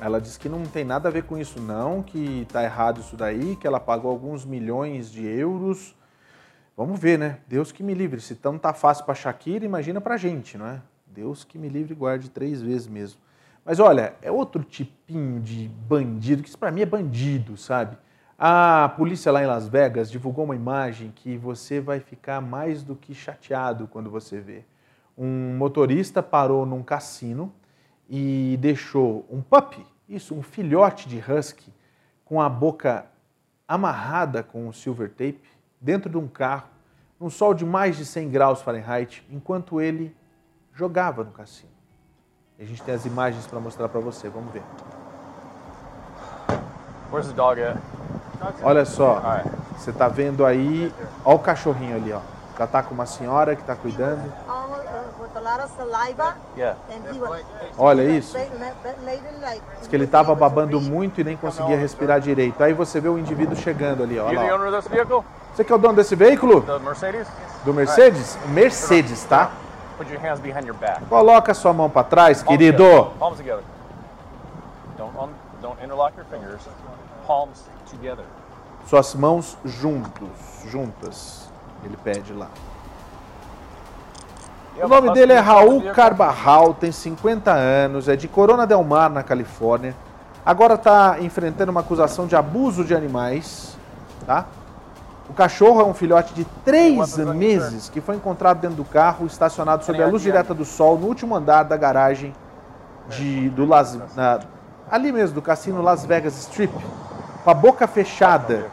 Ela 0.00 0.18
diz 0.18 0.38
que 0.38 0.48
não 0.48 0.62
tem 0.62 0.82
nada 0.82 1.10
a 1.10 1.12
ver 1.12 1.24
com 1.24 1.36
isso 1.36 1.60
não, 1.60 2.02
que 2.02 2.40
está 2.40 2.64
errado 2.64 3.02
isso 3.02 3.16
daí, 3.18 3.54
que 3.54 3.66
ela 3.66 3.78
pagou 3.78 4.10
alguns 4.10 4.46
milhões 4.46 5.12
de 5.12 5.26
euros. 5.26 5.94
Vamos 6.78 7.00
ver, 7.00 7.18
né? 7.18 7.40
Deus 7.48 7.72
que 7.72 7.82
me 7.82 7.92
livre. 7.92 8.20
Se 8.20 8.36
tão 8.36 8.56
tá 8.56 8.72
fácil 8.72 9.04
para 9.04 9.12
Shakira, 9.12 9.64
imagina 9.64 10.00
para 10.00 10.16
gente, 10.16 10.56
não 10.56 10.64
é? 10.64 10.80
Deus 11.08 11.42
que 11.42 11.58
me 11.58 11.68
livre 11.68 11.92
e 11.92 11.96
guarde 11.96 12.30
três 12.30 12.62
vezes 12.62 12.86
mesmo. 12.86 13.20
Mas 13.64 13.80
olha, 13.80 14.14
é 14.22 14.30
outro 14.30 14.62
tipinho 14.62 15.40
de 15.40 15.66
bandido, 15.66 16.40
que 16.40 16.48
isso 16.48 16.56
para 16.56 16.70
mim 16.70 16.82
é 16.82 16.86
bandido, 16.86 17.56
sabe? 17.56 17.98
A 18.38 18.94
polícia 18.96 19.32
lá 19.32 19.42
em 19.42 19.46
Las 19.46 19.66
Vegas 19.66 20.08
divulgou 20.08 20.44
uma 20.44 20.54
imagem 20.54 21.10
que 21.12 21.36
você 21.36 21.80
vai 21.80 21.98
ficar 21.98 22.40
mais 22.40 22.84
do 22.84 22.94
que 22.94 23.12
chateado 23.12 23.88
quando 23.88 24.08
você 24.08 24.38
vê. 24.38 24.64
Um 25.18 25.56
motorista 25.56 26.22
parou 26.22 26.64
num 26.64 26.84
cassino 26.84 27.52
e 28.08 28.56
deixou 28.60 29.26
um 29.28 29.42
puppy, 29.42 29.84
isso, 30.08 30.32
um 30.32 30.44
filhote 30.44 31.08
de 31.08 31.18
husky, 31.18 31.74
com 32.24 32.40
a 32.40 32.48
boca 32.48 33.06
amarrada 33.66 34.42
com 34.44 34.72
silver 34.72 35.10
tape, 35.10 35.42
dentro 35.80 36.10
de 36.10 36.16
um 36.16 36.26
carro, 36.26 36.68
num 37.18 37.30
sol 37.30 37.54
de 37.54 37.64
mais 37.64 37.96
de 37.96 38.04
100 38.04 38.30
graus 38.30 38.62
Fahrenheit, 38.62 39.26
enquanto 39.30 39.80
ele 39.80 40.16
jogava 40.74 41.24
no 41.24 41.32
cassino. 41.32 41.72
A 42.58 42.64
gente 42.64 42.82
tem 42.82 42.94
as 42.94 43.04
imagens 43.04 43.46
para 43.46 43.60
mostrar 43.60 43.88
para 43.88 44.00
você. 44.00 44.28
Vamos 44.28 44.52
ver. 44.52 44.62
Where's 47.10 47.28
the 47.28 47.34
dog 47.34 47.62
at? 47.62 47.76
Olha 48.62 48.84
só, 48.84 49.20
você 49.76 49.90
está 49.90 50.08
vendo 50.08 50.44
aí, 50.44 50.92
olha 51.24 51.36
o 51.36 51.38
cachorrinho 51.38 51.96
ali, 51.96 52.12
ó. 52.12 52.20
Já 52.56 52.66
tá 52.66 52.82
com 52.82 52.94
uma 52.94 53.06
senhora 53.06 53.54
que 53.54 53.62
está 53.62 53.74
cuidando. 53.74 54.32
Olha 57.76 58.02
isso. 58.02 58.36
Diz 59.78 59.88
que 59.88 59.96
ele 59.96 60.04
estava 60.04 60.34
babando 60.34 60.80
muito 60.80 61.20
e 61.20 61.24
nem 61.24 61.36
conseguia 61.36 61.76
respirar 61.76 62.20
direito. 62.20 62.62
Aí 62.62 62.72
você 62.72 63.00
vê 63.00 63.08
o 63.08 63.18
indivíduo 63.18 63.56
chegando 63.56 64.02
ali, 64.02 64.18
ó. 64.18 64.26
Olha 64.26 64.54
lá. 64.54 64.80
Você 65.54 65.64
que 65.64 65.72
é 65.72 65.74
o 65.74 65.78
dono 65.78 65.94
desse 65.94 66.14
veículo? 66.14 66.60
Do 67.64 67.74
Mercedes? 67.74 68.38
Mercedes, 68.48 69.24
tá? 69.24 69.50
Put 69.96 70.12
your 70.12 70.20
hands 70.20 70.38
behind 70.38 70.64
your 70.64 70.76
back. 70.76 71.04
Coloca 71.06 71.52
sua 71.54 71.72
mão 71.72 71.90
para 71.90 72.04
trás, 72.04 72.42
querido. 72.42 72.84
Together. 72.84 73.18
Palms 73.18 73.38
together. 73.38 73.64
Don't, 74.96 75.32
don't 75.60 75.82
interlock 75.82 76.16
your 76.16 76.26
fingers. 76.26 76.60
Palms 77.26 77.64
together. 77.90 78.24
Suas 78.86 79.14
mãos 79.14 79.58
juntos, 79.64 80.28
juntas. 80.66 81.50
Ele 81.84 81.96
pede 81.96 82.32
lá. 82.32 82.48
O 84.82 84.86
nome 84.86 85.12
dele 85.12 85.32
é 85.32 85.38
Raul 85.38 85.92
Carbarral, 85.92 86.72
tem 86.72 86.92
50 86.92 87.50
anos, 87.52 88.08
é 88.08 88.14
de 88.14 88.28
Corona 88.28 88.66
del 88.66 88.84
Mar, 88.84 89.10
na 89.10 89.24
Califórnia. 89.24 89.94
Agora 90.46 90.74
está 90.74 91.16
enfrentando 91.20 91.72
uma 91.72 91.80
acusação 91.80 92.26
de 92.26 92.36
abuso 92.36 92.84
de 92.84 92.94
animais, 92.94 93.76
tá? 94.24 94.46
O 95.28 95.34
cachorro 95.34 95.80
é 95.80 95.84
um 95.84 95.92
filhote 95.92 96.32
de 96.32 96.44
três 96.64 97.16
meses 97.18 97.88
que 97.88 98.00
foi 98.00 98.16
encontrado 98.16 98.60
dentro 98.60 98.76
do 98.76 98.84
carro, 98.84 99.26
estacionado 99.26 99.84
sob 99.84 100.00
a 100.02 100.06
luz 100.06 100.22
direta 100.22 100.54
do 100.54 100.64
sol, 100.64 100.96
no 100.96 101.06
último 101.06 101.34
andar 101.34 101.64
da 101.64 101.76
garagem 101.76 102.32
de, 103.08 103.50
do 103.50 103.66
Las, 103.66 103.98
na, 104.14 104.40
ali 104.90 105.10
mesmo, 105.12 105.34
do 105.34 105.42
cassino 105.42 105.82
Las 105.82 106.06
Vegas 106.06 106.38
Strip, 106.38 106.72
com 107.42 107.50
a 107.50 107.54
boca 107.54 107.86
fechada. 107.86 108.66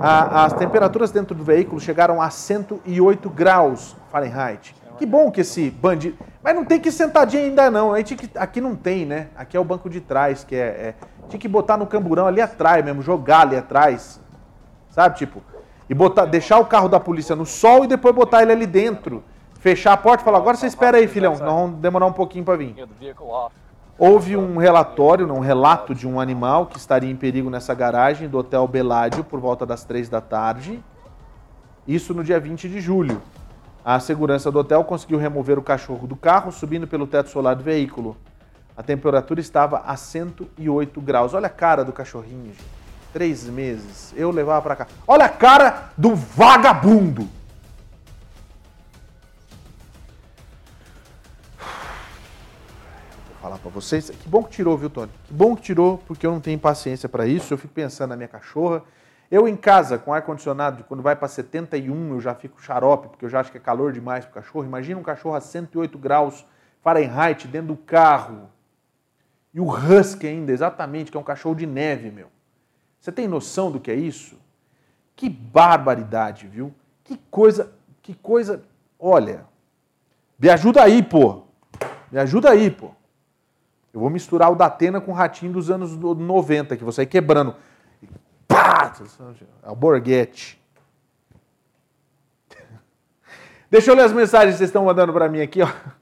A, 0.00 0.44
as 0.44 0.52
temperaturas 0.52 1.10
dentro 1.10 1.34
do 1.34 1.42
veículo 1.42 1.80
chegaram 1.80 2.22
a 2.22 2.30
108 2.30 3.28
graus 3.28 3.96
Fahrenheit. 4.12 4.77
Que 4.98 5.06
bom 5.06 5.30
que 5.30 5.42
esse 5.42 5.70
bandido. 5.70 6.18
Mas 6.42 6.54
não 6.56 6.64
tem 6.64 6.80
que 6.80 6.88
ir 6.88 6.92
sentadinho 6.92 7.44
ainda 7.44 7.70
não. 7.70 8.02
Tinha 8.02 8.16
que, 8.16 8.30
aqui 8.36 8.60
não 8.60 8.74
tem, 8.74 9.06
né? 9.06 9.28
Aqui 9.36 9.56
é 9.56 9.60
o 9.60 9.64
banco 9.64 9.88
de 9.88 10.00
trás, 10.00 10.42
que 10.42 10.56
é, 10.56 10.58
é. 10.58 10.94
Tinha 11.28 11.38
que 11.38 11.46
botar 11.46 11.76
no 11.76 11.86
camburão 11.86 12.26
ali 12.26 12.40
atrás 12.40 12.84
mesmo, 12.84 13.00
jogar 13.00 13.42
ali 13.42 13.56
atrás. 13.56 14.20
Sabe, 14.90 15.16
tipo. 15.16 15.40
E 15.88 15.94
botar, 15.94 16.24
deixar 16.24 16.58
o 16.58 16.66
carro 16.66 16.88
da 16.88 16.98
polícia 16.98 17.36
no 17.36 17.46
sol 17.46 17.84
e 17.84 17.86
depois 17.86 18.14
botar 18.14 18.42
ele 18.42 18.50
ali 18.52 18.66
dentro. 18.66 19.22
Fechar 19.60 19.92
a 19.92 19.96
porta 19.96 20.22
e 20.22 20.24
falar, 20.24 20.38
agora 20.38 20.56
você 20.56 20.66
espera 20.66 20.98
aí, 20.98 21.06
filhão. 21.06 21.32
Nós 21.32 21.40
vamos 21.40 21.78
demorar 21.78 22.06
um 22.06 22.12
pouquinho 22.12 22.44
para 22.44 22.56
vir. 22.56 22.74
Houve 23.96 24.36
um 24.36 24.58
relatório, 24.58 25.32
um 25.32 25.40
relato 25.40 25.94
de 25.94 26.06
um 26.06 26.20
animal 26.20 26.66
que 26.66 26.76
estaria 26.76 27.10
em 27.10 27.16
perigo 27.16 27.50
nessa 27.50 27.74
garagem 27.74 28.28
do 28.28 28.38
Hotel 28.38 28.66
Beládio 28.66 29.22
por 29.22 29.40
volta 29.40 29.64
das 29.64 29.84
três 29.84 30.08
da 30.08 30.20
tarde. 30.20 30.82
Isso 31.86 32.12
no 32.12 32.22
dia 32.22 32.38
20 32.38 32.68
de 32.68 32.80
julho. 32.80 33.22
A 33.84 34.00
segurança 34.00 34.50
do 34.50 34.58
hotel 34.58 34.84
conseguiu 34.84 35.18
remover 35.18 35.58
o 35.58 35.62
cachorro 35.62 36.06
do 36.06 36.16
carro, 36.16 36.52
subindo 36.52 36.86
pelo 36.86 37.06
teto 37.06 37.30
solar 37.30 37.56
do 37.56 37.62
veículo. 37.62 38.16
A 38.76 38.82
temperatura 38.82 39.40
estava 39.40 39.78
a 39.78 39.96
108 39.96 41.00
graus. 41.00 41.34
Olha 41.34 41.46
a 41.46 41.50
cara 41.50 41.84
do 41.84 41.92
cachorrinho, 41.92 42.52
gente. 42.52 42.64
Três 43.12 43.44
meses. 43.44 44.14
Eu 44.16 44.30
levava 44.30 44.62
para 44.62 44.76
cá. 44.76 44.86
Olha 45.06 45.24
a 45.24 45.28
cara 45.28 45.90
do 45.96 46.14
vagabundo. 46.14 47.22
Vou 53.26 53.36
falar 53.40 53.58
para 53.58 53.70
vocês. 53.70 54.10
Que 54.10 54.28
bom 54.28 54.44
que 54.44 54.50
tirou, 54.50 54.76
viu, 54.76 54.90
Tony? 54.90 55.10
Que 55.24 55.32
bom 55.32 55.56
que 55.56 55.62
tirou, 55.62 55.98
porque 56.06 56.24
eu 56.24 56.30
não 56.30 56.40
tenho 56.40 56.58
paciência 56.58 57.08
para 57.08 57.26
isso. 57.26 57.52
Eu 57.52 57.58
fico 57.58 57.74
pensando 57.74 58.10
na 58.10 58.16
minha 58.16 58.28
cachorra. 58.28 58.82
Eu 59.30 59.46
em 59.46 59.56
casa, 59.56 59.98
com 59.98 60.12
ar-condicionado, 60.12 60.84
quando 60.84 61.02
vai 61.02 61.14
para 61.14 61.28
71, 61.28 62.14
eu 62.14 62.20
já 62.20 62.34
fico 62.34 62.62
xarope, 62.62 63.08
porque 63.08 63.26
eu 63.26 63.28
já 63.28 63.40
acho 63.40 63.50
que 63.50 63.58
é 63.58 63.60
calor 63.60 63.92
demais 63.92 64.24
para 64.24 64.32
o 64.32 64.42
cachorro. 64.42 64.64
Imagina 64.64 64.98
um 64.98 65.02
cachorro 65.02 65.34
a 65.34 65.40
108 65.40 65.98
graus 65.98 66.46
Fahrenheit 66.80 67.46
dentro 67.46 67.68
do 67.68 67.76
carro. 67.76 68.48
E 69.52 69.60
o 69.60 69.68
Husky 69.68 70.26
ainda, 70.26 70.50
exatamente, 70.52 71.10
que 71.10 71.16
é 71.16 71.20
um 71.20 71.24
cachorro 71.24 71.54
de 71.54 71.66
neve, 71.66 72.10
meu. 72.10 72.28
Você 72.98 73.12
tem 73.12 73.28
noção 73.28 73.70
do 73.70 73.78
que 73.78 73.90
é 73.90 73.94
isso? 73.94 74.38
Que 75.14 75.28
barbaridade, 75.28 76.46
viu? 76.46 76.72
Que 77.04 77.18
coisa, 77.30 77.72
que 78.00 78.14
coisa. 78.14 78.62
Olha, 78.98 79.44
me 80.38 80.48
ajuda 80.48 80.82
aí, 80.82 81.02
pô. 81.02 81.42
Me 82.10 82.18
ajuda 82.18 82.50
aí, 82.50 82.70
pô. 82.70 82.92
Eu 83.92 84.00
vou 84.00 84.10
misturar 84.10 84.50
o 84.50 84.54
da 84.54 84.66
Atena 84.66 85.00
com 85.00 85.10
o 85.10 85.14
ratinho 85.14 85.52
dos 85.52 85.70
anos 85.70 85.96
90, 85.96 86.76
que 86.76 86.84
você 86.84 87.02
vai 87.02 87.06
quebrando. 87.06 87.54
Pá! 88.88 89.04
É 89.62 89.70
o 89.70 89.76
Borghetti. 89.76 90.60
Deixa 93.70 93.90
eu 93.90 93.94
ler 93.94 94.04
as 94.04 94.12
mensagens 94.12 94.54
que 94.54 94.58
vocês 94.58 94.68
estão 94.68 94.84
mandando 94.84 95.12
para 95.12 95.28
mim 95.28 95.40
aqui, 95.40 95.62
ó. 95.62 95.66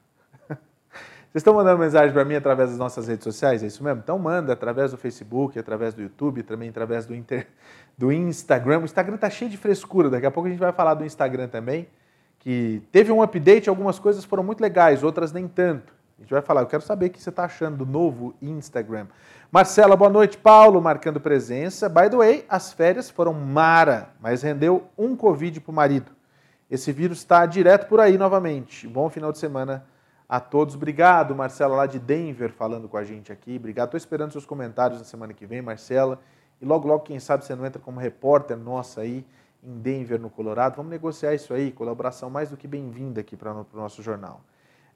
Vocês 1.37 1.41
estão 1.41 1.53
mandando 1.53 1.77
mensagem 1.77 2.11
para 2.11 2.25
mim 2.25 2.35
através 2.35 2.69
das 2.69 2.79
nossas 2.79 3.07
redes 3.07 3.23
sociais, 3.23 3.61
é 3.61 3.67
isso 3.67 3.83
mesmo? 3.83 3.99
Então 3.99 4.17
manda 4.17 4.53
através 4.53 4.91
do 4.91 4.97
Facebook, 4.97 5.59
através 5.59 5.93
do 5.93 6.01
YouTube, 6.01 6.41
também 6.41 6.69
através 6.69 7.05
do, 7.05 7.13
Inter... 7.13 7.45
do 7.97 8.11
Instagram. 8.11 8.79
O 8.79 8.85
Instagram 8.85 9.17
tá 9.17 9.29
cheio 9.29 9.51
de 9.51 9.57
frescura, 9.57 10.09
daqui 10.09 10.25
a 10.25 10.31
pouco 10.31 10.47
a 10.47 10.49
gente 10.49 10.59
vai 10.59 10.71
falar 10.71 10.95
do 10.95 11.05
Instagram 11.05 11.47
também, 11.47 11.87
que 12.39 12.81
teve 12.91 13.11
um 13.11 13.21
update, 13.21 13.69
algumas 13.69 13.99
coisas 13.99 14.23
foram 14.23 14.43
muito 14.43 14.61
legais, 14.61 15.03
outras 15.03 15.31
nem 15.31 15.47
tanto. 15.47 15.96
A 16.17 16.21
gente 16.21 16.31
vai 16.31 16.41
falar, 16.41 16.61
eu 16.61 16.67
quero 16.67 16.81
saber 16.81 17.05
o 17.05 17.09
que 17.11 17.21
você 17.21 17.29
está 17.29 17.45
achando 17.45 17.77
do 17.77 17.85
novo 17.85 18.33
Instagram. 18.41 19.05
Marcela, 19.51 19.95
boa 19.95 20.09
noite. 20.09 20.35
Paulo, 20.35 20.81
marcando 20.81 21.21
presença. 21.21 21.87
By 21.87 22.09
the 22.09 22.17
way, 22.17 22.45
as 22.49 22.73
férias 22.73 23.07
foram 23.07 23.33
mara, 23.33 24.09
mas 24.19 24.41
rendeu 24.41 24.87
um 24.97 25.15
Covid 25.15 25.61
para 25.61 25.71
o 25.71 25.75
marido. 25.75 26.11
Esse 26.71 26.91
vírus 26.91 27.19
está 27.19 27.45
direto 27.45 27.87
por 27.87 27.99
aí 27.99 28.17
novamente. 28.17 28.87
Bom 28.87 29.09
final 29.11 29.31
de 29.31 29.37
semana 29.37 29.85
a 30.27 30.39
todos. 30.39 30.73
Obrigado, 30.73 31.35
Marcela, 31.35 31.75
lá 31.75 31.85
de 31.85 31.99
Denver, 31.99 32.51
falando 32.51 32.89
com 32.89 32.97
a 32.97 33.03
gente 33.03 33.31
aqui. 33.31 33.55
Obrigado. 33.55 33.89
Estou 33.89 33.97
esperando 33.99 34.31
seus 34.31 34.45
comentários 34.45 34.97
na 34.97 35.05
semana 35.05 35.33
que 35.35 35.45
vem, 35.45 35.61
Marcela. 35.61 36.19
E 36.59 36.65
logo, 36.65 36.87
logo, 36.87 37.03
quem 37.03 37.19
sabe 37.19 37.45
você 37.45 37.53
não 37.53 37.63
entra 37.63 37.79
como 37.79 37.99
repórter 37.99 38.57
nossa 38.57 39.01
aí 39.01 39.23
em 39.63 39.77
Denver, 39.77 40.19
no 40.19 40.31
Colorado. 40.31 40.77
Vamos 40.77 40.89
negociar 40.89 41.35
isso 41.35 41.53
aí. 41.53 41.71
Colaboração 41.71 42.27
mais 42.27 42.49
do 42.49 42.57
que 42.57 42.67
bem-vinda 42.67 43.21
aqui 43.21 43.37
para 43.37 43.53
o 43.53 43.65
nosso 43.73 44.01
jornal. 44.01 44.41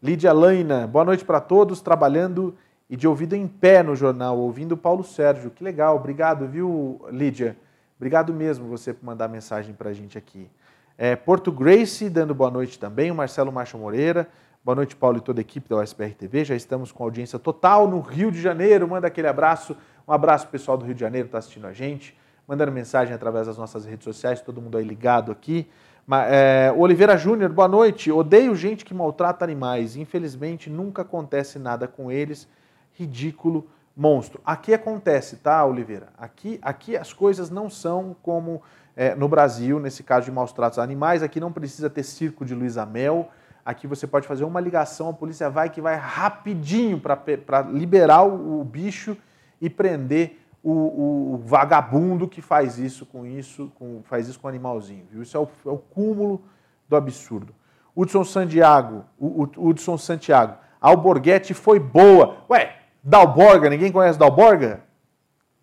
Lídia 0.04 0.34
Laina, 0.34 0.88
boa 0.88 1.06
noite 1.06 1.24
para 1.24 1.40
todos. 1.40 1.80
Trabalhando 1.80 2.56
e 2.90 2.98
de 2.98 3.08
ouvido 3.08 3.36
em 3.36 3.48
pé 3.48 3.84
no 3.84 3.96
jornal, 3.96 4.36
ouvindo 4.36 4.76
Paulo 4.76 5.04
Sérgio. 5.04 5.52
Que 5.52 5.64
legal, 5.64 5.96
obrigado, 5.96 6.48
viu, 6.48 7.00
Lídia? 7.12 7.56
Obrigado 7.98 8.34
mesmo 8.34 8.68
você 8.68 8.96
por 8.96 9.06
mandar 9.06 9.28
mensagem 9.28 9.76
para 9.76 9.92
a 9.92 9.94
gente 9.94 10.18
aqui. 10.18 10.50
É, 10.98 11.16
Porto 11.16 11.52
Grace 11.52 12.10
dando 12.10 12.34
boa 12.34 12.50
noite 12.50 12.80
também, 12.80 13.12
o 13.12 13.16
Marcelo 13.16 13.52
Marcha 13.52 13.78
Moreira. 13.78 14.28
Boa 14.66 14.76
noite, 14.76 14.96
Paulo 14.96 15.20
e 15.20 15.22
toda 15.22 15.40
a 15.40 15.44
equipe 15.44 15.70
da 15.70 15.78
USPR 15.78 16.16
TV. 16.16 16.46
Já 16.46 16.56
estamos 16.56 16.92
com 16.92 17.04
audiência 17.04 17.38
total 17.38 17.88
no 17.88 18.00
Rio 18.00 18.32
de 18.32 18.42
Janeiro. 18.42 18.88
Manda 18.88 19.06
aquele 19.06 19.28
abraço. 19.28 19.78
Um 20.08 20.14
abraço 20.14 20.48
pessoal 20.48 20.80
do 20.80 20.84
Rio 20.84 20.96
de 20.96 21.02
Janeiro 21.02 21.28
está 21.28 21.38
assistindo 21.38 21.68
a 21.68 21.74
gente. 21.74 22.18
Mandando 22.48 22.72
mensagem 22.72 23.14
através 23.14 23.46
das 23.46 23.58
nossas 23.58 23.86
redes 23.86 24.04
sociais, 24.04 24.42
todo 24.42 24.60
mundo 24.60 24.80
aí 24.80 24.84
ligado 24.84 25.32
aqui. 25.32 25.70
É, 26.28 26.74
Oliveira 26.76 27.15
Júnior, 27.15 27.50
boa 27.52 27.69
noite. 27.69 28.12
Odeio 28.12 28.54
gente 28.54 28.84
que 28.84 28.93
maltrata 28.93 29.45
animais. 29.45 29.95
Infelizmente, 29.95 30.69
nunca 30.69 31.04
acontece 31.04 31.58
nada 31.58 31.88
com 31.88 32.12
eles 32.12 32.47
ridículo, 32.93 33.67
monstro. 33.95 34.41
Aqui 34.45 34.74
acontece, 34.74 35.38
tá, 35.38 35.65
Oliveira? 35.65 36.10
Aqui, 36.17 36.60
aqui 36.62 36.97
as 36.97 37.13
coisas 37.13 37.50
não 37.50 37.69
são 37.69 38.15
como 38.21 38.62
é, 38.95 39.15
no 39.15 39.30
Brasil, 39.30 39.80
nesse 39.80 40.04
caso 40.04 40.26
de 40.26 40.32
maus 40.32 40.52
tratos 40.52 40.80
a 40.80 40.84
animais. 40.84 41.24
Aqui 41.24 41.39
não 41.39 41.52
precisa 41.52 41.89
ter 41.89 42.04
circo 42.04 42.43
de 42.43 42.54
Luiz 42.54 42.78
Amel. 42.78 43.30
Aqui 43.63 43.88
você 43.88 44.06
pode 44.06 44.28
fazer 44.28 44.43
uma 44.43 44.60
ligação, 44.60 45.10
a 45.10 45.13
polícia 45.13 45.50
vai 45.50 45.69
que 45.69 45.80
vai 45.80 45.95
rapidinho 45.95 47.00
para 47.00 47.62
liberar 47.71 48.24
o, 48.24 48.60
o, 48.60 48.63
bicho 48.65 49.15
e 49.62 49.69
prender 49.69 50.40
o, 50.63 51.34
o, 51.34 51.41
vagabundo 51.45 52.28
que 52.28 52.41
faz 52.41 52.78
isso 52.78 53.06
com 53.06 53.26
isso, 53.26 53.71
com, 53.76 54.02
faz 54.04 54.28
isso 54.28 54.39
com 54.39 54.47
animalzinho. 54.47 55.06
Viu? 55.12 55.24
Isso 55.24 55.36
é 55.36 55.39
o, 55.39 55.47
é 55.65 55.69
o 55.69 55.78
cúmulo 55.78 56.41
do 56.88 56.95
absurdo. 56.95 57.54
Hudson 57.95 58.24
Santiago, 58.24 59.04
Hudson 59.19 59.97
Santiago, 59.97 60.56
Alborguete 60.80 61.54
foi 61.54 61.80
boa. 61.80 62.38
Ué, 62.50 62.76
Dalborga, 63.04 63.69
ninguém 63.69 63.91
conhece 63.91 64.17
Dalborga? 64.17 64.82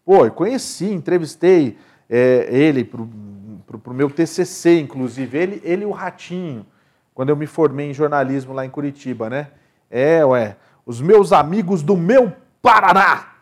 Pô, 0.05 0.25
eu 0.25 0.33
conheci, 0.33 0.93
entrevistei 0.93 1.79
é, 2.09 2.49
ele 2.51 2.85
para 2.85 3.01
o 3.03 3.95
meu 3.95 4.11
TCC, 4.11 4.81
inclusive, 4.81 5.37
ele, 5.37 5.61
ele 5.65 5.83
e 5.83 5.87
o 5.87 5.91
Ratinho, 5.91 6.67
quando 7.15 7.29
eu 7.29 7.37
me 7.37 7.47
formei 7.47 7.91
em 7.91 7.95
jornalismo 7.95 8.53
lá 8.53 8.65
em 8.65 8.71
Curitiba, 8.71 9.29
né? 9.29 9.49
É, 9.91 10.25
ué, 10.25 10.57
os 10.85 11.01
meus 11.01 11.33
amigos 11.33 11.83
do 11.83 11.97
meu 11.97 12.33
Paraná. 12.63 13.35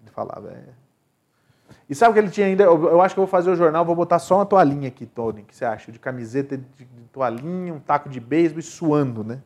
Ele 0.00 0.10
falava, 0.10 0.48
é. 0.50 0.85
E 1.88 1.94
sabe 1.94 2.10
o 2.10 2.14
que 2.14 2.18
ele 2.20 2.30
tinha 2.30 2.46
ainda? 2.46 2.64
Eu, 2.64 2.88
eu, 2.88 3.00
acho 3.00 3.14
que 3.14 3.20
eu 3.20 3.24
vou 3.24 3.30
fazer 3.30 3.50
o 3.50 3.56
jornal, 3.56 3.84
vou 3.84 3.94
botar 3.94 4.18
só 4.18 4.36
uma 4.36 4.46
toalhinha 4.46 4.88
aqui, 4.88 5.06
Tony. 5.06 5.42
O 5.42 5.44
que 5.44 5.54
você 5.54 5.64
acha? 5.64 5.92
De 5.92 5.98
camiseta, 5.98 6.56
de, 6.56 6.64
de 6.64 7.04
toalhinha, 7.12 7.72
um 7.72 7.80
taco 7.80 8.08
de 8.08 8.18
beisebol 8.18 8.60
e 8.60 8.62
suando, 8.62 9.22
né? 9.22 9.40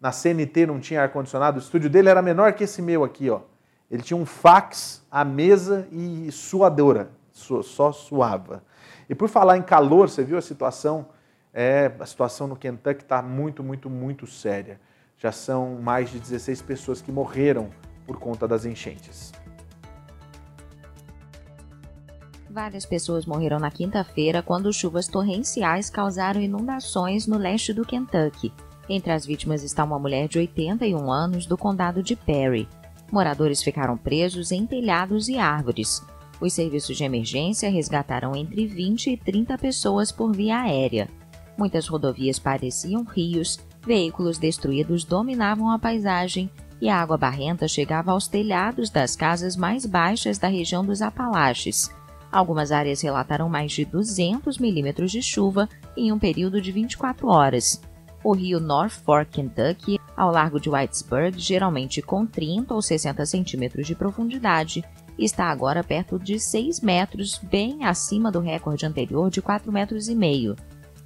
na 0.00 0.12
CNT 0.12 0.66
não 0.66 0.78
tinha 0.78 1.02
ar-condicionado, 1.02 1.58
o 1.58 1.62
estúdio 1.62 1.90
dele 1.90 2.08
era 2.08 2.22
menor 2.22 2.52
que 2.52 2.64
esse 2.64 2.80
meu 2.80 3.04
aqui, 3.04 3.28
ó. 3.30 3.40
Ele 3.90 4.02
tinha 4.02 4.16
um 4.16 4.26
fax, 4.26 5.02
a 5.10 5.24
mesa 5.24 5.88
e 5.90 6.30
suadora, 6.30 7.10
só 7.32 7.90
suava. 7.90 8.62
E 9.08 9.14
por 9.14 9.28
falar 9.28 9.56
em 9.56 9.62
calor, 9.62 10.10
você 10.10 10.22
viu 10.22 10.36
a 10.36 10.42
situação? 10.42 11.08
É, 11.54 11.90
a 11.98 12.04
situação 12.04 12.46
no 12.46 12.54
Kentucky 12.54 13.02
está 13.02 13.22
muito, 13.22 13.64
muito, 13.64 13.88
muito 13.88 14.26
séria. 14.26 14.78
Já 15.16 15.32
são 15.32 15.80
mais 15.80 16.10
de 16.10 16.20
16 16.20 16.60
pessoas 16.62 17.00
que 17.00 17.10
morreram 17.10 17.70
por 18.06 18.18
conta 18.18 18.46
das 18.46 18.66
enchentes. 18.66 19.32
Várias 22.58 22.84
pessoas 22.84 23.24
morreram 23.24 23.60
na 23.60 23.70
quinta-feira 23.70 24.42
quando 24.42 24.72
chuvas 24.72 25.06
torrenciais 25.06 25.88
causaram 25.88 26.40
inundações 26.40 27.24
no 27.24 27.38
leste 27.38 27.72
do 27.72 27.84
Kentucky. 27.84 28.52
Entre 28.88 29.12
as 29.12 29.24
vítimas 29.24 29.62
está 29.62 29.84
uma 29.84 29.96
mulher 29.96 30.26
de 30.26 30.38
81 30.38 31.08
anos 31.08 31.46
do 31.46 31.56
condado 31.56 32.02
de 32.02 32.16
Perry. 32.16 32.68
Moradores 33.12 33.62
ficaram 33.62 33.96
presos 33.96 34.50
em 34.50 34.66
telhados 34.66 35.28
e 35.28 35.38
árvores. 35.38 36.02
Os 36.40 36.52
serviços 36.52 36.96
de 36.96 37.04
emergência 37.04 37.70
resgataram 37.70 38.34
entre 38.34 38.66
20 38.66 39.12
e 39.12 39.16
30 39.16 39.56
pessoas 39.56 40.10
por 40.10 40.32
via 40.32 40.62
aérea. 40.62 41.08
Muitas 41.56 41.86
rodovias 41.86 42.40
pareciam 42.40 43.04
rios, 43.04 43.60
veículos 43.86 44.36
destruídos 44.36 45.04
dominavam 45.04 45.70
a 45.70 45.78
paisagem 45.78 46.50
e 46.80 46.88
a 46.88 46.96
água 46.96 47.16
barrenta 47.16 47.68
chegava 47.68 48.10
aos 48.10 48.26
telhados 48.26 48.90
das 48.90 49.14
casas 49.14 49.54
mais 49.54 49.86
baixas 49.86 50.38
da 50.38 50.48
região 50.48 50.84
dos 50.84 51.00
Apalaches. 51.00 51.96
Algumas 52.30 52.70
áreas 52.70 53.00
relataram 53.00 53.48
mais 53.48 53.72
de 53.72 53.84
200 53.84 54.58
milímetros 54.58 55.10
de 55.10 55.22
chuva 55.22 55.68
em 55.96 56.12
um 56.12 56.18
período 56.18 56.60
de 56.60 56.70
24 56.70 57.28
horas. 57.28 57.80
O 58.22 58.32
rio 58.32 58.60
North 58.60 58.92
Fork, 59.04 59.30
Kentucky, 59.30 59.98
ao 60.16 60.30
largo 60.30 60.60
de 60.60 60.68
Whitesburg, 60.68 61.38
geralmente 61.38 62.02
com 62.02 62.26
30 62.26 62.74
ou 62.74 62.82
60 62.82 63.24
centímetros 63.24 63.86
de 63.86 63.94
profundidade, 63.94 64.84
está 65.18 65.46
agora 65.46 65.82
perto 65.82 66.18
de 66.18 66.38
6 66.38 66.80
metros, 66.80 67.38
bem 67.38 67.84
acima 67.84 68.30
do 68.30 68.40
recorde 68.40 68.84
anterior 68.84 69.30
de 69.30 69.40
4 69.40 69.72
metros 69.72 70.08
e 70.08 70.14
meio. 70.14 70.56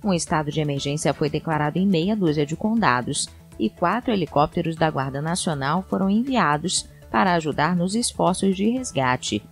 Um 0.03 0.13
estado 0.13 0.51
de 0.51 0.61
emergência 0.61 1.15
foi 1.15 1.31
declarado 1.31 1.79
em 1.79 1.87
meia 1.87 2.17
dúzia 2.17 2.45
de 2.45 2.57
condados, 2.57 3.29
e 3.59 3.71
quatro 3.71 4.13
helicópteros 4.13 4.75
da 4.75 4.91
Guarda 4.91 5.23
Nacional 5.23 5.85
foram 5.89 6.11
enviados 6.11 6.89
para 7.11 7.35
ajudar 7.35 7.77
nos 7.77 7.95
esforços 7.95 8.57
de 8.57 8.71
resgate. 8.71 9.43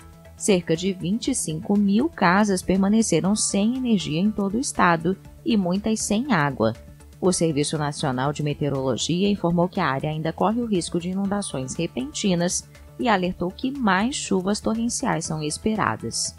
Cerca 0.40 0.74
de 0.74 0.94
25 0.94 1.79
mil 1.79 2.09
casas 2.09 2.62
permaneceram 2.62 3.37
sem 3.37 3.76
energia 3.76 4.18
em 4.18 4.31
todo 4.31 4.55
o 4.55 4.59
estado 4.59 5.14
e 5.44 5.55
muitas 5.55 6.00
sem 6.00 6.33
água. 6.33 6.72
O 7.20 7.31
Serviço 7.31 7.76
Nacional 7.76 8.33
de 8.33 8.42
Meteorologia 8.42 9.29
informou 9.29 9.68
que 9.68 9.79
a 9.79 9.87
área 9.87 10.09
ainda 10.09 10.33
corre 10.33 10.62
o 10.62 10.64
risco 10.64 10.98
de 10.98 11.11
inundações 11.11 11.74
repentinas 11.74 12.66
e 12.98 13.07
alertou 13.07 13.50
que 13.50 13.70
mais 13.70 14.16
chuvas 14.16 14.61
torrenciais 14.61 15.26
são 15.26 15.42
esperadas. 15.42 16.35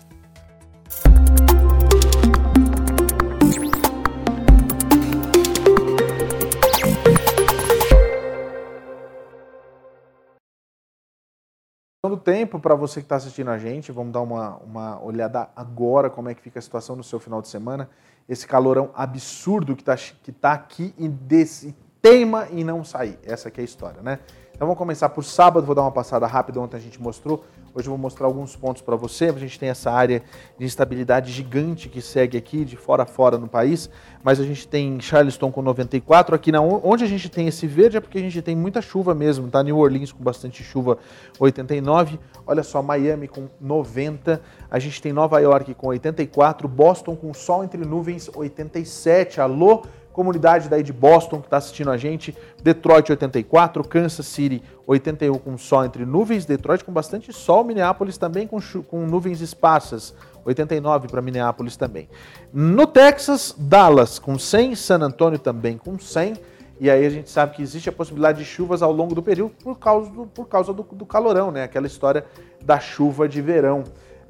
Tempo 12.21 12.59
para 12.59 12.75
você 12.75 13.01
que 13.01 13.05
está 13.05 13.15
assistindo 13.15 13.49
a 13.49 13.57
gente, 13.57 13.91
vamos 13.91 14.13
dar 14.13 14.21
uma, 14.21 14.57
uma 14.57 15.03
olhada 15.03 15.49
agora 15.55 16.09
como 16.09 16.29
é 16.29 16.33
que 16.33 16.41
fica 16.41 16.59
a 16.59 16.61
situação 16.61 16.95
no 16.95 17.03
seu 17.03 17.19
final 17.19 17.41
de 17.41 17.47
semana. 17.47 17.89
Esse 18.29 18.47
calorão 18.47 18.91
absurdo 18.93 19.75
que 19.75 19.81
está 19.81 19.95
que 19.95 20.31
tá 20.31 20.53
aqui 20.53 20.93
e 20.97 21.09
desse 21.09 21.75
teima 22.01 22.47
em 22.51 22.63
não 22.63 22.83
sair. 22.83 23.19
Essa 23.23 23.49
aqui 23.49 23.59
é 23.59 23.63
a 23.63 23.65
história, 23.65 24.01
né? 24.01 24.19
Então 24.53 24.67
vamos 24.67 24.77
começar 24.77 25.09
por 25.09 25.23
sábado, 25.23 25.65
vou 25.65 25.75
dar 25.75 25.81
uma 25.81 25.91
passada 25.91 26.27
rápida, 26.27 26.59
ontem 26.59 26.77
a 26.77 26.79
gente 26.79 27.01
mostrou. 27.01 27.43
Hoje 27.73 27.87
eu 27.87 27.91
vou 27.91 27.97
mostrar 27.97 28.27
alguns 28.27 28.53
pontos 28.53 28.81
para 28.81 28.97
você. 28.97 29.25
A 29.25 29.31
gente 29.33 29.57
tem 29.57 29.69
essa 29.69 29.89
área 29.89 30.21
de 30.59 30.65
instabilidade 30.65 31.31
gigante 31.31 31.87
que 31.87 32.01
segue 32.01 32.37
aqui, 32.37 32.65
de 32.65 32.75
fora 32.75 33.03
a 33.03 33.05
fora 33.05 33.37
no 33.37 33.47
país. 33.47 33.89
Mas 34.21 34.41
a 34.41 34.43
gente 34.43 34.67
tem 34.67 34.99
Charleston 34.99 35.49
com 35.51 35.61
94. 35.61 36.35
Aqui 36.35 36.51
na, 36.51 36.59
onde 36.59 37.05
a 37.05 37.07
gente 37.07 37.29
tem 37.29 37.47
esse 37.47 37.65
verde 37.67 37.95
é 37.95 38.01
porque 38.01 38.17
a 38.17 38.21
gente 38.21 38.41
tem 38.41 38.57
muita 38.57 38.81
chuva 38.81 39.15
mesmo, 39.15 39.47
tá? 39.47 39.63
New 39.63 39.77
Orleans 39.77 40.11
com 40.11 40.21
bastante 40.21 40.63
chuva, 40.63 40.97
89. 41.39 42.19
Olha 42.45 42.61
só, 42.61 42.81
Miami 42.83 43.29
com 43.29 43.47
90. 43.59 44.41
A 44.69 44.77
gente 44.77 45.01
tem 45.01 45.13
Nova 45.13 45.39
York 45.39 45.73
com 45.73 45.87
84. 45.87 46.67
Boston 46.67 47.15
com 47.15 47.33
sol 47.33 47.63
entre 47.63 47.85
nuvens, 47.85 48.29
87. 48.35 49.39
Alô? 49.39 49.83
Comunidade 50.11 50.69
daí 50.69 50.83
de 50.83 50.93
Boston 50.93 51.39
que 51.39 51.47
está 51.47 51.57
assistindo 51.57 51.89
a 51.89 51.97
gente, 51.97 52.35
Detroit 52.63 53.09
84, 53.09 53.83
Kansas 53.87 54.25
City 54.25 54.61
81 54.85 55.37
com 55.37 55.57
sol 55.57 55.85
entre 55.85 56.05
nuvens, 56.05 56.45
Detroit 56.45 56.83
com 56.83 56.91
bastante 56.91 57.31
sol, 57.31 57.63
Minneapolis 57.63 58.17
também 58.17 58.47
com, 58.47 58.59
com 58.87 59.05
nuvens 59.05 59.41
esparsas, 59.41 60.13
89 60.43 61.07
para 61.07 61.21
Minneapolis 61.21 61.77
também. 61.77 62.09
No 62.53 62.85
Texas, 62.87 63.55
Dallas 63.57 64.19
com 64.19 64.37
100, 64.37 64.75
San 64.75 64.99
Antonio 65.01 65.39
também 65.39 65.77
com 65.77 65.97
100, 65.97 66.33
e 66.79 66.89
aí 66.89 67.05
a 67.05 67.09
gente 67.11 67.29
sabe 67.29 67.55
que 67.55 67.61
existe 67.61 67.89
a 67.89 67.91
possibilidade 67.91 68.39
de 68.39 68.45
chuvas 68.45 68.81
ao 68.81 68.91
longo 68.91 69.13
do 69.13 69.21
período 69.21 69.51
por 69.63 69.77
causa 69.77 70.09
do, 70.09 70.25
por 70.25 70.47
causa 70.47 70.73
do, 70.73 70.81
do 70.81 71.05
calorão, 71.05 71.51
né? 71.51 71.63
Aquela 71.63 71.85
história 71.85 72.25
da 72.59 72.79
chuva 72.79 73.29
de 73.29 73.39
verão. 73.39 73.83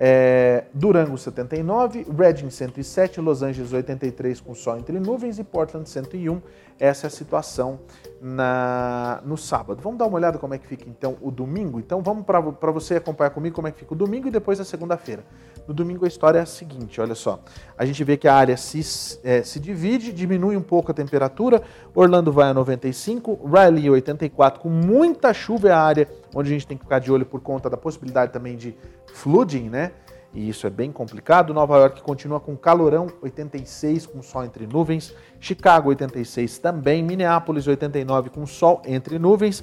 É, 0.04 0.64
Durango 0.74 1.16
79, 1.16 2.08
Reading 2.18 2.50
107, 2.50 3.22
Los 3.22 3.44
Angeles 3.44 3.72
83 3.72 4.42
com 4.42 4.56
sol 4.56 4.80
entre 4.80 5.00
nuvens 5.00 5.38
e 5.38 5.44
Portland 5.44 5.88
101. 5.88 6.42
Essa 6.80 7.06
é 7.06 7.08
a 7.08 7.12
situação 7.12 7.82
na, 8.20 9.22
no 9.24 9.38
sábado. 9.38 9.80
Vamos 9.84 10.00
dar 10.00 10.08
uma 10.08 10.16
olhada 10.16 10.40
como 10.40 10.56
é 10.56 10.58
que 10.58 10.66
fica 10.66 10.90
então 10.90 11.18
o 11.22 11.30
domingo? 11.30 11.80
Então 11.80 12.02
vamos 12.02 12.26
para 12.26 12.72
você 12.72 12.96
acompanhar 12.96 13.30
comigo 13.30 13.56
como 13.56 13.68
é 13.68 13.72
que 13.72 13.78
fica 13.78 13.94
o 13.94 13.96
domingo 13.96 14.28
e 14.28 14.32
depois 14.32 14.60
a 14.60 14.66
segunda-feira. 14.66 15.24
No 15.68 15.74
domingo 15.76 16.04
a 16.04 16.08
história 16.08 16.40
é 16.40 16.42
a 16.42 16.48
seguinte, 16.48 17.00
olha 17.00 17.14
só. 17.14 17.40
A 17.78 17.86
gente 17.86 18.04
vê 18.04 18.18
que 18.18 18.28
a 18.28 18.34
área 18.34 18.58
se, 18.58 19.20
é, 19.24 19.44
se 19.44 19.60
divide, 19.60 20.12
diminui 20.12 20.58
um 20.58 20.64
pouco 20.64 20.90
a 20.90 20.96
temperatura. 20.96 21.62
Orlando 21.94 22.32
vai 22.32 22.50
a 22.50 22.54
95, 22.56 23.40
Riley 23.46 23.88
84, 23.88 24.62
com 24.62 24.70
muita 24.70 25.32
chuva 25.32 25.70
é 25.70 25.72
a 25.72 25.80
área 25.80 26.08
onde 26.34 26.50
a 26.50 26.54
gente 26.54 26.68
tem 26.68 26.78
que 26.78 26.84
ficar 26.84 27.00
de 27.00 27.12
olho 27.12 27.26
por 27.26 27.42
conta 27.42 27.70
da 27.70 27.78
possibilidade 27.78 28.32
também 28.32 28.56
de 28.56 28.76
flooding, 29.14 29.70
né? 29.70 29.92
E 30.34 30.48
isso 30.48 30.66
é 30.66 30.70
bem 30.70 30.92
complicado. 30.92 31.54
Nova 31.54 31.78
York 31.78 32.02
continua 32.02 32.40
com 32.40 32.56
calorão, 32.56 33.08
86 33.22 34.06
com 34.06 34.22
sol 34.22 34.46
entre 34.46 34.66
nuvens. 34.66 35.14
Chicago 35.40 35.90
86 35.90 36.58
também. 36.60 37.04
Minneapolis 37.04 37.68
89 37.68 38.30
com 38.30 38.46
sol 38.46 38.82
entre 38.86 39.20
nuvens. 39.20 39.62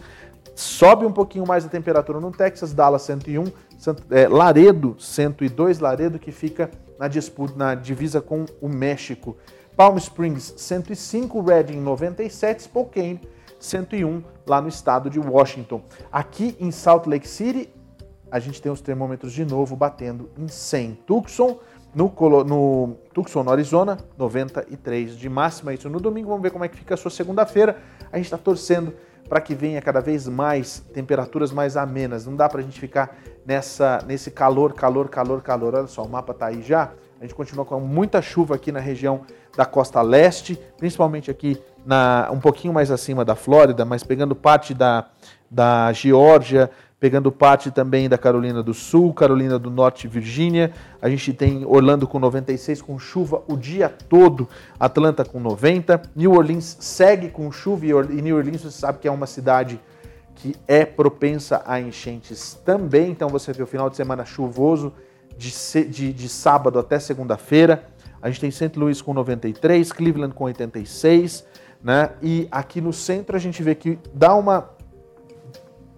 Sobe 0.55 1.07
um 1.07 1.13
pouquinho 1.13 1.47
mais 1.47 1.65
a 1.65 1.69
temperatura 1.69 2.21
no 2.21 2.33
Texas, 2.33 2.75
Dallas 2.75 3.03
101, 3.03 3.45
é, 4.11 4.27
Laredo 4.27 4.97
102, 4.99 5.79
Laredo 5.79 6.19
que 6.19 6.33
fica 6.33 6.69
na 6.99 7.07
disputa 7.07 7.55
na 7.57 7.75
divisa 7.75 8.21
com 8.21 8.45
o 8.61 8.69
México. 8.69 9.37
Palm 9.77 9.97
Springs 9.97 10.55
105, 10.57 11.41
Redding 11.41 11.81
97, 11.81 12.65
Spokane 12.65 13.21
101 13.59 14.23
lá 14.47 14.61
no 14.61 14.69
estado 14.69 15.11
de 15.11 15.19
Washington. 15.19 15.83
Aqui 16.11 16.57
em 16.59 16.71
Salt 16.71 17.07
Lake 17.07 17.29
City 17.29 17.71
a 18.31 18.39
gente 18.39 18.61
tem 18.61 18.71
os 18.71 18.81
termômetros 18.81 19.33
de 19.33 19.45
novo 19.45 19.75
batendo 19.75 20.31
em 20.37 20.49
100. 20.49 20.99
Tucson, 21.07 21.59
no, 21.95 22.13
no 22.45 22.97
Tucson, 23.15 23.43
no 23.43 23.51
Arizona, 23.51 23.99
93 24.17 25.17
de 25.17 25.29
máxima. 25.29 25.73
Isso 25.73 25.89
no 25.89 25.99
domingo. 25.99 26.29
Vamos 26.29 26.43
ver 26.43 26.51
como 26.51 26.65
é 26.65 26.69
que 26.69 26.77
fica 26.77 26.95
a 26.95 26.97
sua 26.97 27.11
segunda-feira. 27.11 27.79
A 28.13 28.17
gente 28.17 28.27
está 28.27 28.39
torcendo 28.39 28.93
para 29.29 29.41
que 29.41 29.55
venha 29.55 29.81
cada 29.81 30.01
vez 30.01 30.27
mais 30.27 30.81
temperaturas 30.93 31.53
mais 31.53 31.77
amenas. 31.77 32.27
Não 32.27 32.37
dá 32.37 32.49
para 32.49 32.61
a 32.61 32.63
gente 32.63 32.79
ficar 32.79 33.17
nessa, 33.45 34.03
nesse 34.07 34.31
calor, 34.31 34.73
calor, 34.73 35.09
calor, 35.09 35.43
calor. 35.43 35.75
Olha 35.75 35.87
só, 35.87 36.03
o 36.03 36.09
mapa 36.09 36.33
está 36.33 36.47
aí 36.47 36.63
já. 36.63 36.93
A 37.21 37.25
gente 37.25 37.35
continua 37.35 37.65
com 37.65 37.81
muita 37.81 38.23
chuva 38.23 38.55
aqui 38.55 38.71
na 38.71 38.79
região 38.79 39.23
da 39.57 39.67
costa 39.67 40.01
leste, 40.01 40.59
principalmente 40.77 41.31
aqui 41.31 41.61
na, 41.89 42.29
um 42.31 42.39
pouquinho 42.39 42.75
mais 42.75 42.91
acima 42.91 43.25
da 43.25 43.35
Flórida, 43.35 43.83
mas 43.83 44.05
pegando 44.05 44.37
parte 44.37 44.75
da, 44.75 45.07
da 45.51 45.91
Geórgia, 45.95 46.71
pegando 47.01 47.33
parte 47.33 47.71
também 47.71 48.11
da 48.11 48.19
Carolina 48.19 48.63
do 48.63 48.75
Sul, 48.75 49.15
Carolina 49.15 49.59
do 49.59 49.71
Norte 49.71 50.07
e 50.07 50.09
Virgínia. 50.09 50.71
A 51.01 51.09
gente 51.09 51.33
tem 51.33 51.65
Orlando 51.65 52.07
com 52.07 52.19
96 52.19 52.83
com 52.83 52.99
chuva 52.99 53.43
o 53.49 53.57
dia 53.57 53.89
todo, 53.89 54.47
Atlanta 54.79 55.25
com 55.25 55.41
90. 55.41 56.03
New 56.15 56.33
Orleans 56.33 56.77
segue 56.79 57.31
com 57.31 57.51
chuva 57.51 57.87
e 57.87 58.21
New 58.21 58.37
Orleans 58.37 58.61
você 58.61 58.79
sabe 58.79 58.99
que 58.99 59.09
é 59.09 59.11
uma 59.11 59.27
cidade 59.27 59.81
que 60.35 60.55
é 60.69 60.85
propensa 60.85 61.63
a 61.65 61.81
enchentes 61.81 62.53
também. 62.67 63.13
Então 63.13 63.31
você 63.31 63.51
vê 63.51 63.63
o 63.63 63.67
final 63.67 63.89
de 63.89 63.97
semana 63.97 64.27
chuvoso 64.27 64.93
de, 65.39 65.51
de, 65.87 66.13
de 66.13 66.29
sábado 66.29 66.79
até 66.79 66.99
segunda-feira. 66.99 67.83
A 68.21 68.29
gente 68.29 68.41
tem 68.41 68.51
St. 68.51 68.73
Louis 68.77 69.01
com 69.01 69.15
93, 69.15 69.91
Cleveland 69.91 70.35
com 70.35 70.45
86, 70.45 71.45
né? 71.83 72.11
E 72.23 72.49
aqui 72.51 72.81
no 72.81 72.93
centro 72.93 73.37
a 73.37 73.39
gente 73.39 73.63
vê 73.63 73.75
que 73.75 73.99
dá 74.13 74.35
uma 74.35 74.77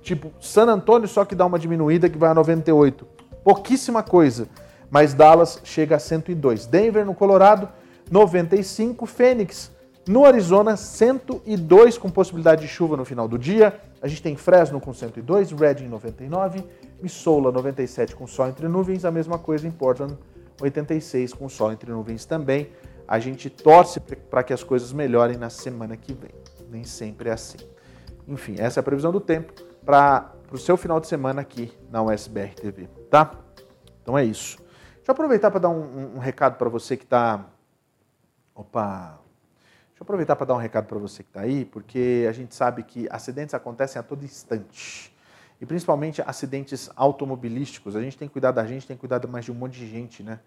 Tipo, 0.03 0.33
San 0.41 0.65
Antônio 0.65 1.07
só 1.07 1.25
que 1.25 1.35
dá 1.35 1.45
uma 1.45 1.59
diminuída 1.59 2.09
que 2.09 2.19
vai 2.19 2.31
a 2.31 2.35
98. 2.35 3.07
Pouquíssima 3.45 4.03
coisa. 4.03 4.49
Mas 4.91 5.15
Dallas 5.15 5.61
chega 5.63 5.97
a 5.97 5.99
102. 5.99 6.67
Denver 6.67 7.05
no 7.05 7.15
Colorado, 7.15 7.69
95. 8.11 9.07
Phoenix 9.07 9.71
no 10.09 10.25
Arizona, 10.25 10.77
102 10.77 11.99
com 11.99 12.11
possibilidade 12.11 12.63
de 12.63 12.69
chuva 12.69 12.97
no 12.97 13.05
final 13.05 13.29
do 13.29 13.39
dia. 13.39 13.79
A 14.03 14.09
gente 14.09 14.23
tem 14.23 14.35
Fresno 14.35 14.81
com 14.81 14.93
102, 14.93 15.53
Redding 15.53 15.87
99, 15.87 16.65
Missoula 17.03 17.53
97 17.53 18.17
com 18.17 18.27
sol 18.27 18.49
entre 18.49 18.67
nuvens, 18.67 19.05
a 19.05 19.11
mesma 19.11 19.39
coisa 19.39 19.69
em 19.69 19.71
Portland 19.71 20.17
86 20.61 21.35
com 21.35 21.49
sol 21.49 21.71
entre 21.71 21.93
nuvens 21.93 22.25
também. 22.25 22.69
A 23.11 23.19
gente 23.19 23.51
torce 23.51 23.99
para 23.99 24.45
que 24.45 24.53
as 24.53 24.63
coisas 24.63 24.93
melhorem 24.93 25.37
na 25.37 25.51
semana 25.51 25.97
que 25.97 26.15
vem. 26.15 26.31
Nem 26.71 26.85
sempre 26.85 27.29
é 27.29 27.33
assim. 27.33 27.59
Enfim, 28.29 28.55
essa 28.57 28.79
é 28.79 28.81
a 28.81 28.85
previsão 28.85 29.11
do 29.11 29.21
tempo 29.21 29.53
para 29.85 30.33
o 30.53 30.57
seu 30.57 30.77
final 30.77 31.01
de 31.01 31.09
semana 31.09 31.41
aqui 31.41 31.77
na 31.91 32.01
USBR 32.05 32.55
TV, 32.55 32.87
tá? 33.11 33.33
Então 34.01 34.17
é 34.17 34.25
isso. 34.25 34.59
Deixa 34.59 35.09
eu 35.09 35.13
aproveitar 35.13 35.51
para 35.51 35.59
dar 35.59 35.71
um, 35.71 35.81
um, 35.81 36.17
um 36.17 36.19
recado 36.21 36.57
para 36.57 36.69
você 36.69 36.97
que 36.97 37.03
está. 37.03 37.47
Opa! 38.55 39.19
Deixa 39.89 39.99
eu 39.99 40.03
aproveitar 40.05 40.37
para 40.37 40.47
dar 40.47 40.55
um 40.55 40.59
recado 40.59 40.87
para 40.87 40.99
você 41.01 41.25
que 41.25 41.31
está 41.31 41.41
aí, 41.41 41.65
porque 41.65 42.27
a 42.29 42.33
gente 42.33 42.55
sabe 42.55 42.85
que 42.85 43.09
acidentes 43.11 43.57
acontecem 43.57 43.99
a 43.99 44.05
todo 44.05 44.25
instante. 44.25 45.13
E 45.61 45.67
principalmente 45.67 46.23
acidentes 46.25 46.89
automobilísticos. 46.95 47.97
A 47.97 48.01
gente 48.01 48.17
tem 48.17 48.29
que 48.29 48.33
cuidar 48.33 48.53
da 48.53 48.65
gente, 48.65 48.87
tem 48.87 48.97
que 48.97 49.01
cuidar 49.01 49.21
mais 49.27 49.45
de 49.45 49.51
um 49.51 49.57
monte 49.57 49.81
de 49.81 49.89
gente, 49.89 50.23
né? 50.23 50.39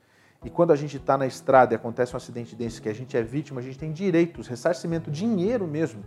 E 0.43 0.49
quando 0.49 0.71
a 0.71 0.75
gente 0.75 0.97
está 0.97 1.17
na 1.17 1.25
estrada 1.25 1.73
e 1.73 1.75
acontece 1.75 2.13
um 2.13 2.17
acidente 2.17 2.55
desse 2.55 2.81
que 2.81 2.89
a 2.89 2.93
gente 2.93 3.15
é 3.15 3.23
vítima, 3.23 3.61
a 3.61 3.63
gente 3.63 3.79
tem 3.79 3.91
direitos, 3.91 4.47
ressarcimento, 4.47 5.09
dinheiro 5.09 5.65
mesmo. 5.65 6.03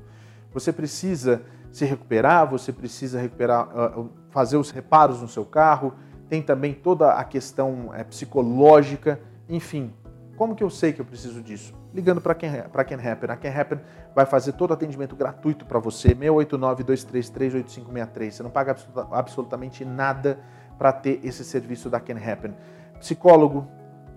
Você 0.53 0.73
precisa 0.73 1.43
se 1.71 1.85
recuperar, 1.85 2.49
você 2.49 2.73
precisa 2.73 3.21
recuperar, 3.21 3.69
ah, 3.75 3.93
ah, 3.97 4.05
fazer 4.31 4.57
os 4.57 4.71
reparos 4.71 5.21
no 5.21 5.29
seu 5.29 5.45
carro, 5.45 5.95
tem 6.29 6.43
também 6.43 6.75
toda 6.75 7.13
a 7.13 7.25
questão 7.25 7.91
é, 7.95 8.05
psicológica, 8.05 9.21
enfim. 9.49 9.93
Como 10.37 10.55
que 10.55 10.63
eu 10.63 10.69
sei 10.69 10.93
que 10.93 11.01
eu 11.01 11.05
preciso 11.05 11.43
disso? 11.43 11.75
Ligando 11.95 12.21
para 12.21 12.35
quem 12.35 12.51
para 12.71 12.83
Happen. 12.83 13.31
A 13.31 13.37
Can 13.37 13.59
Happen 13.59 13.81
vai 14.15 14.27
fazer 14.27 14.53
todo 14.53 14.75
atendimento 14.75 15.17
gratuito 15.17 15.65
para 15.65 15.79
você, 15.79 16.15
689-233-8563. 16.15 18.33
Você 18.33 18.43
não 18.43 18.51
paga 18.51 18.77
absolutamente 19.13 19.83
nada 19.83 20.39
para 20.77 20.93
ter 20.93 21.21
esse 21.25 21.43
serviço 21.43 21.89
da 21.89 21.99
Can 21.99 22.19
Happen. 22.19 22.55
Psicólogo, 22.99 23.67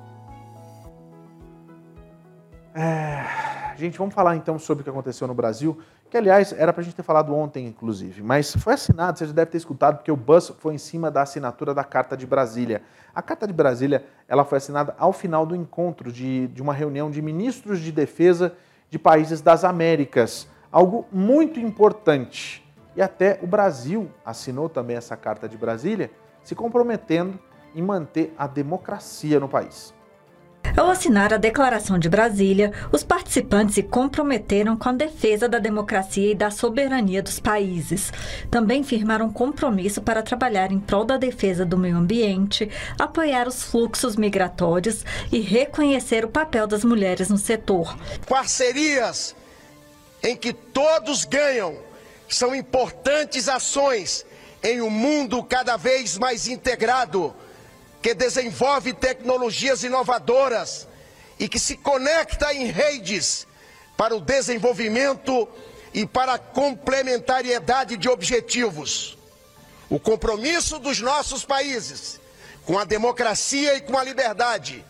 É... 2.74 3.51
Gente, 3.76 3.98
vamos 3.98 4.14
falar 4.14 4.36
então 4.36 4.58
sobre 4.58 4.82
o 4.82 4.84
que 4.84 4.90
aconteceu 4.90 5.26
no 5.26 5.34
Brasil, 5.34 5.78
que 6.10 6.16
aliás 6.16 6.52
era 6.52 6.72
para 6.72 6.82
a 6.82 6.84
gente 6.84 6.94
ter 6.94 7.02
falado 7.02 7.34
ontem, 7.34 7.66
inclusive, 7.66 8.22
mas 8.22 8.54
foi 8.56 8.74
assinado, 8.74 9.18
você 9.18 9.26
já 9.26 9.32
deve 9.32 9.50
ter 9.50 9.58
escutado, 9.58 9.96
porque 9.96 10.12
o 10.12 10.16
bus 10.16 10.52
foi 10.58 10.74
em 10.74 10.78
cima 10.78 11.10
da 11.10 11.22
assinatura 11.22 11.72
da 11.72 11.84
Carta 11.84 12.16
de 12.16 12.26
Brasília. 12.26 12.82
A 13.14 13.22
Carta 13.22 13.46
de 13.46 13.52
Brasília 13.52 14.04
ela 14.28 14.44
foi 14.44 14.58
assinada 14.58 14.94
ao 14.98 15.12
final 15.12 15.46
do 15.46 15.56
encontro 15.56 16.12
de, 16.12 16.48
de 16.48 16.60
uma 16.60 16.74
reunião 16.74 17.10
de 17.10 17.22
ministros 17.22 17.80
de 17.80 17.90
defesa 17.90 18.52
de 18.90 18.98
países 18.98 19.40
das 19.40 19.64
Américas, 19.64 20.46
algo 20.70 21.06
muito 21.10 21.58
importante. 21.58 22.62
E 22.94 23.00
até 23.00 23.38
o 23.42 23.46
Brasil 23.46 24.10
assinou 24.24 24.68
também 24.68 24.96
essa 24.96 25.16
Carta 25.16 25.48
de 25.48 25.56
Brasília, 25.56 26.10
se 26.44 26.54
comprometendo 26.54 27.38
em 27.74 27.80
manter 27.80 28.34
a 28.36 28.46
democracia 28.46 29.40
no 29.40 29.48
país. 29.48 29.94
Ao 30.74 30.88
assinar 30.88 31.34
a 31.34 31.36
Declaração 31.36 31.98
de 31.98 32.08
Brasília, 32.08 32.72
os 32.90 33.02
participantes 33.02 33.74
se 33.74 33.82
comprometeram 33.82 34.74
com 34.76 34.88
a 34.88 34.92
defesa 34.92 35.46
da 35.46 35.58
democracia 35.58 36.32
e 36.32 36.34
da 36.34 36.50
soberania 36.50 37.22
dos 37.22 37.38
países. 37.38 38.10
Também 38.50 38.82
firmaram 38.82 39.30
compromisso 39.30 40.00
para 40.00 40.22
trabalhar 40.22 40.72
em 40.72 40.80
prol 40.80 41.04
da 41.04 41.18
defesa 41.18 41.66
do 41.66 41.76
meio 41.76 41.96
ambiente, 41.96 42.70
apoiar 42.98 43.46
os 43.46 43.62
fluxos 43.62 44.16
migratórios 44.16 45.04
e 45.30 45.40
reconhecer 45.40 46.24
o 46.24 46.30
papel 46.30 46.66
das 46.66 46.84
mulheres 46.84 47.28
no 47.28 47.38
setor. 47.38 47.94
Parcerias 48.26 49.36
em 50.22 50.34
que 50.34 50.54
todos 50.54 51.26
ganham 51.26 51.76
são 52.28 52.54
importantes 52.54 53.46
ações 53.46 54.24
em 54.62 54.80
um 54.80 54.88
mundo 54.88 55.42
cada 55.42 55.76
vez 55.76 56.16
mais 56.16 56.48
integrado 56.48 57.34
que 58.02 58.14
desenvolve 58.14 58.92
tecnologias 58.92 59.84
inovadoras 59.84 60.88
e 61.38 61.48
que 61.48 61.58
se 61.58 61.76
conecta 61.76 62.52
em 62.52 62.66
redes 62.66 63.46
para 63.96 64.16
o 64.16 64.20
desenvolvimento 64.20 65.48
e 65.94 66.04
para 66.04 66.34
a 66.34 66.38
complementariedade 66.38 67.96
de 67.96 68.08
objetivos. 68.08 69.16
O 69.88 70.00
compromisso 70.00 70.78
dos 70.78 71.00
nossos 71.00 71.44
países 71.44 72.20
com 72.66 72.78
a 72.78 72.84
democracia 72.84 73.76
e 73.76 73.80
com 73.80 73.96
a 73.96 74.04
liberdade 74.04 74.84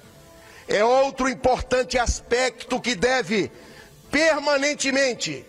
é 0.67 0.85
outro 0.85 1.29
importante 1.29 1.99
aspecto 1.99 2.81
que 2.81 2.95
deve 2.95 3.51
permanentemente 4.11 5.45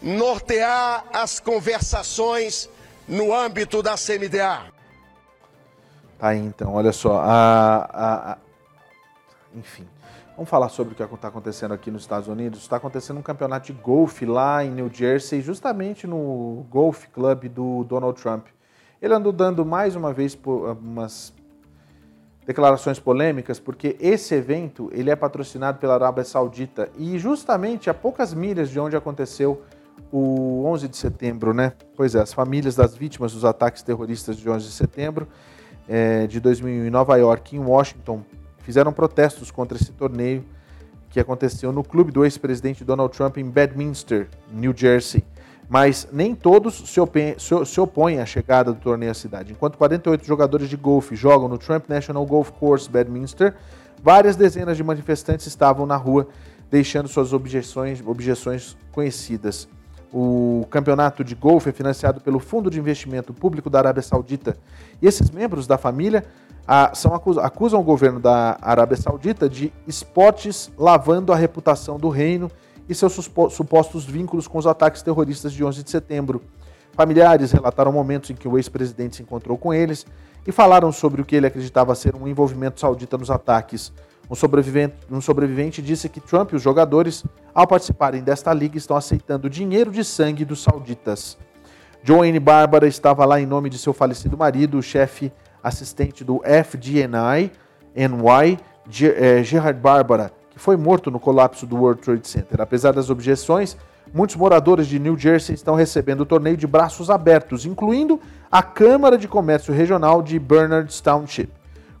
nortear 0.00 1.04
as 1.12 1.40
conversações 1.40 2.68
no 3.06 3.34
âmbito 3.34 3.82
da 3.82 3.96
CMDA. 3.96 4.81
Aí 6.22 6.38
então, 6.38 6.74
olha 6.74 6.92
só. 6.92 7.18
A, 7.18 7.78
a, 7.92 8.32
a... 8.32 8.38
Enfim, 9.56 9.84
vamos 10.36 10.48
falar 10.48 10.68
sobre 10.68 10.92
o 10.92 10.96
que 10.96 11.02
está 11.02 11.26
acontecendo 11.26 11.74
aqui 11.74 11.90
nos 11.90 12.02
Estados 12.02 12.28
Unidos. 12.28 12.60
Está 12.60 12.76
acontecendo 12.76 13.18
um 13.18 13.22
campeonato 13.22 13.66
de 13.66 13.72
golfe 13.72 14.24
lá 14.24 14.64
em 14.64 14.70
New 14.70 14.88
Jersey, 14.88 15.40
justamente 15.40 16.06
no 16.06 16.64
Golf 16.70 17.06
Club 17.08 17.48
do 17.48 17.82
Donald 17.82 18.22
Trump. 18.22 18.46
Ele 19.00 19.12
andou 19.12 19.32
dando 19.32 19.66
mais 19.66 19.96
uma 19.96 20.12
vez 20.12 20.38
umas 20.44 21.34
declarações 22.46 23.00
polêmicas, 23.00 23.58
porque 23.58 23.96
esse 23.98 24.32
evento 24.32 24.90
ele 24.92 25.10
é 25.10 25.16
patrocinado 25.16 25.78
pela 25.78 25.94
Arábia 25.94 26.22
Saudita 26.22 26.88
e 26.96 27.18
justamente 27.18 27.90
a 27.90 27.94
poucas 27.94 28.32
milhas 28.32 28.70
de 28.70 28.78
onde 28.78 28.96
aconteceu 28.96 29.60
o 30.12 30.64
11 30.66 30.86
de 30.86 30.96
setembro, 30.96 31.52
né? 31.52 31.72
Pois 31.96 32.14
é, 32.14 32.20
as 32.20 32.32
famílias 32.32 32.76
das 32.76 32.94
vítimas 32.94 33.32
dos 33.32 33.44
ataques 33.44 33.82
terroristas 33.82 34.36
de 34.36 34.48
11 34.48 34.66
de 34.66 34.72
setembro 34.72 35.26
é, 35.88 36.26
de 36.26 36.40
2001 36.40 36.86
em 36.86 36.90
Nova 36.90 37.16
York 37.16 37.54
e 37.54 37.58
em 37.58 37.62
Washington 37.62 38.22
fizeram 38.58 38.92
protestos 38.92 39.50
contra 39.50 39.76
esse 39.76 39.92
torneio 39.92 40.44
que 41.10 41.20
aconteceu 41.20 41.72
no 41.72 41.84
clube 41.84 42.10
do 42.10 42.24
ex-presidente 42.24 42.84
Donald 42.84 43.14
Trump 43.14 43.36
em 43.36 43.44
Bedminster, 43.44 44.28
New 44.50 44.72
Jersey. 44.74 45.22
Mas 45.68 46.08
nem 46.12 46.34
todos 46.34 46.88
se 46.90 47.00
opõem, 47.00 47.36
se 47.38 47.80
opõem 47.80 48.18
à 48.18 48.26
chegada 48.26 48.72
do 48.72 48.80
torneio 48.80 49.10
à 49.10 49.14
cidade. 49.14 49.52
Enquanto 49.52 49.78
48 49.78 50.26
jogadores 50.26 50.68
de 50.68 50.76
golfe 50.76 51.14
jogam 51.14 51.48
no 51.48 51.58
Trump 51.58 51.88
National 51.88 52.24
Golf 52.26 52.50
Course 52.50 52.90
Bedminster, 52.90 53.54
várias 54.02 54.36
dezenas 54.36 54.76
de 54.76 54.84
manifestantes 54.84 55.46
estavam 55.46 55.86
na 55.86 55.96
rua 55.96 56.28
deixando 56.70 57.08
suas 57.08 57.32
objeções, 57.32 58.02
objeções 58.04 58.76
conhecidas. 58.90 59.68
O 60.12 60.66
campeonato 60.70 61.24
de 61.24 61.34
golfe 61.34 61.70
é 61.70 61.72
financiado 61.72 62.20
pelo 62.20 62.38
Fundo 62.38 62.70
de 62.70 62.78
Investimento 62.78 63.32
Público 63.32 63.70
da 63.70 63.78
Arábia 63.78 64.02
Saudita. 64.02 64.58
E 65.00 65.06
esses 65.06 65.30
membros 65.30 65.66
da 65.66 65.78
família 65.78 66.24
ah, 66.66 66.92
são, 66.94 67.14
acusam 67.14 67.80
o 67.80 67.82
governo 67.82 68.20
da 68.20 68.58
Arábia 68.60 68.96
Saudita 68.96 69.48
de 69.48 69.72
esportes 69.86 70.70
lavando 70.76 71.32
a 71.32 71.36
reputação 71.36 71.96
do 71.96 72.10
reino 72.10 72.50
e 72.88 72.94
seus 72.94 73.14
supostos 73.50 74.04
vínculos 74.04 74.46
com 74.46 74.58
os 74.58 74.66
ataques 74.66 75.00
terroristas 75.00 75.52
de 75.52 75.64
11 75.64 75.82
de 75.82 75.90
setembro. 75.90 76.42
Familiares 76.92 77.50
relataram 77.52 77.90
momentos 77.90 78.28
em 78.28 78.34
que 78.34 78.46
o 78.46 78.58
ex-presidente 78.58 79.16
se 79.16 79.22
encontrou 79.22 79.56
com 79.56 79.72
eles 79.72 80.06
e 80.46 80.52
falaram 80.52 80.92
sobre 80.92 81.22
o 81.22 81.24
que 81.24 81.34
ele 81.34 81.46
acreditava 81.46 81.94
ser 81.94 82.14
um 82.14 82.28
envolvimento 82.28 82.80
saudita 82.80 83.16
nos 83.16 83.30
ataques. 83.30 83.92
Um 84.32 84.34
sobrevivente, 84.34 84.94
um 85.10 85.20
sobrevivente 85.20 85.82
disse 85.82 86.08
que 86.08 86.18
Trump 86.18 86.52
e 86.52 86.56
os 86.56 86.62
jogadores, 86.62 87.22
ao 87.54 87.66
participarem 87.66 88.22
desta 88.22 88.50
liga, 88.54 88.78
estão 88.78 88.96
aceitando 88.96 89.50
dinheiro 89.50 89.90
de 89.90 90.02
sangue 90.02 90.42
dos 90.42 90.62
sauditas. 90.62 91.36
Joanne 92.02 92.40
Bárbara 92.40 92.86
estava 92.86 93.26
lá 93.26 93.38
em 93.38 93.44
nome 93.44 93.68
de 93.68 93.76
seu 93.76 93.92
falecido 93.92 94.34
marido, 94.34 94.78
o 94.78 94.82
chefe 94.82 95.30
assistente 95.62 96.24
do 96.24 96.40
FDNI, 96.44 97.52
NY, 97.94 98.58
eh, 99.02 99.42
Gerard 99.42 99.78
Bárbara, 99.78 100.32
que 100.48 100.58
foi 100.58 100.78
morto 100.78 101.10
no 101.10 101.20
colapso 101.20 101.66
do 101.66 101.76
World 101.76 102.00
Trade 102.00 102.26
Center. 102.26 102.58
Apesar 102.62 102.92
das 102.92 103.10
objeções, 103.10 103.76
muitos 104.14 104.36
moradores 104.36 104.86
de 104.86 104.98
New 104.98 105.18
Jersey 105.18 105.54
estão 105.54 105.74
recebendo 105.74 106.22
o 106.22 106.26
torneio 106.26 106.56
de 106.56 106.66
braços 106.66 107.10
abertos, 107.10 107.66
incluindo 107.66 108.18
a 108.50 108.62
Câmara 108.62 109.18
de 109.18 109.28
Comércio 109.28 109.74
Regional 109.74 110.22
de 110.22 110.38
Bernards 110.38 111.02
Township. 111.02 111.50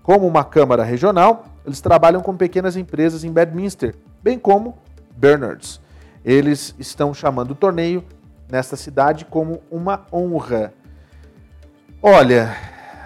Como 0.02 0.26
uma 0.26 0.44
Câmara 0.44 0.82
Regional, 0.82 1.44
eles 1.64 1.80
trabalham 1.80 2.20
com 2.20 2.36
pequenas 2.36 2.76
empresas 2.76 3.22
em 3.24 3.30
Bedminster, 3.30 3.94
bem 4.22 4.38
como 4.38 4.76
Bernards. 5.16 5.80
Eles 6.24 6.74
estão 6.78 7.14
chamando 7.14 7.52
o 7.52 7.54
torneio 7.54 8.04
nesta 8.50 8.76
cidade 8.76 9.24
como 9.24 9.62
uma 9.70 10.04
honra. 10.12 10.72
Olha, 12.02 12.54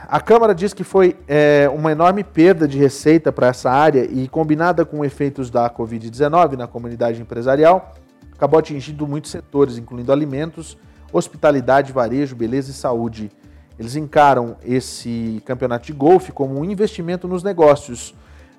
a 0.08 0.20
Câmara 0.20 0.54
diz 0.54 0.72
que 0.72 0.84
foi 0.84 1.16
é, 1.28 1.70
uma 1.72 1.92
enorme 1.92 2.24
perda 2.24 2.66
de 2.66 2.78
receita 2.78 3.30
para 3.30 3.48
essa 3.48 3.70
área 3.70 4.04
e, 4.04 4.26
combinada 4.28 4.84
com 4.84 5.04
efeitos 5.04 5.50
da 5.50 5.68
Covid-19 5.68 6.52
na 6.52 6.66
comunidade 6.66 7.20
empresarial, 7.20 7.94
acabou 8.32 8.58
atingindo 8.58 9.06
muitos 9.06 9.30
setores, 9.30 9.76
incluindo 9.76 10.12
alimentos, 10.12 10.78
hospitalidade, 11.12 11.92
varejo, 11.92 12.34
beleza 12.36 12.70
e 12.70 12.74
saúde. 12.74 13.30
Eles 13.78 13.96
encaram 13.96 14.56
esse 14.64 15.42
campeonato 15.44 15.86
de 15.86 15.92
golfe 15.92 16.32
como 16.32 16.58
um 16.58 16.64
investimento 16.64 17.28
nos 17.28 17.42
negócios 17.42 18.14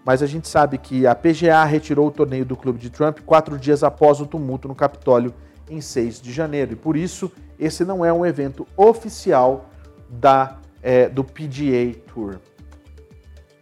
mas 0.07 0.24
a 0.24 0.26
gente 0.26 0.47
sabe 0.47 0.78
que 0.78 1.05
a 1.05 1.13
PGA 1.13 1.65
retirou 1.65 2.07
o 2.07 2.11
torneio 2.11 2.45
do 2.45 2.55
clube 2.55 2.80
de 2.80 2.89
Trump 2.89 3.20
quatro 3.26 3.59
dias 3.59 3.84
após 3.84 4.22
o 4.22 4.26
tumulto 4.26 4.65
no 4.65 4.74
Capitólio 4.74 5.34
em 5.70 5.82
6 5.82 6.22
de 6.22 6.32
janeiro. 6.32 6.72
E 6.72 6.76
por 6.78 6.95
isso, 6.95 7.30
esse 7.59 7.84
não 7.84 8.05
é 8.05 8.13
um 8.13 8.26
evento 8.26 8.65
oficial 8.78 9.70
da, 10.09 10.59
é, 10.82 11.09
do 11.09 11.26
PGA 11.26 11.93
Tour. 12.07 12.39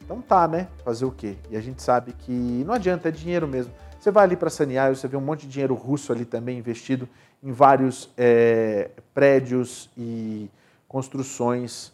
Então 0.03 0.22
tá, 0.22 0.47
né? 0.47 0.68
Fazer 0.84 1.06
o 1.06 1.12
quê? 1.12 1.36
E 1.49 1.58
a 1.58 1.62
gente 1.62 1.82
sabe 1.82 2.14
que 2.14 2.32
não 2.32 2.76
adianta, 2.76 3.10
é 3.10 3.12
dinheiro 3.12 3.47
mesmo. 3.47 3.74
Você 3.99 4.12
vai 4.12 4.26
ali 4.26 4.36
para 4.36 4.51
Saniaio, 4.51 4.95
você 4.95 5.08
vê 5.08 5.18
um 5.18 5.22
monte 5.22 5.47
de 5.47 5.53
dinheiro 5.53 5.74
russo 5.74 6.14
ali 6.14 6.26
também 6.26 6.60
investido 6.60 7.10
em 7.41 7.51
vários 7.51 8.08
é, 8.16 8.91
prédios 9.16 9.89
e 9.97 10.47
construções 10.96 11.91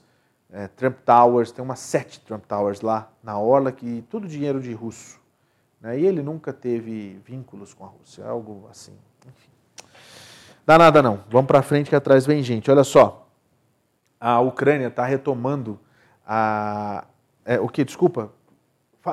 é, 0.52 0.68
Trump 0.68 0.98
Towers, 1.04 1.52
tem 1.52 1.66
umas 1.66 1.80
sete 1.80 2.20
Trump 2.20 2.44
Towers 2.46 2.82
lá 2.82 3.10
na 3.24 3.40
Orla, 3.40 3.72
que 3.72 4.06
tudo 4.12 4.28
dinheiro 4.28 4.62
de 4.62 4.74
russo. 4.74 5.20
Né? 5.82 6.02
E 6.02 6.06
ele 6.06 6.22
nunca 6.22 6.54
teve 6.54 7.20
vínculos 7.26 7.74
com 7.74 7.84
a 7.84 7.88
Rússia, 7.88 8.24
algo 8.24 8.68
assim. 8.70 8.94
Enfim. 9.28 9.50
Dá 10.68 10.78
nada 10.78 11.02
não, 11.02 11.24
vamos 11.32 11.48
para 11.48 11.64
frente 11.64 11.90
que 11.90 11.96
atrás 11.96 12.28
vem 12.28 12.44
gente. 12.44 12.70
Olha 12.70 12.84
só, 12.84 13.28
a 14.20 14.40
Ucrânia 14.40 14.86
está 14.86 15.04
retomando 15.04 15.80
a... 16.24 17.06
É, 17.44 17.60
o 17.60 17.68
que? 17.68 17.84
Desculpa? 17.84 18.32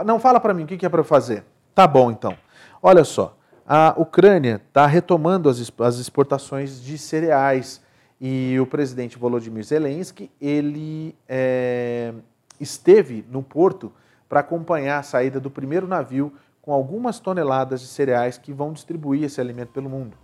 Não, 0.05 0.21
fala 0.21 0.39
para 0.39 0.53
mim, 0.53 0.65
o 0.65 0.67
que 0.67 0.85
é 0.85 0.89
para 0.91 1.03
fazer? 1.03 1.47
Tá 1.75 1.87
bom 1.87 2.11
então. 2.11 2.37
Olha 2.83 3.05
só, 3.05 3.35
a 3.67 3.95
Ucrânia 3.97 4.61
está 4.69 4.87
retomando 4.87 5.49
as 5.49 5.97
exportações 5.97 6.79
de 6.79 6.99
cereais, 6.99 7.81
e 8.21 8.59
o 8.61 8.67
presidente 8.67 9.19
Volodymyr 9.19 9.65
Zelensky, 9.65 10.31
ele 10.41 11.15
é, 11.29 12.13
esteve 12.61 13.25
no 13.31 13.43
porto 13.43 13.93
para 14.29 14.41
acompanhar 14.41 14.99
a 14.99 15.03
saída 15.03 15.39
do 15.39 15.51
primeiro 15.51 15.87
navio 15.87 16.33
com 16.61 16.73
algumas 16.73 17.19
toneladas 17.19 17.81
de 17.81 17.87
cereais 17.87 18.37
que 18.37 18.53
vão 18.53 18.73
distribuir 18.73 19.25
esse 19.25 19.41
alimento 19.41 19.71
pelo 19.71 19.89
mundo. 19.89 20.17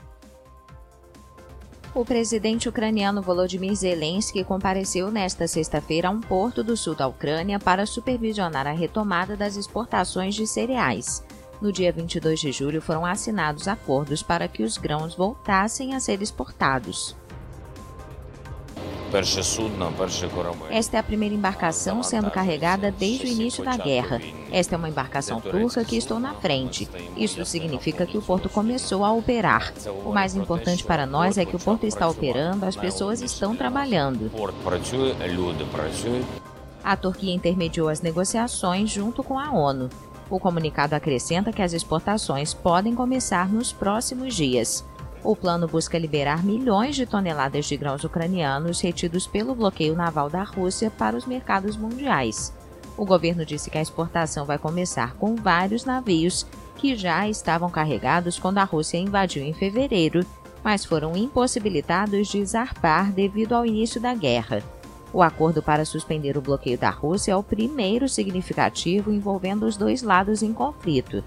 O 1.94 2.04
presidente 2.04 2.68
ucraniano 2.68 3.22
Volodymyr 3.22 3.74
Zelensky 3.76 4.42
compareceu 4.42 5.12
nesta 5.12 5.46
sexta-feira 5.46 6.08
a 6.08 6.10
um 6.10 6.20
porto 6.20 6.64
do 6.64 6.76
sul 6.76 6.96
da 6.96 7.06
Ucrânia 7.06 7.60
para 7.60 7.86
supervisionar 7.86 8.66
a 8.66 8.72
retomada 8.72 9.36
das 9.36 9.54
exportações 9.56 10.34
de 10.34 10.44
cereais. 10.44 11.24
No 11.62 11.72
dia 11.72 11.92
22 11.92 12.40
de 12.40 12.50
julho 12.50 12.82
foram 12.82 13.06
assinados 13.06 13.68
acordos 13.68 14.24
para 14.24 14.48
que 14.48 14.64
os 14.64 14.76
grãos 14.76 15.14
voltassem 15.14 15.94
a 15.94 16.00
ser 16.00 16.20
exportados. 16.20 17.16
Esta 20.70 20.96
é 20.96 21.00
a 21.00 21.02
primeira 21.02 21.34
embarcação 21.34 22.02
sendo 22.02 22.30
carregada 22.30 22.90
desde 22.90 23.26
o 23.26 23.28
início 23.28 23.64
da 23.64 23.76
guerra. 23.76 24.20
Esta 24.50 24.74
é 24.74 24.78
uma 24.78 24.88
embarcação 24.88 25.40
turca 25.40 25.84
que 25.84 25.96
estou 25.96 26.18
na 26.18 26.34
frente. 26.34 26.88
Isso 27.16 27.44
significa 27.44 28.06
que 28.06 28.18
o 28.18 28.22
porto 28.22 28.48
começou 28.48 29.04
a 29.04 29.12
operar. 29.12 29.72
O 30.04 30.12
mais 30.12 30.34
importante 30.34 30.84
para 30.84 31.06
nós 31.06 31.38
é 31.38 31.44
que 31.44 31.56
o 31.56 31.58
porto 31.60 31.86
está 31.86 32.08
operando, 32.08 32.66
as 32.66 32.76
pessoas 32.76 33.20
estão 33.20 33.54
trabalhando. 33.54 34.30
A 36.82 36.96
Turquia 36.96 37.34
intermediou 37.34 37.88
as 37.88 38.02
negociações 38.02 38.90
junto 38.90 39.22
com 39.22 39.38
a 39.38 39.50
ONU. 39.50 39.88
O 40.28 40.38
comunicado 40.38 40.94
acrescenta 40.94 41.52
que 41.52 41.62
as 41.62 41.72
exportações 41.72 42.52
podem 42.52 42.94
começar 42.94 43.48
nos 43.48 43.72
próximos 43.72 44.34
dias. 44.34 44.84
O 45.24 45.34
plano 45.34 45.66
busca 45.66 45.98
liberar 45.98 46.44
milhões 46.44 46.94
de 46.94 47.06
toneladas 47.06 47.64
de 47.64 47.78
grãos 47.78 48.04
ucranianos 48.04 48.82
retidos 48.82 49.26
pelo 49.26 49.54
bloqueio 49.54 49.96
naval 49.96 50.28
da 50.28 50.42
Rússia 50.42 50.90
para 50.90 51.16
os 51.16 51.24
mercados 51.24 51.78
mundiais. 51.78 52.52
O 52.94 53.06
governo 53.06 53.42
disse 53.44 53.70
que 53.70 53.78
a 53.78 53.82
exportação 53.82 54.44
vai 54.44 54.58
começar 54.58 55.14
com 55.14 55.34
vários 55.34 55.86
navios 55.86 56.46
que 56.76 56.94
já 56.94 57.26
estavam 57.26 57.70
carregados 57.70 58.38
quando 58.38 58.58
a 58.58 58.64
Rússia 58.64 58.98
invadiu 58.98 59.42
em 59.42 59.54
fevereiro, 59.54 60.26
mas 60.62 60.84
foram 60.84 61.16
impossibilitados 61.16 62.28
de 62.28 62.44
zarpar 62.44 63.10
devido 63.10 63.54
ao 63.54 63.64
início 63.64 63.98
da 63.98 64.14
guerra. 64.14 64.62
O 65.10 65.22
acordo 65.22 65.62
para 65.62 65.86
suspender 65.86 66.36
o 66.36 66.42
bloqueio 66.42 66.76
da 66.76 66.90
Rússia 66.90 67.32
é 67.32 67.36
o 67.36 67.42
primeiro 67.42 68.10
significativo 68.10 69.10
envolvendo 69.10 69.64
os 69.64 69.76
dois 69.76 70.02
lados 70.02 70.42
em 70.42 70.52
conflito. 70.52 71.24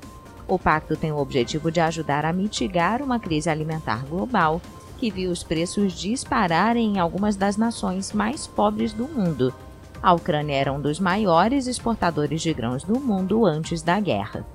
O 0.48 0.58
pacto 0.58 0.96
tem 0.96 1.12
o 1.12 1.18
objetivo 1.18 1.70
de 1.70 1.82
ajudar 1.82 2.24
a 2.24 2.32
mitigar 2.32 3.02
uma 3.02 3.20
crise 3.20 3.50
alimentar 3.50 4.06
global 4.06 4.62
que 4.98 5.12
viu 5.12 5.30
os 5.30 5.44
preços 5.44 5.92
dispararem 5.92 6.96
em 6.96 7.00
algumas 7.00 7.36
das 7.36 7.58
nações 7.58 8.14
mais 8.14 8.48
pobres 8.48 8.94
do 8.94 9.08
mundo. 9.08 9.54
A 10.02 10.14
Ucrânia 10.14 10.56
era 10.56 10.72
um 10.72 10.80
dos 10.80 11.00
maiores 11.00 11.68
exportadores 11.68 12.42
de 12.42 12.54
grãos 12.54 12.84
do 12.84 13.00
mundo 13.00 13.46
antes 13.46 13.82
da 13.82 14.00
guerra. 14.00 14.46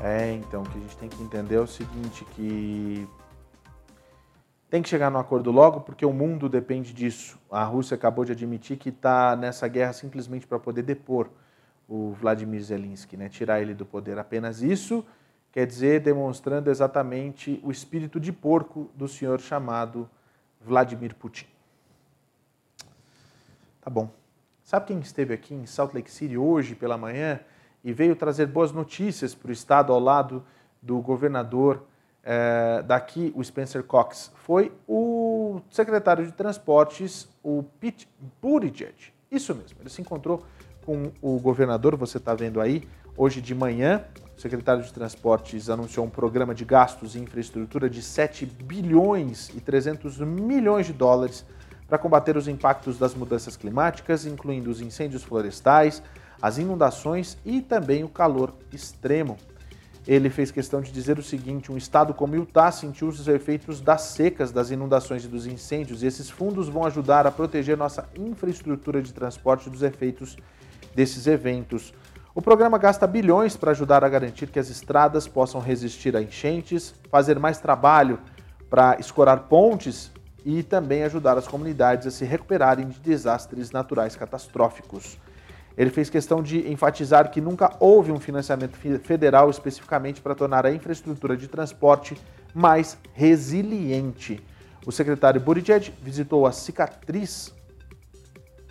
É, 0.00 0.32
então, 0.32 0.62
o 0.62 0.68
que 0.68 0.78
a 0.78 0.80
gente 0.80 0.96
tem 0.96 1.08
que 1.08 1.22
entender 1.22 1.56
é 1.56 1.60
o 1.60 1.66
seguinte, 1.66 2.24
que 2.36 3.06
tem 4.70 4.80
que 4.80 4.88
chegar 4.88 5.10
no 5.10 5.18
acordo 5.18 5.50
logo, 5.50 5.80
porque 5.80 6.06
o 6.06 6.12
mundo 6.12 6.48
depende 6.48 6.92
disso. 6.92 7.38
A 7.50 7.64
Rússia 7.64 7.96
acabou 7.96 8.24
de 8.24 8.32
admitir 8.32 8.78
que 8.78 8.88
está 8.90 9.34
nessa 9.36 9.66
guerra 9.66 9.92
simplesmente 9.92 10.46
para 10.46 10.58
poder 10.58 10.82
depor 10.82 11.28
o 11.90 12.12
Vladimir 12.12 12.62
Zelensky, 12.62 13.16
né? 13.16 13.28
tirar 13.28 13.60
ele 13.60 13.74
do 13.74 13.84
poder. 13.84 14.16
Apenas 14.16 14.62
isso 14.62 15.04
quer 15.50 15.66
dizer 15.66 16.00
demonstrando 16.00 16.70
exatamente 16.70 17.60
o 17.64 17.72
espírito 17.72 18.20
de 18.20 18.32
porco 18.32 18.88
do 18.94 19.08
senhor 19.08 19.40
chamado 19.40 20.08
Vladimir 20.60 21.16
Putin. 21.16 21.46
Tá 23.80 23.90
bom. 23.90 24.08
Sabe 24.62 24.86
quem 24.86 25.00
esteve 25.00 25.34
aqui 25.34 25.52
em 25.52 25.66
Salt 25.66 25.92
Lake 25.92 26.12
City 26.12 26.36
hoje 26.36 26.76
pela 26.76 26.96
manhã 26.96 27.40
e 27.82 27.92
veio 27.92 28.14
trazer 28.14 28.46
boas 28.46 28.70
notícias 28.70 29.34
para 29.34 29.48
o 29.48 29.52
estado 29.52 29.92
ao 29.92 29.98
lado 29.98 30.44
do 30.80 31.00
governador 31.00 31.82
é, 32.22 32.82
daqui, 32.82 33.32
o 33.34 33.42
Spencer 33.42 33.82
Cox? 33.82 34.30
Foi 34.36 34.70
o 34.86 35.60
secretário 35.68 36.24
de 36.24 36.30
Transportes, 36.30 37.28
o 37.42 37.64
Pete 37.80 38.08
Buttigieg. 38.40 39.12
Isso 39.28 39.52
mesmo, 39.56 39.80
ele 39.80 39.90
se 39.90 40.00
encontrou 40.00 40.44
com 40.90 41.12
o 41.22 41.38
governador, 41.38 41.94
você 41.94 42.16
está 42.18 42.34
vendo 42.34 42.60
aí, 42.60 42.82
hoje 43.16 43.40
de 43.40 43.54
manhã, 43.54 44.02
o 44.36 44.40
secretário 44.40 44.82
de 44.82 44.92
Transportes 44.92 45.70
anunciou 45.70 46.04
um 46.04 46.10
programa 46.10 46.52
de 46.52 46.64
gastos 46.64 47.14
em 47.14 47.22
infraestrutura 47.22 47.88
de 47.88 48.02
7 48.02 48.44
bilhões 48.44 49.50
e 49.54 49.60
300 49.60 50.18
milhões 50.18 50.86
de 50.86 50.92
dólares 50.92 51.46
para 51.86 51.96
combater 51.96 52.36
os 52.36 52.48
impactos 52.48 52.98
das 52.98 53.14
mudanças 53.14 53.56
climáticas, 53.56 54.26
incluindo 54.26 54.68
os 54.68 54.80
incêndios 54.80 55.22
florestais, 55.22 56.02
as 56.42 56.58
inundações 56.58 57.38
e 57.44 57.60
também 57.60 58.02
o 58.02 58.08
calor 58.08 58.52
extremo. 58.72 59.36
Ele 60.08 60.28
fez 60.28 60.50
questão 60.50 60.80
de 60.80 60.90
dizer 60.90 61.20
o 61.20 61.22
seguinte: 61.22 61.70
um 61.70 61.76
estado 61.76 62.12
como 62.14 62.34
Utah 62.34 62.72
sentiu 62.72 63.06
os 63.06 63.28
efeitos 63.28 63.80
das 63.80 64.02
secas, 64.02 64.50
das 64.50 64.72
inundações 64.72 65.24
e 65.24 65.28
dos 65.28 65.46
incêndios, 65.46 66.02
e 66.02 66.06
esses 66.06 66.28
fundos 66.28 66.68
vão 66.68 66.84
ajudar 66.84 67.28
a 67.28 67.30
proteger 67.30 67.76
nossa 67.76 68.08
infraestrutura 68.18 69.00
de 69.00 69.12
transporte 69.12 69.70
dos 69.70 69.82
efeitos 69.82 70.36
desses 70.94 71.26
eventos. 71.26 71.92
O 72.34 72.40
programa 72.40 72.78
gasta 72.78 73.06
bilhões 73.06 73.56
para 73.56 73.72
ajudar 73.72 74.04
a 74.04 74.08
garantir 74.08 74.46
que 74.48 74.58
as 74.58 74.70
estradas 74.70 75.26
possam 75.26 75.60
resistir 75.60 76.16
a 76.16 76.22
enchentes, 76.22 76.94
fazer 77.10 77.38
mais 77.38 77.58
trabalho 77.58 78.20
para 78.68 78.96
escorar 79.00 79.40
pontes 79.48 80.12
e 80.44 80.62
também 80.62 81.02
ajudar 81.02 81.36
as 81.36 81.48
comunidades 81.48 82.06
a 82.06 82.10
se 82.10 82.24
recuperarem 82.24 82.88
de 82.88 83.00
desastres 83.00 83.70
naturais 83.72 84.14
catastróficos. 84.16 85.18
Ele 85.76 85.90
fez 85.90 86.10
questão 86.10 86.42
de 86.42 86.70
enfatizar 86.70 87.30
que 87.30 87.40
nunca 87.40 87.74
houve 87.80 88.12
um 88.12 88.20
financiamento 88.20 88.76
federal 89.02 89.50
especificamente 89.50 90.20
para 90.20 90.34
tornar 90.34 90.66
a 90.66 90.72
infraestrutura 90.72 91.36
de 91.36 91.48
transporte 91.48 92.16
mais 92.54 92.98
resiliente. 93.12 94.40
O 94.86 94.92
secretário 94.92 95.40
Buttigieg 95.40 95.92
visitou 96.02 96.46
a 96.46 96.52
cicatriz 96.52 97.54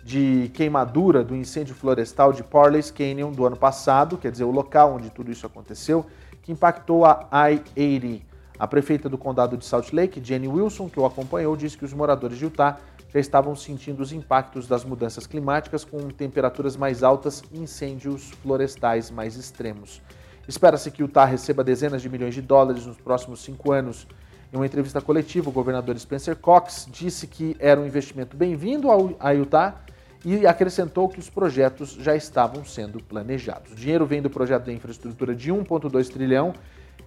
de 0.04 0.50
queimadura 0.54 1.22
do 1.22 1.34
incêndio 1.34 1.74
florestal 1.74 2.32
de 2.32 2.42
Parley's 2.42 2.90
Canyon 2.90 3.32
do 3.32 3.46
ano 3.46 3.56
passado, 3.56 4.16
quer 4.16 4.30
dizer, 4.30 4.44
o 4.44 4.50
local 4.50 4.94
onde 4.94 5.10
tudo 5.10 5.30
isso 5.30 5.46
aconteceu, 5.46 6.06
que 6.42 6.52
impactou 6.52 7.04
a 7.04 7.28
I-80. 7.30 8.22
A 8.58 8.66
prefeita 8.66 9.08
do 9.08 9.16
condado 9.16 9.56
de 9.56 9.64
Salt 9.64 9.90
Lake, 9.92 10.20
Jenny 10.22 10.46
Wilson, 10.46 10.88
que 10.88 11.00
o 11.00 11.06
acompanhou, 11.06 11.56
disse 11.56 11.78
que 11.78 11.84
os 11.84 11.94
moradores 11.94 12.36
de 12.36 12.44
Utah 12.44 12.78
já 13.12 13.18
estavam 13.18 13.56
sentindo 13.56 14.02
os 14.02 14.12
impactos 14.12 14.68
das 14.68 14.84
mudanças 14.84 15.26
climáticas 15.26 15.84
com 15.84 15.98
temperaturas 16.10 16.76
mais 16.76 17.02
altas 17.02 17.42
e 17.52 17.58
incêndios 17.58 18.30
florestais 18.42 19.10
mais 19.10 19.36
extremos. 19.36 20.02
Espera-se 20.46 20.90
que 20.90 21.02
Utah 21.02 21.24
receba 21.24 21.64
dezenas 21.64 22.02
de 22.02 22.08
milhões 22.08 22.34
de 22.34 22.42
dólares 22.42 22.86
nos 22.86 22.98
próximos 22.98 23.40
cinco 23.40 23.72
anos. 23.72 24.06
Em 24.52 24.56
uma 24.56 24.66
entrevista 24.66 25.00
coletiva, 25.00 25.48
o 25.48 25.52
governador 25.52 25.98
Spencer 25.98 26.36
Cox 26.36 26.88
disse 26.90 27.26
que 27.26 27.56
era 27.58 27.80
um 27.80 27.86
investimento 27.86 28.36
bem-vindo 28.36 28.88
a 29.18 29.30
Utah 29.30 29.80
e 30.24 30.46
acrescentou 30.46 31.08
que 31.08 31.18
os 31.18 31.30
projetos 31.30 31.92
já 31.92 32.14
estavam 32.14 32.64
sendo 32.64 33.02
planejados. 33.02 33.72
O 33.72 33.74
dinheiro 33.74 34.04
vem 34.04 34.20
do 34.20 34.28
projeto 34.28 34.64
de 34.64 34.72
infraestrutura 34.72 35.34
de 35.34 35.52
1,2 35.52 36.08
trilhão, 36.08 36.52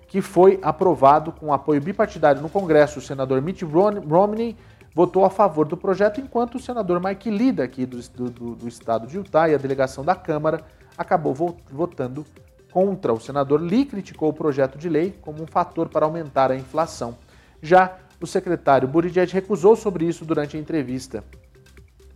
que 0.07 0.21
foi 0.21 0.59
aprovado 0.61 1.31
com 1.31 1.53
apoio 1.53 1.81
bipartidário 1.81 2.41
no 2.41 2.49
Congresso. 2.49 2.99
O 2.99 3.01
senador 3.01 3.41
Mitt 3.41 3.63
Romney 3.65 4.55
votou 4.93 5.25
a 5.25 5.29
favor 5.29 5.65
do 5.65 5.75
projeto, 5.75 6.21
enquanto 6.21 6.55
o 6.55 6.59
senador 6.59 7.01
Mike 7.03 7.29
Lee, 7.29 7.51
daqui 7.51 7.85
do, 7.85 7.99
do, 7.99 8.55
do 8.55 8.67
estado 8.67 9.07
de 9.07 9.17
Utah, 9.17 9.49
e 9.49 9.55
a 9.55 9.57
delegação 9.57 10.03
da 10.03 10.15
Câmara 10.15 10.61
acabou 10.97 11.33
votando 11.69 12.25
contra. 12.71 13.13
O 13.13 13.19
senador 13.19 13.61
Lee 13.61 13.85
criticou 13.85 14.29
o 14.29 14.33
projeto 14.33 14.77
de 14.77 14.89
lei 14.89 15.15
como 15.21 15.41
um 15.41 15.47
fator 15.47 15.87
para 15.89 16.05
aumentar 16.05 16.51
a 16.51 16.55
inflação. 16.55 17.15
Já 17.61 17.97
o 18.19 18.27
secretário 18.27 18.87
Buttigieg 18.87 19.31
recusou 19.33 19.75
sobre 19.75 20.05
isso 20.05 20.25
durante 20.25 20.55
a 20.55 20.59
entrevista. 20.59 21.23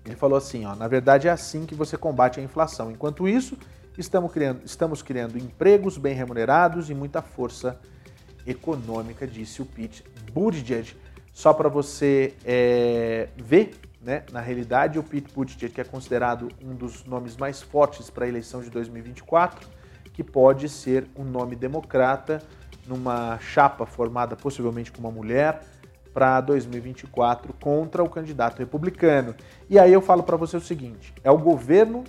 Ele 0.07 0.15
falou 0.15 0.37
assim, 0.37 0.65
ó, 0.65 0.73
na 0.73 0.87
verdade 0.87 1.27
é 1.27 1.31
assim 1.31 1.65
que 1.65 1.75
você 1.75 1.97
combate 1.97 2.39
a 2.39 2.43
inflação. 2.43 2.89
Enquanto 2.89 3.27
isso, 3.27 3.57
estamos 3.97 4.31
criando, 4.31 4.61
estamos 4.63 5.01
criando 5.01 5.37
empregos 5.37 5.97
bem 5.97 6.15
remunerados 6.15 6.89
e 6.89 6.93
muita 6.93 7.21
força 7.21 7.77
econômica, 8.45 9.27
disse 9.27 9.61
o 9.61 9.65
Pete 9.65 10.03
Buttigieg. 10.31 10.95
Só 11.33 11.53
para 11.53 11.67
você 11.67 12.33
é, 12.45 13.27
ver, 13.35 13.75
né, 14.01 14.23
na 14.31 14.39
realidade, 14.39 14.97
o 14.97 15.03
Pete 15.03 15.33
Buttigieg, 15.33 15.73
que 15.73 15.81
é 15.81 15.83
considerado 15.83 16.47
um 16.63 16.73
dos 16.73 17.03
nomes 17.03 17.35
mais 17.35 17.61
fortes 17.61 18.09
para 18.09 18.23
a 18.23 18.27
eleição 18.29 18.61
de 18.61 18.69
2024, 18.69 19.67
que 20.13 20.23
pode 20.23 20.69
ser 20.69 21.05
um 21.17 21.25
nome 21.25 21.55
democrata 21.55 22.41
numa 22.87 23.37
chapa 23.39 23.85
formada 23.85 24.37
possivelmente 24.37 24.89
com 24.89 24.99
uma 24.99 25.11
mulher, 25.11 25.61
para 26.13 26.41
2024 26.41 27.53
contra 27.59 28.03
o 28.03 28.09
candidato 28.09 28.59
republicano. 28.59 29.35
E 29.69 29.77
aí 29.77 29.91
eu 29.91 30.01
falo 30.01 30.23
para 30.23 30.37
você 30.37 30.57
o 30.57 30.61
seguinte: 30.61 31.13
é 31.23 31.31
o 31.31 31.37
governo 31.37 32.03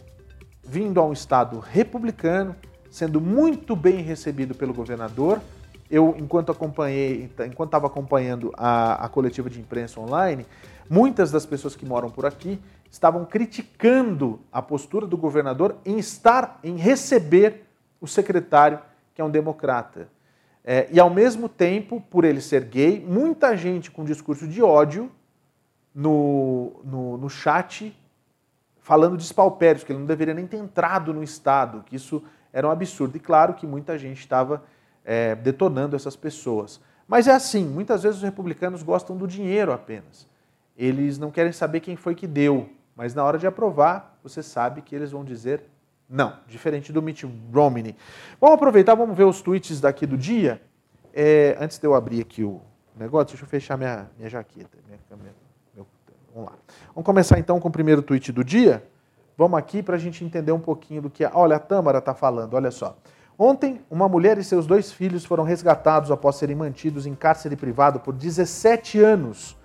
vindo 0.62 1.00
a 1.00 1.04
um 1.04 1.12
estado 1.12 1.58
republicano, 1.58 2.54
sendo 2.90 3.20
muito 3.20 3.74
bem 3.74 4.02
recebido 4.02 4.54
pelo 4.54 4.74
governador. 4.74 5.40
Eu, 5.90 6.14
enquanto 6.18 6.52
acompanhei, 6.52 7.30
enquanto 7.46 7.68
estava 7.68 7.86
acompanhando 7.86 8.52
a, 8.56 9.06
a 9.06 9.08
coletiva 9.08 9.48
de 9.48 9.58
imprensa 9.58 9.98
online, 9.98 10.46
muitas 10.88 11.30
das 11.30 11.46
pessoas 11.46 11.74
que 11.74 11.86
moram 11.86 12.10
por 12.10 12.26
aqui 12.26 12.60
estavam 12.90 13.24
criticando 13.24 14.40
a 14.52 14.60
postura 14.60 15.06
do 15.06 15.16
governador 15.16 15.76
em 15.84 15.98
estar, 15.98 16.58
em 16.62 16.76
receber 16.76 17.64
o 18.00 18.06
secretário, 18.06 18.78
que 19.14 19.20
é 19.20 19.24
um 19.24 19.30
democrata. 19.30 20.08
É, 20.70 20.86
e 20.92 21.00
ao 21.00 21.08
mesmo 21.08 21.48
tempo, 21.48 21.98
por 22.10 22.26
ele 22.26 22.42
ser 22.42 22.62
gay, 22.64 23.02
muita 23.02 23.56
gente 23.56 23.90
com 23.90 24.04
discurso 24.04 24.46
de 24.46 24.62
ódio 24.62 25.10
no, 25.94 26.82
no, 26.84 27.16
no 27.16 27.30
chat 27.30 27.98
falando 28.78 29.16
de 29.16 29.22
espalpérios, 29.22 29.82
que 29.82 29.92
ele 29.92 30.00
não 30.00 30.06
deveria 30.06 30.34
nem 30.34 30.46
ter 30.46 30.58
entrado 30.58 31.14
no 31.14 31.22
Estado, 31.22 31.82
que 31.86 31.96
isso 31.96 32.22
era 32.52 32.68
um 32.68 32.70
absurdo. 32.70 33.16
E 33.16 33.20
claro 33.20 33.54
que 33.54 33.66
muita 33.66 33.96
gente 33.96 34.18
estava 34.18 34.62
é, 35.06 35.34
detonando 35.34 35.96
essas 35.96 36.14
pessoas. 36.14 36.82
Mas 37.06 37.26
é 37.26 37.32
assim, 37.32 37.64
muitas 37.64 38.02
vezes 38.02 38.18
os 38.18 38.22
republicanos 38.22 38.82
gostam 38.82 39.16
do 39.16 39.26
dinheiro 39.26 39.72
apenas. 39.72 40.28
Eles 40.76 41.16
não 41.16 41.30
querem 41.30 41.50
saber 41.50 41.80
quem 41.80 41.96
foi 41.96 42.14
que 42.14 42.26
deu, 42.26 42.68
mas 42.94 43.14
na 43.14 43.24
hora 43.24 43.38
de 43.38 43.46
aprovar, 43.46 44.18
você 44.22 44.42
sabe 44.42 44.82
que 44.82 44.94
eles 44.94 45.12
vão 45.12 45.24
dizer 45.24 45.62
não, 46.08 46.34
diferente 46.46 46.90
do 46.92 47.02
Mitt 47.02 47.28
Romney. 47.52 47.94
Vamos 48.40 48.54
aproveitar, 48.54 48.94
vamos 48.94 49.16
ver 49.16 49.24
os 49.24 49.42
tweets 49.42 49.80
daqui 49.80 50.06
do 50.06 50.16
dia. 50.16 50.62
É, 51.12 51.56
antes 51.60 51.78
de 51.78 51.86
eu 51.86 51.94
abrir 51.94 52.20
aqui 52.22 52.42
o 52.42 52.62
negócio, 52.96 53.28
deixa 53.28 53.44
eu 53.44 53.48
fechar 53.48 53.76
minha, 53.76 54.08
minha 54.16 54.30
jaqueta. 54.30 54.78
Minha, 54.86 54.98
minha, 55.10 55.34
meu, 55.74 55.86
vamos 56.34 56.50
lá. 56.50 56.56
Vamos 56.94 57.04
começar 57.04 57.38
então 57.38 57.60
com 57.60 57.68
o 57.68 57.72
primeiro 57.72 58.00
tweet 58.00 58.32
do 58.32 58.42
dia. 58.42 58.82
Vamos 59.36 59.58
aqui 59.58 59.82
para 59.82 59.96
a 59.96 59.98
gente 59.98 60.24
entender 60.24 60.50
um 60.50 60.60
pouquinho 60.60 61.02
do 61.02 61.10
que. 61.10 61.24
É. 61.24 61.30
Olha, 61.32 61.56
a 61.56 61.58
Tâmara 61.58 61.98
está 61.98 62.14
falando, 62.14 62.54
olha 62.54 62.70
só. 62.70 62.96
Ontem, 63.38 63.80
uma 63.90 64.08
mulher 64.08 64.36
e 64.38 64.42
seus 64.42 64.66
dois 64.66 64.90
filhos 64.90 65.24
foram 65.24 65.44
resgatados 65.44 66.10
após 66.10 66.36
serem 66.36 66.56
mantidos 66.56 67.06
em 67.06 67.14
cárcere 67.14 67.54
privado 67.54 68.00
por 68.00 68.14
17 68.14 68.98
anos. 68.98 69.56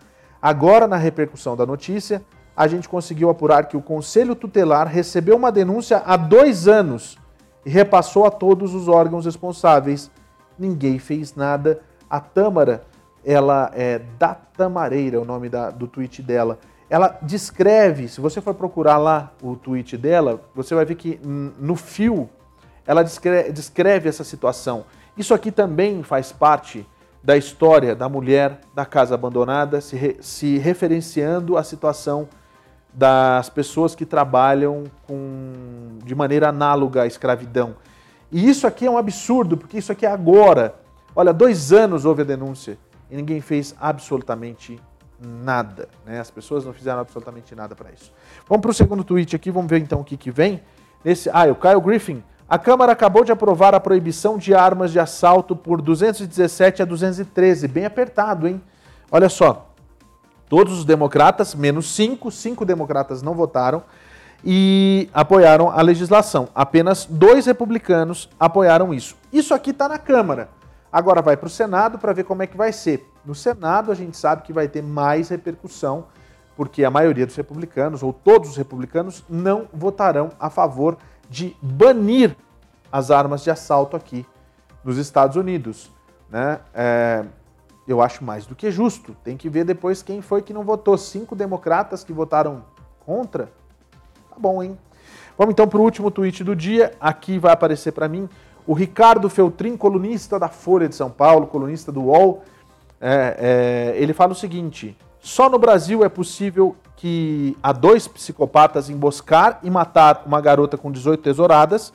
Agora, 0.42 0.88
na 0.88 0.98
repercussão 0.98 1.56
da 1.56 1.66
notícia, 1.66 2.24
a 2.56 2.68
gente 2.68 2.88
conseguiu 2.88 3.30
apurar 3.30 3.68
que 3.68 3.76
o 3.76 3.82
Conselho 3.82 4.36
Tutelar 4.36 4.88
recebeu 4.88 5.36
uma 5.36 5.52
denúncia 5.52 6.02
há 6.06 6.16
dois 6.16 6.68
anos 6.68 7.18
e 7.66 7.70
repassou 7.70 8.26
a 8.26 8.32
todos 8.32 8.76
os 8.76 8.88
órgãos 8.88 9.26
responsáveis. 9.26 10.12
Ninguém 10.58 11.00
fez 11.00 11.36
nada. 11.36 11.82
A 12.10 12.20
Tâmara, 12.20 12.84
ela 13.26 13.72
é 13.74 14.00
da 14.20 14.36
Tamareira, 14.36 15.20
o 15.20 15.26
nome 15.26 15.50
da, 15.50 15.72
do 15.72 15.88
tweet 15.88 16.22
dela. 16.22 16.60
Ela 16.90 17.18
descreve, 17.24 18.08
se 18.08 18.22
você 18.22 18.40
for 18.40 18.54
procurar 18.54 18.98
lá 18.98 19.32
o 19.42 19.56
tweet 19.56 19.98
dela, 19.98 20.42
você 20.54 20.76
vai 20.76 20.86
ver 20.86 20.96
que 20.96 21.20
no 21.24 21.76
fio 21.76 22.30
ela 22.86 23.02
descreve, 23.02 23.52
descreve 23.52 24.10
essa 24.10 24.24
situação. 24.24 24.86
Isso 25.18 25.34
aqui 25.34 25.52
também 25.52 26.04
faz 26.04 26.32
parte 26.32 26.86
da 27.24 27.38
história 27.38 27.96
da 27.96 28.10
mulher 28.10 28.60
da 28.76 28.86
casa 28.86 29.16
abandonada, 29.16 29.80
se, 29.80 29.96
re, 29.96 30.18
se 30.20 30.58
referenciando 30.58 31.58
à 31.58 31.64
situação 31.64 32.28
das 32.94 33.50
pessoas 33.50 33.96
que 33.96 34.06
trabalham 34.06 34.84
com, 35.08 35.98
de 36.04 36.14
maneira 36.14 36.50
análoga 36.50 37.04
à 37.04 37.08
escravidão. 37.08 37.76
E 38.32 38.48
isso 38.48 38.68
aqui 38.68 38.86
é 38.86 38.92
um 38.92 38.98
absurdo, 38.98 39.58
porque 39.58 39.78
isso 39.78 39.92
aqui 39.92 40.06
é 40.06 40.12
agora. 40.12 40.76
Olha, 41.16 41.34
dois 41.34 41.72
anos 41.72 42.06
houve 42.06 42.22
a 42.22 42.26
denúncia 42.26 42.78
e 43.10 43.16
ninguém 43.16 43.42
fez 43.42 43.76
absolutamente 43.80 44.80
nada. 45.20 45.88
Né? 46.06 46.20
As 46.20 46.30
pessoas 46.30 46.66
não 46.66 46.74
fizeram 46.74 47.00
absolutamente 47.00 47.56
nada 47.56 47.76
para 47.76 47.92
isso. 47.92 48.12
Vamos 48.48 48.62
para 48.62 48.72
o 48.72 48.74
segundo 48.74 49.04
tweet 49.04 49.36
aqui, 49.36 49.52
vamos 49.52 49.70
ver 49.70 49.80
então 49.80 50.02
o 50.02 50.04
que, 50.04 50.18
que 50.18 50.32
vem. 50.32 50.62
Nesse, 51.04 51.30
ah, 51.32 51.46
o 51.52 51.56
Kyle 51.56 51.82
Griffin. 51.82 52.24
A 52.48 52.60
Câmara 52.60 52.92
acabou 52.92 53.24
de 53.24 53.32
aprovar 53.32 53.74
a 53.74 53.80
proibição 53.80 54.38
de 54.38 54.54
armas 54.54 54.92
de 54.92 55.00
assalto 55.00 55.56
por 55.56 55.82
217 55.82 56.82
a 56.82 56.86
213. 56.86 57.68
Bem 57.68 57.86
apertado, 57.86 58.48
hein? 58.48 58.62
Olha 59.12 59.30
só. 59.30 59.73
Todos 60.50 60.80
os 60.80 60.86
democratas, 60.86 61.56
menos 61.56 61.94
cinco, 61.94 62.30
cinco 62.30 62.66
democratas 62.66 63.22
não 63.22 63.34
votaram 63.34 63.84
e 64.44 65.10
apoiaram 65.14 65.70
a 65.72 65.82
legislação. 65.82 66.50
Apenas 66.54 67.06
dois 67.06 67.46
republicanos 67.46 68.30
apoiaram 68.40 68.94
isso. 68.94 69.16
Isso 69.32 69.54
aqui 69.54 69.72
está 69.72 69.88
na 69.88 69.98
Câmara. 69.98 70.50
Agora 70.92 71.22
vai 71.22 71.36
para 71.36 71.48
o 71.48 71.50
Senado 71.50 71.98
para 71.98 72.14
ver 72.14 72.24
como 72.24 72.44
é 72.44 72.48
que 72.48 72.58
vai 72.58 72.72
ser. 72.72 73.10
No 73.26 73.34
Senado 73.34 73.92
a 73.92 73.96
gente 73.96 74.16
sabe 74.18 74.44
que 74.44 74.54
vai 74.54 74.68
ter 74.68 74.84
mais 74.84 75.30
repercussão, 75.30 76.06
porque 76.56 76.84
a 76.84 76.92
maioria 76.92 77.26
dos 77.26 77.36
republicanos, 77.36 78.04
ou 78.04 78.14
todos 78.14 78.52
os 78.52 78.58
republicanos, 78.58 79.24
não 79.28 79.68
votarão 79.74 80.30
a 80.40 80.50
favor 80.50 80.98
de 81.30 81.56
banir 81.62 82.36
as 82.92 83.10
armas 83.10 83.44
de 83.44 83.50
assalto 83.50 83.98
aqui 83.98 84.24
nos 84.84 84.98
Estados 84.98 85.36
Unidos. 85.36 85.90
Né? 86.30 86.60
É, 86.76 87.26
eu 87.88 88.02
acho 88.02 88.24
mais 88.24 88.46
do 88.46 88.56
que 88.56 88.72
justo. 88.72 89.16
Tem 89.24 89.36
que 89.36 89.50
ver 89.50 89.66
depois 89.66 90.02
quem 90.02 90.22
foi 90.22 90.42
que 90.42 90.54
não 90.54 90.64
votou. 90.64 90.98
Cinco 90.98 91.36
democratas 91.36 92.04
que 92.04 92.14
votaram 92.14 92.64
contra? 93.06 93.46
Tá 94.30 94.36
bom, 94.38 94.64
hein? 94.64 94.78
Vamos 95.38 95.54
então 95.54 95.68
para 95.68 95.80
o 95.80 95.84
último 95.84 96.10
tweet 96.12 96.44
do 96.44 96.56
dia. 96.56 96.94
Aqui 97.00 97.38
vai 97.38 97.52
aparecer 97.52 97.92
para 97.92 98.08
mim 98.08 98.30
o 98.66 98.74
Ricardo 98.74 99.30
Feltrin, 99.30 99.76
colunista 99.76 100.40
da 100.40 100.48
Folha 100.48 100.88
de 100.88 100.96
São 100.96 101.10
Paulo, 101.10 101.48
colunista 101.48 101.92
do 101.92 102.04
UOL. 102.04 102.44
É, 103.02 103.94
é, 103.96 104.02
ele 104.02 104.14
fala 104.14 104.32
o 104.32 104.36
seguinte: 104.36 104.98
só 105.20 105.50
no 105.50 105.60
Brasil 105.60 106.04
é 106.04 106.10
possível 106.10 106.76
que 106.96 107.58
há 107.62 107.74
dois 107.74 108.08
psicopatas 108.08 108.90
emboscar 108.90 109.60
e 109.62 109.70
matar 109.70 110.24
uma 110.26 110.40
garota 110.40 110.78
com 110.78 110.92
18 110.92 111.22
tesouradas 111.22 111.92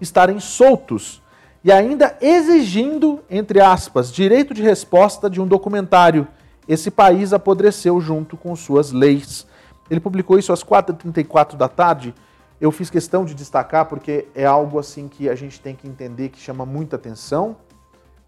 estarem 0.00 0.40
soltos 0.40 1.22
e 1.64 1.72
ainda 1.72 2.16
exigindo, 2.20 3.20
entre 3.28 3.60
aspas, 3.60 4.12
direito 4.12 4.54
de 4.54 4.62
resposta 4.62 5.28
de 5.28 5.40
um 5.40 5.46
documentário. 5.46 6.26
Esse 6.68 6.90
país 6.90 7.32
apodreceu 7.32 8.00
junto 8.00 8.36
com 8.36 8.54
suas 8.54 8.92
leis. 8.92 9.46
Ele 9.90 10.00
publicou 10.00 10.38
isso 10.38 10.52
às 10.52 10.62
4h34 10.62 11.56
da 11.56 11.68
tarde. 11.68 12.14
Eu 12.60 12.70
fiz 12.70 12.90
questão 12.90 13.24
de 13.24 13.34
destacar 13.34 13.86
porque 13.86 14.28
é 14.34 14.44
algo 14.44 14.78
assim 14.78 15.08
que 15.08 15.28
a 15.28 15.34
gente 15.34 15.60
tem 15.60 15.74
que 15.74 15.88
entender 15.88 16.28
que 16.28 16.38
chama 16.38 16.66
muita 16.66 16.96
atenção, 16.96 17.56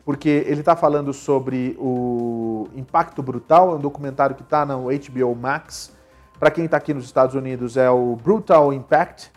porque 0.05 0.45
ele 0.47 0.61
está 0.61 0.75
falando 0.75 1.13
sobre 1.13 1.77
o 1.79 2.69
Impacto 2.75 3.23
Brutal, 3.23 3.73
é 3.73 3.75
um 3.75 3.81
documentário 3.81 4.35
que 4.35 4.43
está 4.43 4.65
no 4.65 4.85
HBO 4.85 5.35
Max. 5.35 5.93
Para 6.39 6.51
quem 6.51 6.65
está 6.65 6.79
aqui 6.79 6.95
nos 6.95 7.05
Estados 7.05 7.35
Unidos, 7.35 7.77
é 7.77 7.91
o 7.91 8.17
Brutal 8.17 8.73
Impact, 8.73 9.31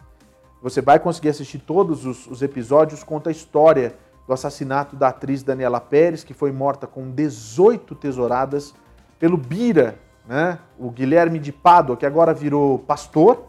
você 0.63 0.81
vai 0.81 0.97
conseguir 0.97 1.27
assistir 1.27 1.59
todos 1.59 2.05
os, 2.05 2.25
os 2.25 2.41
episódios, 2.41 3.03
conta 3.03 3.29
a 3.29 3.31
história 3.31 3.95
do 4.25 4.33
assassinato 4.33 4.95
da 4.95 5.09
atriz 5.09 5.43
Daniela 5.43 5.81
Pérez, 5.81 6.23
que 6.23 6.33
foi 6.33 6.53
morta 6.53 6.87
com 6.87 7.11
18 7.11 7.93
tesouradas 7.95 8.73
pelo 9.19 9.35
Bira, 9.35 9.99
né? 10.25 10.57
o 10.79 10.89
Guilherme 10.89 11.37
de 11.37 11.51
Pádua, 11.51 11.97
que 11.97 12.05
agora 12.05 12.33
virou 12.33 12.79
pastor, 12.79 13.43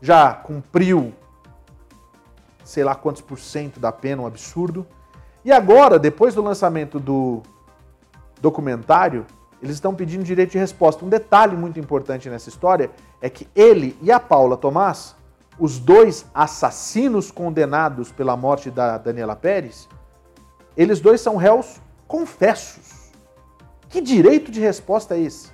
já 0.00 0.32
cumpriu 0.32 1.12
sei 2.64 2.82
lá 2.82 2.94
quantos 2.94 3.20
por 3.20 3.38
cento 3.38 3.78
da 3.78 3.92
pena, 3.92 4.22
um 4.22 4.26
absurdo. 4.26 4.86
E 5.44 5.52
agora, 5.52 5.98
depois 5.98 6.34
do 6.34 6.40
lançamento 6.40 6.98
do 6.98 7.42
documentário, 8.40 9.26
eles 9.62 9.74
estão 9.76 9.94
pedindo 9.94 10.24
direito 10.24 10.52
de 10.52 10.58
resposta. 10.58 11.04
Um 11.04 11.10
detalhe 11.10 11.54
muito 11.54 11.78
importante 11.78 12.30
nessa 12.30 12.48
história 12.48 12.90
é 13.20 13.28
que 13.28 13.46
ele 13.54 13.96
e 14.00 14.10
a 14.10 14.18
Paula 14.18 14.56
Tomás 14.56 15.14
os 15.58 15.78
dois 15.78 16.26
assassinos 16.34 17.30
condenados 17.30 18.10
pela 18.10 18.36
morte 18.36 18.70
da 18.70 18.98
Daniela 18.98 19.36
Pérez, 19.36 19.88
eles 20.76 21.00
dois 21.00 21.20
são 21.20 21.36
réus 21.36 21.80
confessos. 22.06 23.12
Que 23.88 24.00
direito 24.00 24.50
de 24.50 24.60
resposta 24.60 25.14
é 25.14 25.20
esse? 25.20 25.52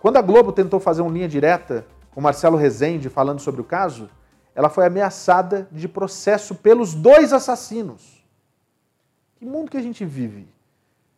Quando 0.00 0.16
a 0.16 0.22
Globo 0.22 0.52
tentou 0.52 0.78
fazer 0.78 1.02
uma 1.02 1.10
linha 1.10 1.28
direta 1.28 1.86
com 2.12 2.20
Marcelo 2.20 2.56
Rezende 2.56 3.08
falando 3.08 3.40
sobre 3.40 3.60
o 3.60 3.64
caso, 3.64 4.08
ela 4.54 4.68
foi 4.68 4.86
ameaçada 4.86 5.68
de 5.72 5.88
processo 5.88 6.54
pelos 6.54 6.94
dois 6.94 7.32
assassinos. 7.32 8.24
Que 9.36 9.44
mundo 9.44 9.70
que 9.70 9.76
a 9.76 9.82
gente 9.82 10.04
vive? 10.04 10.46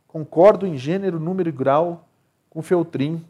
Concordo 0.08 0.66
em 0.66 0.76
gênero, 0.76 1.20
número 1.20 1.50
e 1.50 1.52
grau 1.52 2.08
com 2.48 2.62
Feltrin. 2.62 3.22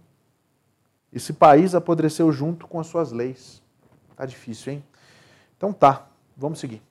Esse 1.13 1.33
país 1.33 1.75
apodreceu 1.75 2.31
junto 2.31 2.69
com 2.69 2.79
as 2.79 2.87
suas 2.87 3.11
leis. 3.11 3.61
Tá 4.17 4.25
difícil, 4.25 4.73
hein? 4.73 4.85
Então 5.57 5.73
tá, 5.73 6.07
vamos 6.37 6.59
seguir. 6.59 6.83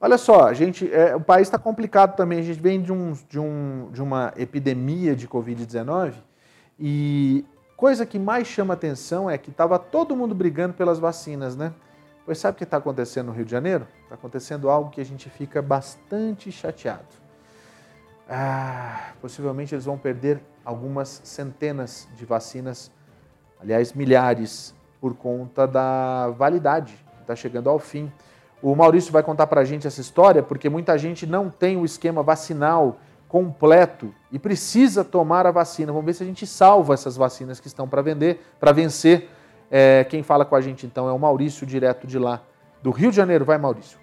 Olha 0.00 0.18
só, 0.18 0.52
gente, 0.52 0.92
é, 0.92 1.16
o 1.16 1.20
país 1.20 1.48
está 1.48 1.58
complicado 1.58 2.14
também. 2.14 2.38
A 2.38 2.42
gente 2.42 2.60
vem 2.60 2.82
de, 2.82 2.92
um, 2.92 3.12
de, 3.28 3.38
um, 3.38 3.88
de 3.90 4.02
uma 4.02 4.34
epidemia 4.36 5.16
de 5.16 5.26
Covid-19 5.26 6.12
e 6.78 7.44
coisa 7.76 8.04
que 8.04 8.18
mais 8.18 8.46
chama 8.46 8.74
atenção 8.74 9.30
é 9.30 9.38
que 9.38 9.50
estava 9.50 9.78
todo 9.78 10.14
mundo 10.14 10.34
brigando 10.34 10.74
pelas 10.74 10.98
vacinas, 10.98 11.56
né? 11.56 11.72
Pois 12.24 12.38
sabe 12.38 12.54
o 12.54 12.58
que 12.58 12.64
está 12.64 12.78
acontecendo 12.78 13.26
no 13.26 13.32
Rio 13.32 13.44
de 13.44 13.50
Janeiro? 13.50 13.86
Está 14.02 14.14
acontecendo 14.14 14.70
algo 14.70 14.90
que 14.90 15.00
a 15.00 15.04
gente 15.04 15.28
fica 15.28 15.60
bastante 15.60 16.50
chateado. 16.50 17.04
Ah, 18.28 19.12
possivelmente 19.20 19.74
eles 19.74 19.84
vão 19.84 19.98
perder 19.98 20.40
algumas 20.64 21.20
centenas 21.24 22.08
de 22.16 22.24
vacinas, 22.24 22.90
aliás, 23.60 23.92
milhares, 23.92 24.74
por 25.00 25.14
conta 25.14 25.66
da 25.66 26.28
validade 26.28 27.04
está 27.24 27.34
chegando 27.34 27.68
ao 27.68 27.78
fim. 27.78 28.12
O 28.62 28.74
Maurício 28.74 29.12
vai 29.12 29.22
contar 29.22 29.46
para 29.46 29.60
a 29.60 29.64
gente 29.64 29.86
essa 29.86 30.00
história 30.00 30.42
porque 30.42 30.70
muita 30.70 30.96
gente 30.96 31.26
não 31.26 31.50
tem 31.50 31.76
o 31.76 31.84
esquema 31.84 32.22
vacinal 32.22 32.98
completo 33.28 34.14
e 34.30 34.38
precisa 34.38 35.04
tomar 35.04 35.46
a 35.46 35.50
vacina. 35.50 35.92
Vamos 35.92 36.06
ver 36.06 36.14
se 36.14 36.22
a 36.22 36.26
gente 36.26 36.46
salva 36.46 36.94
essas 36.94 37.16
vacinas 37.16 37.58
que 37.58 37.66
estão 37.66 37.88
para 37.88 38.00
vender, 38.00 38.40
para 38.60 38.72
vencer. 38.72 39.28
É, 39.76 40.04
quem 40.04 40.22
fala 40.22 40.44
com 40.44 40.54
a 40.54 40.60
gente 40.60 40.86
então 40.86 41.08
é 41.08 41.12
o 41.12 41.18
Maurício, 41.18 41.66
direto 41.66 42.06
de 42.06 42.16
lá 42.16 42.40
do 42.80 42.92
Rio 42.92 43.10
de 43.10 43.16
Janeiro. 43.16 43.44
Vai, 43.44 43.58
Maurício. 43.58 43.98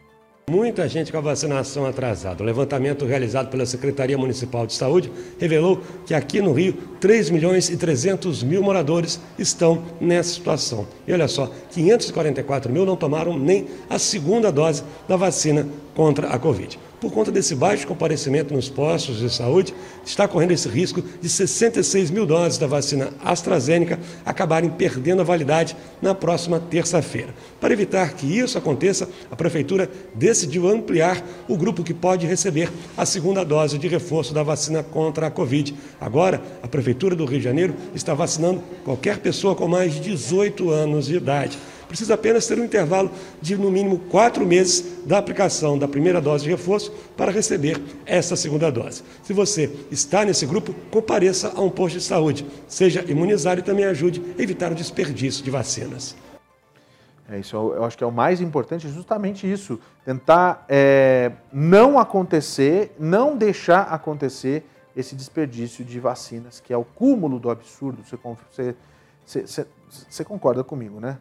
Muita 0.50 0.86
gente 0.90 1.14
com 1.14 1.18
a 1.18 1.22
vacinação 1.22 1.86
atrasada. 1.86 2.44
O 2.44 2.46
levantamento 2.46 3.06
realizado 3.06 3.50
pela 3.50 3.66
Secretaria 3.66 4.18
Municipal 4.18 4.68
de 4.68 4.74
Saúde 4.74 5.10
revelou 5.40 5.80
que 6.06 6.14
aqui 6.14 6.42
no 6.42 6.52
Rio, 6.52 6.74
3 7.00 7.30
milhões 7.30 7.70
e 7.70 7.78
300 7.78 8.44
mil 8.44 8.62
moradores 8.62 9.18
estão 9.40 9.82
nessa 10.02 10.34
situação. 10.34 10.86
E 11.08 11.14
olha 11.14 11.30
só, 11.30 11.50
544 11.70 12.70
mil 12.70 12.86
não 12.86 12.98
tomaram 12.98 13.40
nem 13.40 13.66
a 13.90 13.98
segunda 13.98 14.52
dose 14.52 14.84
da 15.08 15.16
vacina 15.16 15.66
contra 15.96 16.28
a 16.28 16.38
Covid 16.38 16.78
por 17.02 17.12
conta 17.12 17.32
desse 17.32 17.56
baixo 17.56 17.88
comparecimento 17.88 18.54
nos 18.54 18.70
postos 18.70 19.18
de 19.18 19.30
saúde, 19.34 19.74
está 20.06 20.28
correndo 20.28 20.52
esse 20.52 20.70
risco 20.70 21.02
de 21.20 21.28
66 21.28 22.12
mil 22.12 22.28
doses 22.28 22.60
da 22.60 22.68
vacina 22.68 23.10
AstraZeneca 23.26 24.00
acabarem 24.24 24.70
perdendo 24.70 25.22
a 25.22 25.26
validade 25.26 25.76
na 26.00 26.14
próxima 26.14 26.60
terça-feira. 26.60 27.34
Para 27.60 27.74
evitar 27.74 28.14
que 28.14 28.28
isso 28.28 28.56
aconteça, 28.56 29.10
a 29.32 29.36
Prefeitura 29.36 29.90
decidiu 30.14 30.70
ampliar 30.70 31.26
o 31.48 31.58
grupo 31.58 31.84
que 31.84 31.94
pode 31.94 32.28
receber 32.28 32.72
a 32.96 33.04
segunda 33.04 33.44
dose 33.44 33.80
de 33.80 33.88
reforço 33.88 34.32
da 34.32 34.44
vacina 34.44 34.84
contra 34.84 35.26
a 35.26 35.32
Covid. 35.32 35.74
Agora, 36.00 36.40
a 36.62 36.68
Prefeitura 36.68 37.16
do 37.16 37.26
Rio 37.26 37.40
de 37.40 37.46
Janeiro 37.46 37.74
está 37.96 38.14
vacinando 38.14 38.62
qualquer 38.86 39.18
pessoa 39.18 39.56
com 39.56 39.68
mais 39.68 39.96
de 39.96 40.02
18 40.02 40.70
anos 40.70 41.08
de 41.08 41.16
idade 41.16 41.58
precisa 41.92 42.14
apenas 42.14 42.48
ter 42.48 42.58
um 42.58 42.64
intervalo 42.64 43.12
de 43.42 43.58
no 43.58 43.70
mínimo 43.70 44.00
quatro 44.10 44.46
meses 44.48 45.06
da 45.06 45.18
aplicação 45.18 45.78
da 45.78 45.90
primeira 45.90 46.22
dose 46.22 46.46
de 46.46 46.50
reforço 46.50 46.90
para 47.18 47.32
receber 47.32 47.82
essa 48.06 48.38
segunda 48.38 48.72
dose. 48.72 49.04
Se 49.22 49.34
você 49.34 49.70
está 49.92 50.24
nesse 50.24 50.46
grupo, 50.46 50.74
compareça 50.90 51.52
a 51.54 51.62
um 51.62 51.70
posto 51.70 51.98
de 51.98 52.04
saúde, 52.04 52.46
seja 52.66 53.04
imunizado 53.04 53.60
e 53.60 53.64
também 53.64 53.84
ajude 53.84 54.24
a 54.40 54.42
evitar 54.42 54.72
o 54.72 54.76
desperdício 54.76 55.44
de 55.44 55.52
vacinas. 55.52 56.16
É 57.30 57.40
isso, 57.40 57.56
eu 57.56 57.84
acho 57.84 57.98
que 57.98 58.04
é 58.06 58.08
o 58.08 58.12
mais 58.12 58.40
importante, 58.40 58.88
justamente 58.88 59.50
isso, 59.50 59.78
tentar 60.06 60.66
é, 60.70 61.34
não 61.52 62.00
acontecer, 62.00 62.96
não 62.98 63.36
deixar 63.36 63.82
acontecer 63.84 64.64
esse 64.96 65.14
desperdício 65.14 65.84
de 65.84 66.00
vacinas, 66.00 66.62
que 66.62 66.72
é 66.72 66.78
o 66.78 66.86
cúmulo 66.86 67.38
do 67.38 67.50
absurdo. 67.50 68.02
Você, 68.04 68.76
você, 69.26 69.46
você, 69.46 69.68
você 70.10 70.24
concorda 70.24 70.64
comigo, 70.64 71.00
né? 71.00 71.18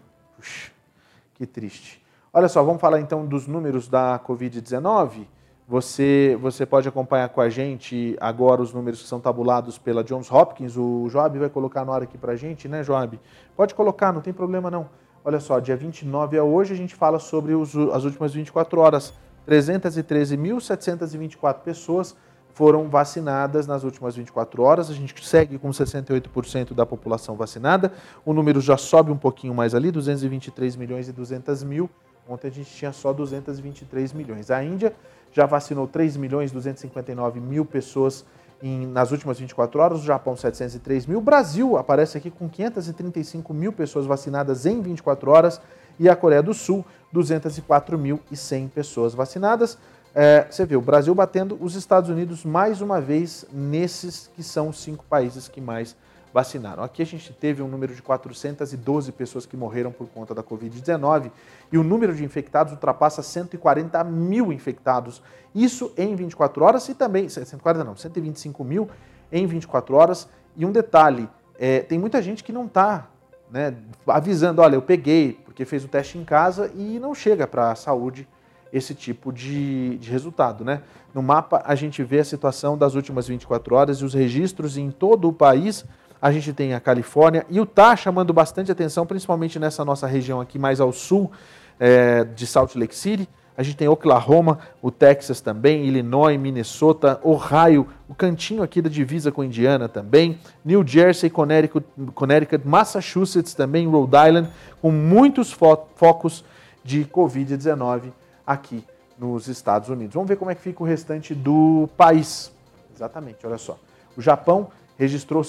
Que 1.35 1.47
triste. 1.47 2.03
Olha 2.33 2.49
só, 2.49 2.63
vamos 2.63 2.81
falar 2.81 3.01
então 3.01 3.27
dos 3.27 3.47
números 3.47 3.89
da 3.89 4.19
Covid-19. 4.21 5.27
Você, 5.67 6.37
você 6.41 6.67
pode 6.67 6.89
acompanhar 6.89 7.29
com 7.29 7.41
a 7.41 7.49
gente 7.49 8.17
agora 8.21 8.61
os 8.61 8.75
números 8.75 9.03
que 9.03 9.09
são 9.09 9.21
tabulados 9.21 9.79
pela 9.79 10.03
Johns 10.03 10.31
Hopkins. 10.31 10.77
O 10.77 11.09
Joab 11.09 11.39
vai 11.39 11.49
colocar 11.49 11.85
na 11.85 11.93
hora 11.93 12.05
aqui 12.05 12.19
para 12.19 12.33
a 12.33 12.37
gente, 12.37 12.69
né, 12.69 12.83
Joab? 12.83 13.21
Pode 13.57 13.75
colocar, 13.75 14.13
não 14.13 14.21
tem 14.21 14.33
problema 14.33 14.71
não. 14.71 14.89
Olha 15.25 15.39
só, 15.39 15.61
dia 15.61 15.77
29 15.77 16.37
é 16.37 16.43
hoje, 16.43 16.73
a 16.73 16.77
gente 16.77 16.95
fala 16.95 17.19
sobre 17.19 17.55
os, 17.55 17.77
as 17.77 18.05
últimas 18.05 18.35
24 18.35 18.81
horas. 18.81 19.15
313.724 19.49 21.61
pessoas 21.61 22.17
foram 22.53 22.89
vacinadas 22.89 23.67
nas 23.67 23.85
últimas 23.85 24.17
24 24.17 24.63
horas. 24.63 24.91
A 24.91 24.95
gente 24.95 25.27
segue 25.27 25.59
com 25.59 25.71
68% 25.71 26.75
da 26.75 26.85
população 26.85 27.37
vacinada. 27.37 27.93
O 28.25 28.33
número 28.33 28.61
já 28.61 28.77
sobe 28.77 29.11
um 29.11 29.17
pouquinho 29.17 29.55
mais 29.55 29.75
ali, 29.75 29.91
223 29.91 30.77
milhões 30.77 31.09
e 31.09 31.13
200 31.13 31.63
mil. 31.63 31.89
Ontem 32.29 32.49
a 32.49 32.51
gente 32.51 32.71
tinha 32.71 32.93
só 32.93 33.13
223 33.13 34.13
milhões. 34.13 34.51
A 34.51 34.63
Índia 34.63 34.95
já 35.33 35.47
vacinou 35.47 35.87
3 35.87 36.17
milhões 36.17 36.51
e 36.51 36.55
259 36.55 37.41
mil 37.41 37.65
pessoas 37.65 38.25
em, 38.63 38.87
nas 38.87 39.11
últimas 39.11 39.39
24 39.39 39.81
horas. 39.81 40.01
O 40.01 40.05
Japão, 40.05 40.37
703 40.37 41.07
mil. 41.07 41.19
O 41.19 41.23
Brasil 41.23 41.77
aparece 41.77 42.19
aqui 42.19 42.31
com 42.31 42.49
535 42.49 43.53
mil 43.53 43.73
pessoas 43.73 44.07
vacinadas 44.07 44.67
em 44.67 44.81
24 44.81 45.31
horas. 45.31 45.61
E 45.99 46.09
a 46.09 46.17
Coreia 46.17 46.43
do 46.43 46.55
Sul, 46.55 46.85
204.100 47.15 48.69
pessoas 48.71 49.15
vacinadas. 49.15 49.77
É, 50.15 50.47
você 50.51 50.67
vê 50.67 50.75
o 50.75 50.81
Brasil 50.81 51.15
batendo 51.15 51.57
os 51.61 51.77
Estados 51.77 52.11
Unidos 52.11 52.45
mais 52.45 52.81
uma 52.81 53.01
vez 53.01 53.47
nesses 53.53 54.29
que 54.35 54.43
são 54.43 54.69
os 54.69 54.81
cinco 54.81 55.05
países 55.05 55.47
que 55.47 55.61
mais 55.61 55.95
vacinaram. 56.33 56.83
Aqui 56.83 57.03
a 57.03 57.07
gente 57.07 57.33
teve 57.33 57.63
um 57.63 57.69
número 57.69 57.95
de 57.95 58.03
412 58.03 59.13
pessoas 59.13 59.47
que 59.47 59.57
morreram 59.57 59.93
por 59.93 60.09
conta 60.09 60.35
da 60.35 60.43
Covid-19 60.43 61.31
e 61.73 61.79
o 61.79 61.85
número 61.85 62.15
de 62.15 62.25
infectados 62.25 62.73
ultrapassa 62.73 63.23
140 63.23 64.03
mil 64.05 64.53
infectados. 64.53 65.23
Isso 65.55 65.93
em 65.97 66.15
24 66.15 66.65
horas 66.65 66.89
e 66.89 66.95
também, 66.95 67.29
140 67.29 67.85
não, 67.85 67.97
125 67.97 68.65
mil 68.65 68.89
em 69.31 69.47
24 69.47 69.95
horas. 69.95 70.29
E 70.57 70.67
um 70.67 70.73
detalhe, 70.73 71.29
é, 71.59 71.81
tem 71.81 71.99
muita 71.99 72.21
gente 72.21 72.43
que 72.43 72.53
não 72.53 72.67
está 72.67 73.09
né, 73.51 73.75
avisando, 74.07 74.63
olha, 74.63 74.75
eu 74.75 74.83
peguei 74.83 75.41
porque 75.45 75.65
fez 75.65 75.85
o 75.85 75.89
teste 75.89 76.19
em 76.19 76.25
casa 76.25 76.71
e 76.75 76.99
não 76.99 77.15
chega 77.15 77.47
para 77.47 77.71
a 77.73 77.75
saúde 77.77 78.27
esse 78.73 78.95
tipo 78.95 79.33
de, 79.33 79.97
de 79.99 80.11
resultado. 80.11 80.65
Né? 80.65 80.83
No 81.15 81.23
mapa, 81.23 81.63
a 81.65 81.75
gente 81.75 82.03
vê 82.03 82.21
a 82.21 82.25
situação 82.25 82.77
das 82.77 82.95
últimas 82.95 83.27
24 83.27 83.75
horas 83.75 83.99
e 83.99 84.05
os 84.05 84.15
registros 84.15 84.77
em 84.77 84.91
todo 84.91 85.29
o 85.29 85.33
país. 85.33 85.85
A 86.23 86.31
gente 86.31 86.53
tem 86.53 86.75
a 86.75 86.81
Califórnia 86.81 87.47
e 87.49 87.59
o 87.59 87.63
Utah 87.63 87.97
chamando 87.97 88.33
bastante 88.33 88.71
atenção, 88.71 89.07
principalmente 89.07 89.59
nessa 89.59 89.85
nossa 89.85 90.07
região 90.07 90.41
aqui 90.41 90.59
mais 90.59 90.81
ao 90.81 90.93
sul 90.93 91.31
é, 91.79 92.25
de 92.25 92.47
Salt 92.47 92.75
Lake 92.77 92.95
City. 92.95 93.29
A 93.57 93.63
gente 93.63 93.77
tem 93.77 93.89
Oklahoma, 93.89 94.59
o 94.81 94.91
Texas 94.91 95.41
também, 95.41 95.85
Illinois, 95.85 96.39
Minnesota, 96.39 97.21
Ohio, 97.23 97.87
o 98.09 98.15
cantinho 98.15 98.63
aqui 98.63 98.81
da 98.81 98.89
divisa 98.89 99.31
com 99.31 99.45
Indiana 99.45 99.89
também, 99.89 100.39
New 100.65 100.87
Jersey, 100.87 101.29
Connecticut, 101.29 101.87
Connecticut 102.15 102.67
Massachusetts 102.67 103.53
também, 103.53 103.87
Rhode 103.87 104.17
Island, 104.17 104.49
com 104.81 104.91
muitos 104.91 105.53
fo 105.53 105.77
focos 105.95 106.43
de 106.83 107.05
Covid-19 107.05 108.13
aqui 108.51 108.85
nos 109.17 109.47
Estados 109.47 109.89
Unidos. 109.89 110.15
Vamos 110.15 110.29
ver 110.29 110.37
como 110.37 110.51
é 110.51 110.55
que 110.55 110.61
fica 110.61 110.83
o 110.83 110.87
restante 110.87 111.35
do 111.35 111.89
país. 111.97 112.53
Exatamente, 112.93 113.47
olha 113.47 113.59
só. 113.59 113.79
O 114.17 114.21
Japão 114.21 114.71
registrou, 114.99 115.43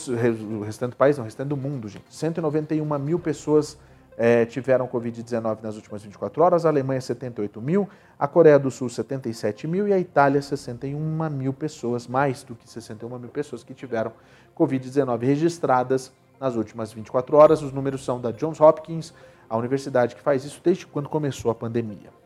o 0.60 0.62
restante 0.62 0.91
do 0.91 0.97
país, 0.97 1.18
não, 1.18 1.24
o 1.24 1.26
restante 1.26 1.47
do 1.47 1.58
mundo, 1.58 1.88
gente. 1.88 2.06
191 2.10 2.99
mil 2.99 3.18
pessoas 3.18 3.78
é, 4.16 4.45
tiveram 4.45 4.88
Covid-19 4.88 5.64
nas 5.64 5.76
últimas 5.76 6.04
24 6.04 6.43
horas, 6.43 6.66
a 6.66 6.70
Alemanha 6.70 7.02
78 7.02 7.60
mil, 7.60 7.89
a 8.20 8.28
Coreia 8.28 8.60
do 8.60 8.70
Sul 8.70 8.88
77 8.88 9.68
mil 9.68 9.88
e 9.88 9.93
a 9.93 9.99
Itália 9.99 10.41
61 10.41 11.30
mil 11.32 11.54
pessoas, 11.54 12.08
mais 12.08 12.43
do 12.43 12.54
que 12.54 12.70
61 12.70 13.18
mil 13.18 13.30
pessoas 13.30 13.64
que 13.64 13.74
tiveram 13.74 14.12
Covid-19 14.56 15.22
registradas 15.22 16.12
nas 16.39 16.56
últimas 16.56 16.93
24 16.93 17.36
horas. 17.36 17.64
Os 17.64 17.72
números 17.72 18.06
são 18.06 18.22
da 18.22 18.32
Johns 18.32 18.62
Hopkins, 18.62 19.12
a 19.49 19.58
universidade 19.58 20.16
que 20.16 20.22
faz 20.22 20.45
isso 20.45 20.62
desde 20.64 20.86
quando 20.86 21.10
começou 21.10 21.49
a 21.49 21.56
pandemia. 21.56 22.21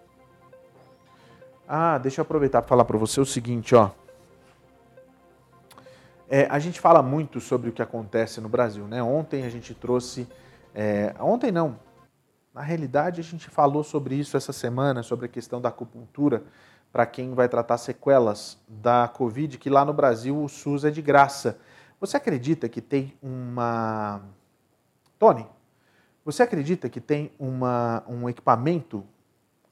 Ah, 1.68 1.97
deixa 1.97 2.22
eu 2.22 2.24
aproveitar 2.24 2.61
para 2.61 2.70
falar 2.70 2.86
para 2.86 2.97
você 2.97 3.20
o 3.20 3.26
seguinte, 3.26 3.74
ó. 3.74 3.89
É, 6.30 6.47
a 6.49 6.59
gente 6.59 6.80
fala 6.80 7.01
muito 7.01 7.39
sobre 7.39 7.70
o 7.70 7.74
que 7.74 7.82
acontece 7.82 8.39
no 8.39 8.47
Brasil, 8.49 8.86
né? 8.88 9.01
Ontem 9.01 9.43
a 9.43 9.49
gente 9.49 9.74
trouxe, 9.74 10.28
é, 10.74 11.16
ontem 11.20 11.51
não, 11.51 11.80
na 12.53 12.61
realidade 12.61 13.20
a 13.20 13.24
gente 13.24 13.49
falou 13.49 13.84
sobre 13.84 14.16
isso 14.16 14.38
essa 14.38 14.53
semana, 14.53 15.01
sobre 15.01 15.26
a 15.26 15.30
questão 15.30 15.59
da 15.59 15.70
acupuntura 15.70 16.43
para 16.91 17.05
quem 17.05 17.34
vai 17.34 17.49
tratar 17.49 17.78
sequelas 17.78 18.57
da 18.68 19.07
Covid, 19.07 19.57
que 19.57 19.70
lá 19.70 19.84
no 19.84 19.93
Brasil 19.93 20.41
o 20.41 20.47
SUS 20.47 20.86
é 20.86 20.91
de 20.91 21.01
graça. 21.01 21.59
Você 21.99 22.16
acredita 22.16 22.70
que 22.70 22.80
tem 22.80 23.13
uma, 23.22 24.22
Tony? 25.18 25.47
Você 26.24 26.43
acredita 26.43 26.89
que 26.89 27.01
tem 27.01 27.32
uma, 27.38 28.03
um 28.07 28.30
equipamento 28.30 29.03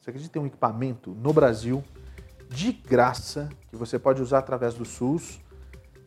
você 0.04 0.10
acredita 0.10 0.28
que 0.28 0.32
tem 0.34 0.42
um 0.42 0.46
equipamento 0.46 1.12
no 1.12 1.32
Brasil 1.32 1.82
de 2.50 2.72
graça 2.72 3.48
que 3.70 3.76
você 3.76 3.98
pode 3.98 4.20
usar 4.20 4.40
através 4.40 4.74
do 4.74 4.84
SUS 4.84 5.40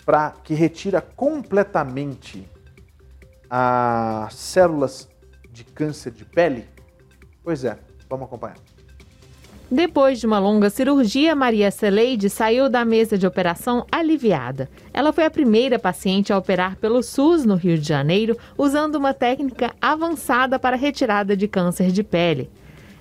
para 0.05 0.29
que 0.43 0.53
retira 0.53 1.01
completamente 1.01 2.47
as 3.49 4.35
células 4.35 5.09
de 5.49 5.63
câncer 5.63 6.11
de 6.11 6.23
pele? 6.23 6.65
Pois 7.43 7.63
é, 7.63 7.79
vamos 8.07 8.27
acompanhar. 8.27 8.57
Depois 9.69 10.19
de 10.19 10.27
uma 10.27 10.37
longa 10.37 10.69
cirurgia, 10.69 11.35
Maria 11.35 11.71
Celeide 11.71 12.29
saiu 12.29 12.69
da 12.69 12.85
mesa 12.85 13.17
de 13.17 13.25
operação 13.25 13.83
aliviada. 13.91 14.69
Ela 14.93 15.11
foi 15.11 15.25
a 15.25 15.31
primeira 15.31 15.79
paciente 15.79 16.31
a 16.31 16.37
operar 16.37 16.75
pelo 16.75 17.01
SUS 17.01 17.45
no 17.45 17.55
Rio 17.55 17.79
de 17.79 17.87
Janeiro, 17.87 18.37
usando 18.55 18.95
uma 18.95 19.13
técnica 19.13 19.73
avançada 19.81 20.59
para 20.59 20.77
retirada 20.77 21.35
de 21.35 21.47
câncer 21.47 21.91
de 21.91 22.03
pele. 22.03 22.49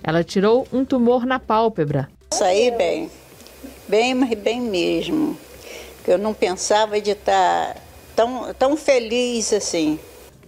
Ela 0.07 0.23
tirou 0.23 0.69
um 0.73 0.85
tumor 0.85 1.27
na 1.27 1.41
pálpebra. 1.41 2.09
Saí 2.31 2.71
bem, 2.71 3.11
bem, 3.89 4.15
mas 4.15 4.39
bem 4.39 4.61
mesmo. 4.61 5.37
Eu 6.07 6.17
não 6.17 6.33
pensava 6.33 7.01
de 7.01 7.11
estar 7.11 7.77
tão, 8.15 8.55
tão 8.55 8.77
feliz 8.77 9.53
assim. 9.53 9.99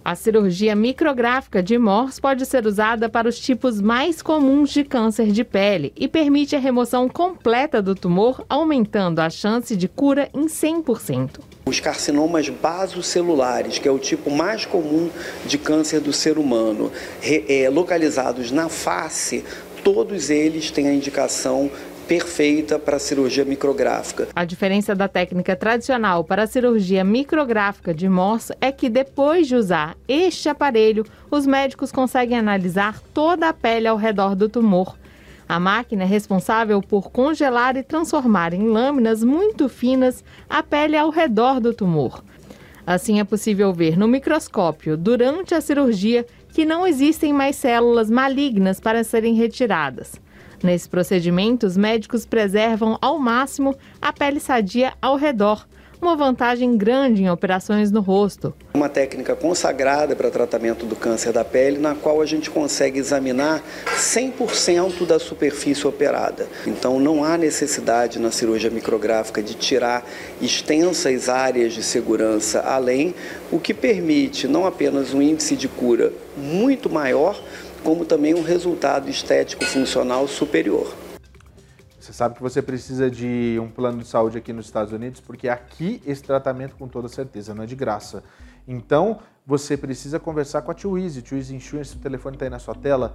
A 0.03 0.15
cirurgia 0.15 0.75
micrográfica 0.75 1.61
de 1.61 1.77
Morse 1.77 2.21
pode 2.21 2.45
ser 2.45 2.65
usada 2.65 3.09
para 3.09 3.27
os 3.27 3.37
tipos 3.37 3.81
mais 3.81 4.21
comuns 4.21 4.69
de 4.69 4.83
câncer 4.83 5.27
de 5.27 5.43
pele 5.43 5.91
e 5.95 6.07
permite 6.07 6.55
a 6.55 6.59
remoção 6.59 7.09
completa 7.09 7.81
do 7.81 7.93
tumor, 7.93 8.43
aumentando 8.49 9.19
a 9.19 9.29
chance 9.29 9.75
de 9.75 9.87
cura 9.87 10.29
em 10.33 10.45
100%. 10.45 11.39
Os 11.65 11.79
carcinomas 11.79 12.49
basocelulares, 12.49 13.77
que 13.77 13.87
é 13.87 13.91
o 13.91 13.99
tipo 13.99 14.31
mais 14.31 14.65
comum 14.65 15.09
de 15.45 15.57
câncer 15.57 15.99
do 15.99 16.13
ser 16.13 16.37
humano, 16.37 16.91
é, 17.21 17.69
localizados 17.69 18.51
na 18.51 18.69
face, 18.69 19.43
todos 19.83 20.29
eles 20.29 20.71
têm 20.71 20.87
a 20.87 20.93
indicação 20.93 21.69
perfeita 22.09 22.79
para 22.79 22.95
a 22.95 22.99
cirurgia 22.99 23.45
micrográfica. 23.45 24.29
A 24.35 24.43
diferença 24.43 24.95
da 24.95 25.07
técnica 25.07 25.55
tradicional 25.55 26.23
para 26.23 26.41
a 26.41 26.47
cirurgia 26.47 27.03
micrográfica 27.03 27.93
de 27.93 28.09
Morse 28.09 28.51
é 28.59 28.71
que 28.71 28.89
depois 28.89 29.47
de 29.47 29.55
usar 29.55 29.95
este 30.07 30.49
aparelho, 30.49 31.05
os 31.29 31.45
médicos 31.45 31.91
conseguem 31.91 32.35
analisar 32.35 32.99
toda 33.13 33.47
a 33.47 33.53
pele 33.53 33.87
ao 33.87 33.95
redor 33.95 34.35
do 34.35 34.49
tumor. 34.49 34.97
A 35.47 35.59
máquina 35.59 36.01
é 36.01 36.07
responsável 36.07 36.81
por 36.81 37.11
congelar 37.11 37.77
e 37.77 37.83
transformar 37.83 38.55
em 38.55 38.67
lâminas 38.67 39.23
muito 39.23 39.69
finas 39.69 40.23
a 40.49 40.63
pele 40.63 40.97
ao 40.97 41.11
redor 41.11 41.59
do 41.59 41.75
tumor. 41.75 42.23
Assim 42.87 43.19
é 43.19 43.23
possível 43.23 43.71
ver 43.71 43.95
no 43.95 44.07
microscópio, 44.07 44.97
durante 44.97 45.53
a 45.53 45.61
cirurgia, 45.61 46.25
que 46.51 46.65
não 46.65 46.87
existem 46.87 47.31
mais 47.31 47.55
células 47.55 48.09
malignas 48.09 48.79
para 48.79 49.03
serem 49.03 49.35
retiradas. 49.35 50.19
Nesse 50.61 50.89
procedimento, 50.89 51.65
os 51.65 51.77
médicos 51.77 52.25
preservam 52.25 52.97
ao 53.01 53.17
máximo 53.17 53.75
a 54.01 54.11
pele 54.11 54.39
sadia 54.39 54.93
ao 55.01 55.15
redor, 55.15 55.65
uma 56.01 56.15
vantagem 56.15 56.77
grande 56.77 57.23
em 57.23 57.29
operações 57.29 57.91
no 57.91 57.99
rosto. 57.99 58.53
Uma 58.73 58.87
técnica 58.87 59.35
consagrada 59.35 60.15
para 60.15 60.31
tratamento 60.31 60.85
do 60.85 60.95
câncer 60.95 61.33
da 61.33 61.43
pele, 61.43 61.77
na 61.77 61.93
qual 61.93 62.21
a 62.21 62.25
gente 62.25 62.49
consegue 62.49 62.99
examinar 62.99 63.61
100% 63.97 65.05
da 65.05 65.19
superfície 65.19 65.85
operada. 65.85 66.47
Então 66.65 66.99
não 66.99 67.23
há 67.23 67.37
necessidade 67.37 68.17
na 68.17 68.31
cirurgia 68.31 68.69
micrográfica 68.69 69.43
de 69.43 69.53
tirar 69.55 70.05
extensas 70.41 71.27
áreas 71.27 71.73
de 71.73 71.83
segurança 71.83 72.61
além, 72.61 73.13
o 73.51 73.59
que 73.59 73.73
permite 73.73 74.47
não 74.47 74.65
apenas 74.65 75.13
um 75.13 75.21
índice 75.21 75.55
de 75.55 75.67
cura 75.67 76.13
muito 76.37 76.89
maior, 76.89 77.41
como 77.79 78.05
também 78.05 78.33
um 78.33 78.41
resultado 78.41 79.09
estético 79.09 79.65
funcional 79.65 80.27
superior. 80.27 80.87
Você 81.99 82.13
sabe 82.13 82.35
que 82.35 82.41
você 82.41 82.61
precisa 82.61 83.11
de 83.11 83.57
um 83.61 83.67
plano 83.67 83.97
de 83.99 84.07
saúde 84.07 84.37
aqui 84.37 84.53
nos 84.53 84.65
Estados 84.65 84.93
Unidos, 84.93 85.21
porque 85.21 85.49
aqui 85.49 86.01
esse 86.05 86.23
tratamento, 86.23 86.75
com 86.75 86.87
toda 86.87 87.07
certeza, 87.07 87.53
não 87.53 87.63
é 87.63 87.65
de 87.65 87.75
graça. 87.75 88.23
Então, 88.67 89.19
você 89.45 89.75
precisa 89.75 90.19
conversar 90.19 90.61
com 90.61 90.71
a 90.71 90.73
Tio 90.73 90.97
Easy, 90.97 91.21
Tio 91.21 91.37
Easy 91.37 91.55
Insurance, 91.55 91.95
o 91.95 91.99
telefone 91.99 92.35
está 92.35 92.45
aí 92.45 92.49
na 92.49 92.59
sua 92.59 92.75
tela. 92.75 93.13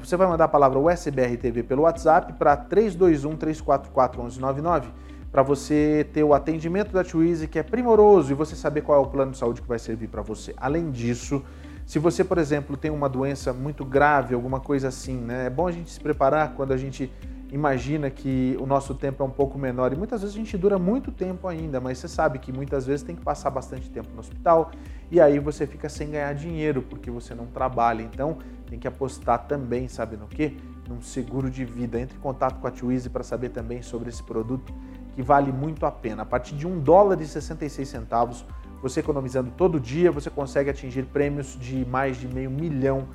Você 0.00 0.16
vai 0.16 0.26
mandar 0.26 0.46
a 0.46 0.48
palavra 0.48 0.78
USBR 0.78 1.36
TV 1.36 1.62
pelo 1.62 1.82
WhatsApp 1.82 2.32
para 2.34 2.56
321-344-1199 2.56 4.84
para 5.30 5.42
você 5.42 6.06
ter 6.12 6.24
o 6.24 6.34
atendimento 6.34 6.92
da 6.92 7.02
Easy, 7.02 7.46
que 7.46 7.58
é 7.58 7.62
primoroso, 7.62 8.32
e 8.32 8.34
você 8.34 8.56
saber 8.56 8.82
qual 8.82 9.02
é 9.02 9.06
o 9.06 9.08
plano 9.08 9.32
de 9.32 9.38
saúde 9.38 9.62
que 9.62 9.68
vai 9.68 9.78
servir 9.78 10.08
para 10.08 10.22
você. 10.22 10.54
Além 10.56 10.90
disso, 10.90 11.42
se 11.90 11.98
você, 11.98 12.22
por 12.22 12.38
exemplo, 12.38 12.76
tem 12.76 12.88
uma 12.88 13.08
doença 13.08 13.52
muito 13.52 13.84
grave, 13.84 14.32
alguma 14.32 14.60
coisa 14.60 14.86
assim, 14.86 15.16
né? 15.16 15.46
É 15.46 15.50
bom 15.50 15.66
a 15.66 15.72
gente 15.72 15.90
se 15.90 15.98
preparar 15.98 16.52
quando 16.54 16.70
a 16.70 16.76
gente 16.76 17.10
imagina 17.50 18.08
que 18.08 18.56
o 18.60 18.64
nosso 18.64 18.94
tempo 18.94 19.24
é 19.24 19.26
um 19.26 19.30
pouco 19.30 19.58
menor 19.58 19.92
e 19.92 19.96
muitas 19.96 20.20
vezes 20.20 20.36
a 20.36 20.38
gente 20.38 20.56
dura 20.56 20.78
muito 20.78 21.10
tempo 21.10 21.48
ainda, 21.48 21.80
mas 21.80 21.98
você 21.98 22.06
sabe 22.06 22.38
que 22.38 22.52
muitas 22.52 22.86
vezes 22.86 23.02
tem 23.02 23.16
que 23.16 23.22
passar 23.22 23.50
bastante 23.50 23.90
tempo 23.90 24.08
no 24.14 24.20
hospital 24.20 24.70
e 25.10 25.20
aí 25.20 25.40
você 25.40 25.66
fica 25.66 25.88
sem 25.88 26.12
ganhar 26.12 26.32
dinheiro 26.32 26.80
porque 26.80 27.10
você 27.10 27.34
não 27.34 27.46
trabalha. 27.46 28.02
Então 28.02 28.38
tem 28.68 28.78
que 28.78 28.86
apostar 28.86 29.48
também, 29.48 29.88
sabe 29.88 30.16
no 30.16 30.28
que? 30.28 30.56
Num 30.88 31.02
seguro 31.02 31.50
de 31.50 31.64
vida. 31.64 31.98
Entre 31.98 32.16
em 32.16 32.20
contato 32.20 32.60
com 32.60 32.68
a 32.68 32.70
Twizy 32.70 33.10
para 33.10 33.24
saber 33.24 33.48
também 33.48 33.82
sobre 33.82 34.10
esse 34.10 34.22
produto 34.22 34.72
que 35.16 35.22
vale 35.22 35.50
muito 35.50 35.84
a 35.84 35.90
pena. 35.90 36.22
A 36.22 36.26
partir 36.26 36.54
de 36.54 36.68
um 36.68 36.78
dólar 36.78 37.20
e 37.20 37.26
66 37.26 37.88
centavos 37.88 38.46
você 38.82 39.00
economizando 39.00 39.50
todo 39.56 39.80
dia, 39.80 40.10
você 40.10 40.30
consegue 40.30 40.70
atingir 40.70 41.04
prêmios 41.04 41.56
de 41.58 41.84
mais 41.86 42.18
de 42.18 42.26
meio 42.26 42.50
milhão 42.50 43.08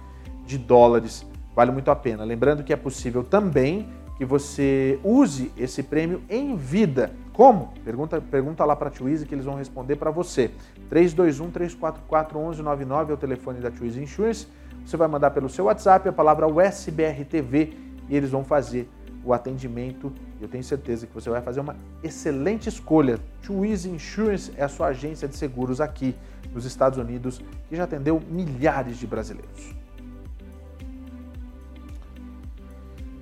de 0.46 0.58
dólares. 0.58 1.26
Vale 1.56 1.72
muito 1.72 1.90
a 1.90 1.96
pena. 1.96 2.24
Lembrando 2.24 2.64
que 2.64 2.74
é 2.74 2.76
possível 2.76 3.24
também 3.24 3.90
que 4.18 4.26
você 4.26 5.00
use 5.04 5.52
esse 5.58 5.84
prêmio 5.84 6.22
em 6.30 6.56
vida. 6.56 7.12
Como? 7.34 7.74
Pergunta, 7.84 8.22
pergunta 8.22 8.64
lá 8.64 8.76
para 8.76 8.88
a 8.88 8.92
Twizy 8.92 9.26
que 9.26 9.36
eles 9.36 9.46
vão 9.46 9.56
responder 9.56 9.98
para 9.98 10.10
você. 10.10 10.52
321-344-1199 10.92 13.10
é 13.10 13.14
o 13.14 13.18
telefone 13.18 13.60
da 13.60 13.70
Twizy 13.70 14.02
Insurance. 14.02 14.48
Você 14.86 14.96
vai 14.96 15.08
mandar 15.08 15.32
pelo 15.32 15.50
seu 15.50 15.66
WhatsApp 15.66 16.08
a 16.08 16.14
palavra 16.14 16.48
USBRTV 16.48 17.74
e 18.08 18.16
eles 18.16 18.30
vão 18.30 18.44
fazer 18.44 18.90
o 19.24 19.34
atendimento. 19.34 20.14
Eu 20.46 20.50
tenho 20.50 20.64
certeza 20.64 21.08
que 21.08 21.14
você 21.14 21.28
vai 21.28 21.42
fazer 21.42 21.60
uma 21.60 21.76
excelente 22.04 22.70
escolha. 22.70 23.20
Twizy 23.42 23.90
Insurance 23.90 24.54
é 24.56 24.64
a 24.64 24.68
sua 24.68 24.88
agência 24.88 25.28
de 25.28 25.36
seguros 25.36 25.82
aqui 25.82 26.16
nos 26.54 26.66
Estados 26.66 27.00
Unidos 27.00 27.42
que 27.68 27.76
já 27.76 27.86
atendeu 27.86 28.22
milhares 28.30 28.98
de 28.98 29.08
brasileiros. 29.08 29.74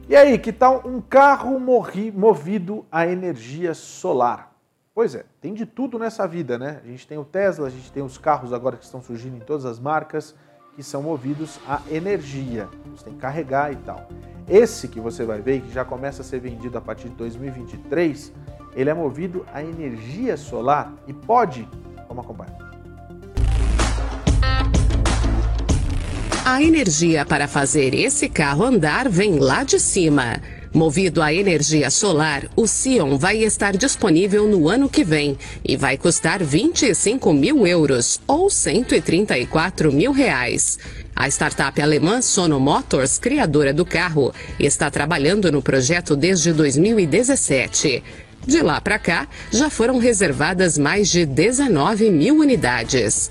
E 0.09 0.17
aí, 0.17 0.38
que 0.38 0.51
tal 0.51 0.86
um 0.86 0.99
carro 0.99 1.57
movido 2.13 2.86
a 2.91 3.07
energia 3.07 3.74
solar? 3.74 4.53
Pois 4.93 5.15
é, 5.15 5.24
tem 5.39 5.53
de 5.53 5.65
tudo 5.65 5.97
nessa 5.97 6.28
vida, 6.28 6.57
né? 6.57 6.82
A 6.84 6.88
gente 6.88 7.07
tem 7.07 7.17
o 7.17 7.24
Tesla, 7.24 7.67
a 7.67 7.71
gente 7.71 7.89
tem 7.89 8.03
os 8.03 8.17
carros 8.17 8.51
agora 8.51 8.76
que 8.76 8.84
estão 8.84 9.01
surgindo 9.01 9.38
em 9.38 9.39
todas 9.39 9.63
as 9.63 9.80
marcas 9.80 10.36
que 10.76 10.84
são 10.84 11.01
movidos 11.01 11.59
a 11.67 11.82
energia. 11.89 12.67
Você 12.95 13.05
tem 13.05 13.13
que 13.13 13.19
carregar 13.19 13.71
e 13.71 13.76
tal. 13.78 14.07
Esse 14.47 14.88
que 14.88 14.99
você 14.99 15.24
vai 15.24 15.41
ver, 15.41 15.61
que 15.61 15.71
já 15.71 15.86
começa 15.86 16.21
a 16.21 16.26
ser 16.26 16.39
vendido 16.39 16.78
a 16.78 16.82
partir 16.82 17.09
de 17.09 17.15
2023, 17.15 18.34
ele 18.76 18.89
é 18.89 18.93
movido 18.93 19.45
a 19.53 19.63
energia 19.63 20.36
solar 20.36 20.93
e 21.07 21.13
pode, 21.13 21.67
vamos 22.07 22.24
acompanhar. 22.24 22.74
A 26.45 26.61
energia 26.61 27.26
para 27.26 27.47
fazer 27.47 27.93
esse 27.93 28.28
carro 28.28 28.65
andar 28.65 29.07
vem 29.07 29.39
lá 29.39 29.63
de 29.63 29.80
cima. 29.80 30.41
Movido 30.74 31.21
a 31.21 31.32
energia 31.32 31.91
solar, 31.91 32.49
o 32.55 32.65
Sion 32.65 33.15
vai 33.15 33.43
estar 33.43 33.78
disponível 33.78 34.47
no 34.47 34.67
ano 34.67 34.89
que 34.89 35.03
vem 35.03 35.38
e 35.63 35.78
vai 35.78 35.99
custar 35.99 36.43
25 36.43 37.32
mil 37.32 37.67
euros 37.67 38.19
ou 38.26 38.49
134 38.49 39.93
mil 39.93 40.11
reais. 40.11 40.80
A 41.15 41.28
startup 41.28 41.80
alemã 41.80 42.24
Sono 42.24 42.59
Motors, 42.59 43.19
criadora 43.19 43.71
do 43.71 43.86
carro, 43.86 44.34
está 44.59 44.89
trabalhando 44.89 45.51
no 45.51 45.61
projeto 45.61 46.15
desde 46.15 46.51
2017. 46.51 48.03
De 48.47 48.61
lá 48.63 48.82
para 48.82 48.97
cá, 48.97 49.28
já 49.51 49.69
foram 49.69 49.99
reservadas 49.99 50.76
mais 50.76 51.07
de 51.07 51.24
19 51.24 52.09
mil 52.09 52.39
unidades. 52.39 53.30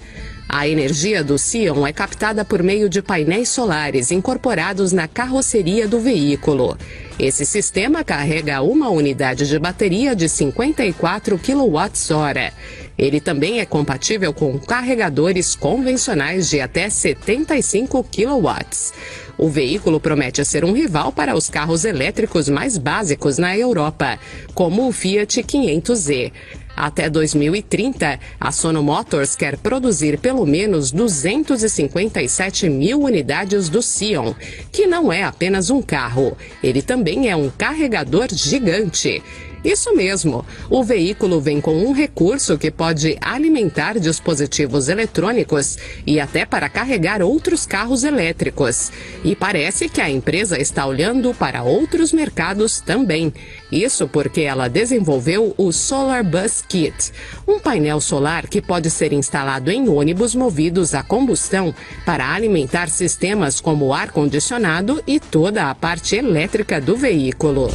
A 0.54 0.68
energia 0.68 1.24
do 1.24 1.38
Sion 1.38 1.86
é 1.86 1.94
captada 1.94 2.44
por 2.44 2.62
meio 2.62 2.86
de 2.86 3.00
painéis 3.00 3.48
solares 3.48 4.10
incorporados 4.10 4.92
na 4.92 5.08
carroceria 5.08 5.88
do 5.88 5.98
veículo. 5.98 6.76
Esse 7.18 7.46
sistema 7.46 8.04
carrega 8.04 8.60
uma 8.60 8.90
unidade 8.90 9.48
de 9.48 9.58
bateria 9.58 10.14
de 10.14 10.28
54 10.28 11.38
kWh. 11.38 12.52
Ele 12.98 13.18
também 13.18 13.60
é 13.60 13.64
compatível 13.64 14.34
com 14.34 14.58
carregadores 14.58 15.56
convencionais 15.56 16.50
de 16.50 16.60
até 16.60 16.90
75 16.90 18.04
kW. 18.04 18.92
O 19.38 19.48
veículo 19.48 19.98
promete 19.98 20.44
ser 20.44 20.64
um 20.66 20.72
rival 20.72 21.10
para 21.10 21.34
os 21.34 21.48
carros 21.48 21.86
elétricos 21.86 22.50
mais 22.50 22.76
básicos 22.76 23.38
na 23.38 23.56
Europa, 23.56 24.18
como 24.54 24.86
o 24.86 24.92
Fiat 24.92 25.42
500e. 25.42 26.30
Até 26.76 27.10
2030, 27.10 28.18
a 28.40 28.50
Sono 28.50 28.82
Motors 28.82 29.36
quer 29.36 29.56
produzir 29.58 30.18
pelo 30.18 30.46
menos 30.46 30.90
257 30.90 32.68
mil 32.68 33.02
unidades 33.02 33.68
do 33.68 33.82
Sion, 33.82 34.34
que 34.70 34.86
não 34.86 35.12
é 35.12 35.22
apenas 35.22 35.70
um 35.70 35.82
carro, 35.82 36.36
ele 36.62 36.80
também 36.80 37.28
é 37.28 37.36
um 37.36 37.50
carregador 37.50 38.28
gigante. 38.32 39.22
Isso 39.64 39.94
mesmo, 39.94 40.44
o 40.68 40.82
veículo 40.82 41.40
vem 41.40 41.60
com 41.60 41.84
um 41.84 41.92
recurso 41.92 42.58
que 42.58 42.70
pode 42.70 43.16
alimentar 43.20 43.98
dispositivos 43.98 44.88
eletrônicos 44.88 45.78
e 46.04 46.18
até 46.18 46.44
para 46.44 46.68
carregar 46.68 47.22
outros 47.22 47.64
carros 47.64 48.02
elétricos. 48.02 48.90
E 49.22 49.36
parece 49.36 49.88
que 49.88 50.00
a 50.00 50.10
empresa 50.10 50.60
está 50.60 50.84
olhando 50.84 51.32
para 51.32 51.62
outros 51.62 52.12
mercados 52.12 52.80
também. 52.80 53.32
Isso 53.70 54.08
porque 54.08 54.40
ela 54.40 54.68
desenvolveu 54.68 55.54
o 55.56 55.70
Solar 55.70 56.24
Bus 56.24 56.62
Kit, 56.68 57.12
um 57.46 57.60
painel 57.60 58.00
solar 58.00 58.48
que 58.48 58.60
pode 58.60 58.90
ser 58.90 59.12
instalado 59.12 59.70
em 59.70 59.88
ônibus 59.88 60.34
movidos 60.34 60.92
a 60.92 61.04
combustão 61.04 61.72
para 62.04 62.34
alimentar 62.34 62.88
sistemas 62.88 63.60
como 63.60 63.94
ar-condicionado 63.94 65.02
e 65.06 65.20
toda 65.20 65.70
a 65.70 65.74
parte 65.74 66.16
elétrica 66.16 66.80
do 66.80 66.96
veículo. 66.96 67.70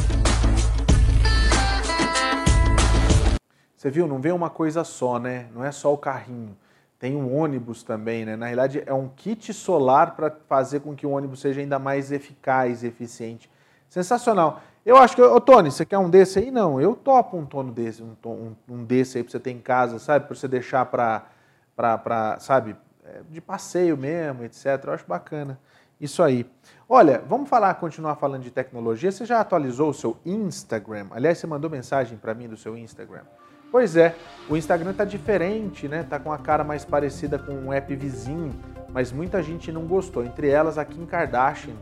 Você 3.88 3.92
viu? 3.92 4.06
Não 4.06 4.20
vem 4.20 4.34
uma 4.34 4.50
coisa 4.50 4.84
só, 4.84 5.18
né? 5.18 5.48
Não 5.56 5.64
é 5.64 5.72
só 5.72 5.94
o 5.94 5.98
carrinho. 5.98 6.58
Tem 7.00 7.16
um 7.16 7.34
ônibus 7.34 7.84
também, 7.84 8.26
né? 8.26 8.36
Na 8.36 8.48
realidade, 8.48 8.84
é 8.86 8.94
um 8.94 9.08
kit 9.08 9.54
solar 9.54 10.14
para 10.14 10.30
fazer 10.50 10.82
com 10.82 10.94
que 10.94 11.08
o 11.08 11.12
ônibus 11.12 11.40
seja 11.40 11.62
ainda 11.62 11.80
mais 11.80 12.12
eficaz 12.12 12.84
e 12.84 12.88
eficiente. 12.88 13.50
Sensacional. 13.88 14.62
Eu 14.86 14.98
acho 14.98 15.16
que, 15.16 15.22
ô 15.22 15.40
Tony, 15.40 15.72
você 15.72 15.86
quer 15.86 15.98
um 16.00 16.10
desse 16.10 16.38
aí? 16.38 16.52
Não, 16.52 16.82
eu 16.82 16.96
topo 16.96 17.38
um 17.38 17.46
tono 17.46 17.72
desse, 17.72 18.04
um, 18.04 18.14
um, 18.26 18.56
um 18.68 18.84
desse 18.84 19.20
aí 19.20 19.24
para 19.24 19.32
você 19.32 19.40
ter 19.40 19.52
em 19.52 19.60
casa, 19.60 20.00
sabe? 20.00 20.26
Para 20.26 20.36
você 20.36 20.50
deixar 20.50 20.86
para, 20.86 22.38
sabe, 22.42 22.76
é, 23.06 23.22
de 23.30 23.40
passeio 23.40 23.96
mesmo, 23.96 24.44
etc. 24.44 24.84
Eu 24.84 24.94
acho 24.96 25.06
bacana. 25.08 25.58
Isso 26.02 26.22
aí. 26.22 26.46
Olha, 26.90 27.24
vamos 27.26 27.48
falar, 27.48 27.74
continuar 27.76 28.18
falando 28.18 28.44
de 28.44 28.52
tecnologia. 28.52 29.14
Você 29.14 29.26
já 29.26 29.40
atualizou 29.40 29.92
o 29.92 29.94
seu 29.94 30.18
Instagram? 30.26 31.08
Aliás, 31.12 31.38
você 31.38 31.48
mandou 31.48 31.70
mensagem 31.70 32.18
para 32.18 32.34
mim 32.34 32.50
do 32.50 32.58
seu 32.58 32.78
Instagram. 32.78 33.24
Pois 33.72 33.98
é, 33.98 34.16
o 34.50 34.56
Instagram 34.56 34.94
tá 34.94 35.04
diferente, 35.04 35.88
né? 35.88 36.04
Tá 36.04 36.20
com 36.20 36.32
a 36.32 36.38
cara 36.38 36.64
mais 36.64 36.86
parecida 36.86 37.38
com 37.38 37.54
um 37.54 37.74
app 37.74 37.94
vizinho, 37.96 38.54
mas 38.94 39.12
muita 39.12 39.44
gente 39.44 39.72
não 39.72 39.86
gostou. 39.86 40.24
Entre 40.24 40.48
elas, 40.48 40.78
a 40.78 40.86
Kim 40.86 41.06
Kardashian, 41.06 41.76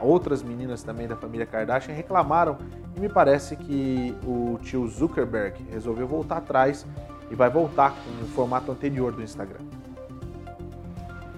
outras 0.00 0.42
meninas 0.42 0.82
também 0.82 1.06
da 1.06 1.16
família 1.16 1.46
Kardashian 1.46 1.94
reclamaram 1.94 2.58
e 2.96 3.00
me 3.00 3.08
parece 3.08 3.54
que 3.54 4.16
o 4.26 4.58
tio 4.62 4.86
Zuckerberg 4.88 5.64
resolveu 5.70 6.06
voltar 6.08 6.38
atrás 6.38 6.84
e 7.30 7.34
vai 7.34 7.48
voltar 7.48 7.90
com 7.90 8.24
o 8.24 8.28
formato 8.28 8.72
anterior 8.72 9.12
do 9.12 9.22
Instagram. 9.22 9.60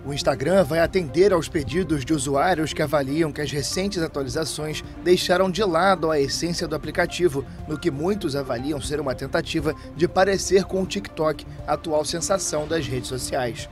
O 0.05 0.15
Instagram 0.15 0.65
vai 0.65 0.81
atender 0.81 1.31
aos 1.31 1.49
pedidos 1.49 2.07
de 2.07 2.15
usuários 2.15 2.73
que 2.73 2.81
avaliam 2.81 3.31
que 3.31 3.43
as 3.43 3.51
recentes 3.51 4.03
atualizações 4.03 4.83
deixaram 5.05 5.51
de 5.51 5.63
lado 5.63 6.11
a 6.11 6.19
essência 6.19 6.67
do 6.67 6.75
aplicativo, 6.75 7.45
no 7.69 7.79
que 7.79 7.91
muitos 7.91 8.35
avaliam 8.35 8.81
ser 8.81 8.99
uma 8.99 9.15
tentativa 9.15 9.75
de 9.95 10.09
parecer 10.09 10.65
com 10.65 10.83
o 10.83 10.87
TikTok, 10.87 11.47
atual 11.67 12.03
sensação 12.05 12.67
das 12.67 12.87
redes 12.87 13.09
sociais. 13.09 13.69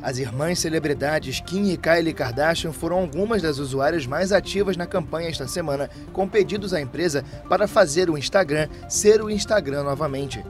As 0.00 0.18
irmãs 0.18 0.60
celebridades 0.60 1.40
Kim 1.40 1.70
e 1.70 1.76
Kylie 1.76 2.12
Kardashian 2.12 2.72
foram 2.72 2.98
algumas 2.98 3.42
das 3.42 3.58
usuárias 3.58 4.06
mais 4.06 4.30
ativas 4.32 4.76
na 4.76 4.86
campanha 4.86 5.28
esta 5.28 5.48
semana, 5.48 5.90
com 6.12 6.28
pedidos 6.28 6.72
à 6.72 6.80
empresa 6.80 7.24
para 7.48 7.66
fazer 7.66 8.08
o 8.08 8.18
Instagram 8.18 8.68
ser 8.88 9.20
o 9.22 9.30
Instagram 9.30 9.82
novamente. 9.82 10.44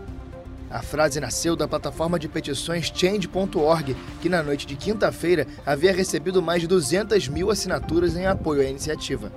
A 0.74 0.82
frase 0.82 1.20
nasceu 1.20 1.54
da 1.54 1.68
plataforma 1.68 2.18
de 2.18 2.28
petições 2.28 2.92
Change.org, 2.92 3.96
que 4.20 4.28
na 4.28 4.42
noite 4.42 4.66
de 4.66 4.74
quinta-feira 4.74 5.46
havia 5.64 5.92
recebido 5.92 6.42
mais 6.42 6.62
de 6.62 6.66
200 6.66 7.28
mil 7.28 7.48
assinaturas 7.48 8.16
em 8.16 8.26
apoio 8.26 8.60
à 8.60 8.64
iniciativa. 8.64 9.32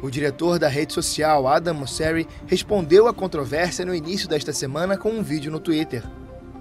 O 0.00 0.08
diretor 0.08 0.60
da 0.60 0.68
rede 0.68 0.92
social, 0.92 1.48
Adam 1.48 1.74
Mosseri, 1.74 2.24
respondeu 2.46 3.08
à 3.08 3.12
controvérsia 3.12 3.84
no 3.84 3.92
início 3.92 4.28
desta 4.28 4.52
semana 4.52 4.96
com 4.96 5.10
um 5.10 5.24
vídeo 5.24 5.50
no 5.50 5.58
Twitter. 5.58 6.04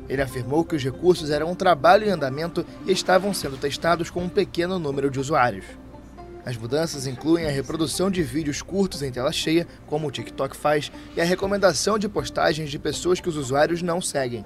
Ele 0.09 0.23
afirmou 0.23 0.65
que 0.65 0.75
os 0.75 0.83
recursos 0.83 1.29
eram 1.29 1.51
um 1.51 1.55
trabalho 1.55 2.07
em 2.07 2.09
andamento 2.09 2.65
e 2.87 2.91
estavam 2.91 3.31
sendo 3.31 3.57
testados 3.57 4.09
com 4.09 4.23
um 4.23 4.29
pequeno 4.29 4.79
número 4.79 5.11
de 5.11 5.19
usuários. 5.19 5.65
As 6.45 6.55
mudanças 6.57 7.05
incluem 7.05 7.45
a 7.45 7.51
reprodução 7.51 8.09
de 8.09 8.23
vídeos 8.23 8.61
curtos 8.61 9.01
em 9.01 9.11
tela 9.11 9.31
cheia, 9.31 9.67
como 9.85 10.07
o 10.07 10.11
TikTok 10.11 10.55
faz, 10.55 10.91
e 11.15 11.21
a 11.21 11.25
recomendação 11.25 11.99
de 11.99 12.07
postagens 12.07 12.69
de 12.69 12.79
pessoas 12.79 13.19
que 13.19 13.29
os 13.29 13.35
usuários 13.35 13.81
não 13.81 14.01
seguem. 14.01 14.45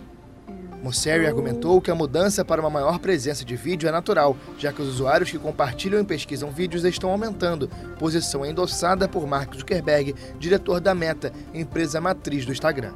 Mosseri 0.83 1.25
argumentou 1.25 1.79
que 1.79 1.89
a 1.89 1.95
mudança 1.95 2.43
para 2.43 2.59
uma 2.59 2.69
maior 2.69 2.99
presença 2.99 3.45
de 3.45 3.55
vídeo 3.55 3.87
é 3.87 3.91
natural, 3.91 4.35
já 4.57 4.73
que 4.73 4.81
os 4.81 4.89
usuários 4.89 5.31
que 5.31 5.39
compartilham 5.39 6.01
e 6.01 6.03
pesquisam 6.03 6.51
vídeos 6.51 6.83
estão 6.83 7.09
aumentando, 7.09 7.69
posição 7.97 8.45
endossada 8.45 9.07
por 9.07 9.25
Mark 9.25 9.55
Zuckerberg, 9.55 10.13
diretor 10.37 10.81
da 10.81 10.93
Meta, 10.93 11.31
empresa 11.53 12.01
matriz 12.01 12.45
do 12.45 12.51
Instagram. 12.51 12.93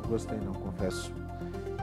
Não 0.00 0.08
gostei 0.08 0.38
não, 0.38 0.52
confesso. 0.52 1.12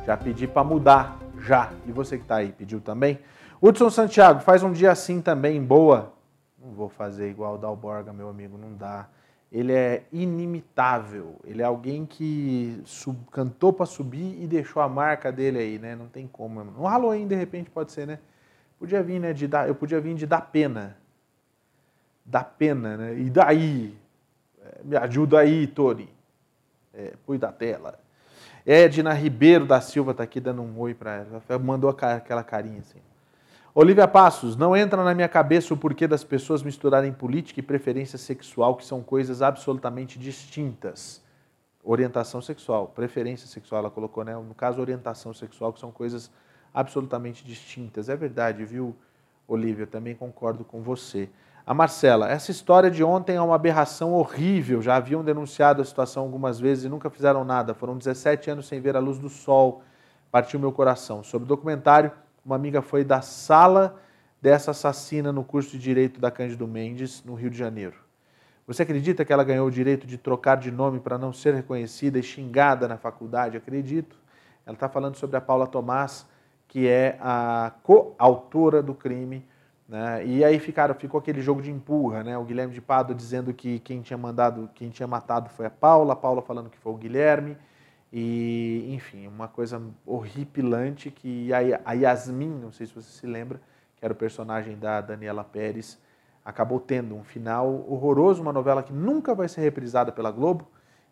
Já 0.05 0.15
pedi 0.15 0.47
para 0.47 0.63
mudar, 0.63 1.20
já. 1.45 1.74
E 1.86 1.91
você 1.91 2.15
que 2.15 2.24
está 2.24 2.38
aí, 2.38 2.53
pediu 2.53 2.80
também? 2.80 3.20
Hudson 3.59 3.89
Santiago, 3.89 4.41
faz 4.41 4.61
um 4.61 4.71
dia 4.71 4.91
assim 4.91 5.19
também, 5.19 5.61
boa. 5.63 6.13
Não 6.61 6.71
vou 6.73 6.89
fazer 6.89 7.29
igual 7.29 7.55
o 7.55 7.57
Dalborga, 7.57 8.13
meu 8.13 8.29
amigo, 8.29 8.57
não 8.57 8.73
dá. 8.73 9.07
Ele 9.51 9.73
é 9.73 10.03
inimitável. 10.11 11.37
Ele 11.43 11.61
é 11.61 11.65
alguém 11.65 12.05
que 12.05 12.81
sub, 12.85 13.17
cantou 13.31 13.73
para 13.73 13.85
subir 13.85 14.41
e 14.41 14.45
deixou 14.45 14.81
a 14.81 14.87
marca 14.89 15.31
dele 15.31 15.57
aí, 15.57 15.79
né? 15.79 15.95
Não 15.95 16.07
tem 16.07 16.27
como. 16.27 16.63
No 16.63 16.83
Halloween, 16.83 17.27
de 17.27 17.35
repente, 17.35 17.69
pode 17.69 17.91
ser, 17.91 18.05
né? 18.05 18.19
Podia 18.77 19.01
vir, 19.01 19.19
né? 19.19 19.33
De 19.33 19.47
dar, 19.47 19.67
eu 19.67 19.73
podia 19.73 19.99
vir 19.99 20.13
de 20.15 20.27
dar 20.27 20.41
pena. 20.41 20.97
Dar 22.25 22.43
pena, 22.43 22.97
né? 22.97 23.17
E 23.17 23.29
daí? 23.29 23.97
É, 24.61 24.81
me 24.83 24.97
ajuda 24.97 25.39
aí, 25.39 25.65
Tori. 25.65 26.09
É, 26.93 27.13
da 27.37 27.51
tela. 27.51 27.99
Edna 28.65 29.13
Ribeiro 29.13 29.65
da 29.65 29.79
Silva 29.79 30.13
tá 30.13 30.23
aqui 30.23 30.39
dando 30.39 30.61
um 30.61 30.79
oi 30.79 30.93
para 30.93 31.15
ela. 31.15 31.59
Mandou 31.59 31.89
aquela 31.89 32.43
carinha 32.43 32.79
assim. 32.79 32.99
Olivia 33.80 34.07
Passos, 34.07 34.55
não 34.55 34.75
entra 34.75 35.03
na 35.03 35.13
minha 35.13 35.30
cabeça 35.30 35.71
o 35.71 35.78
porquê 35.78 36.07
das 36.07 36.23
pessoas 36.23 36.63
misturarem 36.63 37.13
política 37.13 37.59
e 37.59 37.63
preferência 37.63 38.17
sexual, 38.17 38.75
que 38.75 38.84
são 38.84 39.03
coisas 39.03 39.43
absolutamente 39.43 40.17
distintas. 40.17 41.23
Orientação 41.84 42.41
sexual, 42.41 42.88
preferência 42.88 43.45
sexual, 43.45 43.82
ela 43.82 43.91
colocou, 43.91 44.23
né? 44.23 44.34
No 44.34 44.55
caso, 44.55 44.82
orientação 44.82 45.32
sexual, 45.32 45.71
que 45.71 45.80
são 45.80 45.91
coisas 45.91 46.32
absolutamente 46.73 47.45
distintas. 47.45 48.09
É 48.09 48.15
verdade, 48.15 48.65
viu, 48.65 48.95
Olivia? 49.47 49.84
Eu 49.84 49.88
também 49.88 50.15
concordo 50.15 50.65
com 50.65 50.82
você. 50.82 51.30
A 51.63 51.71
Marcela, 51.71 52.28
essa 52.28 52.49
história 52.49 52.89
de 52.89 53.03
ontem 53.03 53.36
é 53.36 53.41
uma 53.43 53.53
aberração 53.53 54.11
horrível. 54.11 54.82
Já 54.82 54.95
haviam 54.95 55.23
denunciado 55.23 55.84
a 55.84 55.86
situação 55.86 56.23
algumas 56.23 56.59
vezes 56.59 56.86
e 56.86 56.89
nunca 56.89 57.11
fizeram 57.11 57.43
nada. 57.43 57.75
Foram 57.75 57.95
17 57.95 58.49
anos 58.49 58.67
sem 58.67 58.82
ver 58.82 58.95
a 58.95 58.99
luz 58.99 59.19
do 59.19 59.30
sol. 59.30 59.84
Partiu 60.32 60.59
meu 60.59 60.71
coração. 60.71 61.23
Sobre 61.23 61.45
o 61.45 61.47
documentário, 61.47 62.11
uma 62.47 62.55
amiga 62.55 62.81
foi 62.81 63.03
da 63.03 63.19
sala 63.19 63.99
dessa 64.41 64.71
assassina 64.71 65.33
no 65.33 65.43
curso 65.43 65.71
de 65.71 65.79
Direito 65.79 66.17
da 66.21 66.31
Cândido 66.31 66.65
Mendes, 66.65 67.21
no 67.25 67.35
Rio 67.35 67.49
de 67.49 67.57
Janeiro. 67.57 67.97
Você 68.65 68.83
acredita 68.83 69.25
que 69.25 69.33
ela 69.33 69.43
ganhou 69.43 69.67
o 69.67 69.71
direito 69.71 70.07
de 70.07 70.17
trocar 70.17 70.55
de 70.55 70.71
nome 70.71 71.01
para 71.01 71.17
não 71.17 71.33
ser 71.33 71.53
reconhecida 71.53 72.17
e 72.17 72.23
xingada 72.23 72.87
na 72.87 72.97
faculdade? 72.97 73.57
Acredito. 73.57 74.15
Ela 74.65 74.75
está 74.75 74.87
falando 74.87 75.15
sobre 75.15 75.35
a 75.35 75.41
Paula 75.41 75.67
Tomás, 75.67 76.25
que 76.69 76.87
é 76.87 77.17
a 77.19 77.73
coautora 77.83 78.81
do 78.81 78.93
crime. 78.93 79.45
Né? 79.85 80.25
E 80.25 80.45
aí 80.45 80.57
ficaram, 80.57 80.95
ficou 80.95 81.19
aquele 81.19 81.41
jogo 81.41 81.61
de 81.61 81.69
empurra, 81.69 82.23
né? 82.23 82.37
O 82.37 82.45
Guilherme 82.45 82.73
de 82.73 82.81
Pado 82.81 83.13
dizendo 83.13 83.53
que 83.53 83.79
quem 83.79 84.01
tinha 84.01 84.17
mandado, 84.17 84.69
quem 84.73 84.89
tinha 84.89 85.07
matado 85.07 85.49
foi 85.49 85.65
a 85.65 85.69
Paula, 85.69 86.13
a 86.13 86.15
Paula 86.15 86.41
falando 86.41 86.69
que 86.69 86.77
foi 86.77 86.93
o 86.93 86.97
Guilherme. 86.97 87.57
E, 88.11 88.87
enfim, 88.93 89.27
uma 89.27 89.47
coisa 89.47 89.81
horripilante 90.05 91.11
que 91.11 91.49
a 91.53 91.93
Yasmin, 91.93 92.49
não 92.49 92.71
sei 92.71 92.87
se 92.87 92.93
você 92.93 93.09
se 93.09 93.27
lembra, 93.27 93.59
que 93.95 94.05
era 94.05 94.13
o 94.13 94.17
personagem 94.17 94.77
da 94.77 95.01
Daniela 95.01 95.43
Pérez, 95.43 95.99
acabou 96.45 96.79
tendo 96.79 97.15
um 97.15 97.23
final 97.23 97.67
horroroso, 97.89 98.41
uma 98.41 98.53
novela 98.53 98.81
que 98.81 98.93
nunca 98.93 99.35
vai 99.35 99.49
ser 99.49 99.61
reprisada 99.61 100.11
pela 100.11 100.31
Globo 100.31 100.67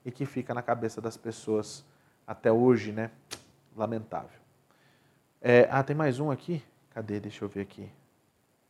e 0.05 0.11
que 0.11 0.25
fica 0.25 0.53
na 0.53 0.61
cabeça 0.61 1.01
das 1.01 1.17
pessoas 1.17 1.85
até 2.25 2.51
hoje, 2.51 2.91
né? 2.91 3.11
Lamentável. 3.75 4.39
É, 5.41 5.67
ah, 5.69 5.83
tem 5.83 5.95
mais 5.95 6.19
um 6.19 6.31
aqui? 6.31 6.63
Cadê? 6.91 7.19
Deixa 7.19 7.43
eu 7.43 7.49
ver 7.49 7.61
aqui. 7.61 7.91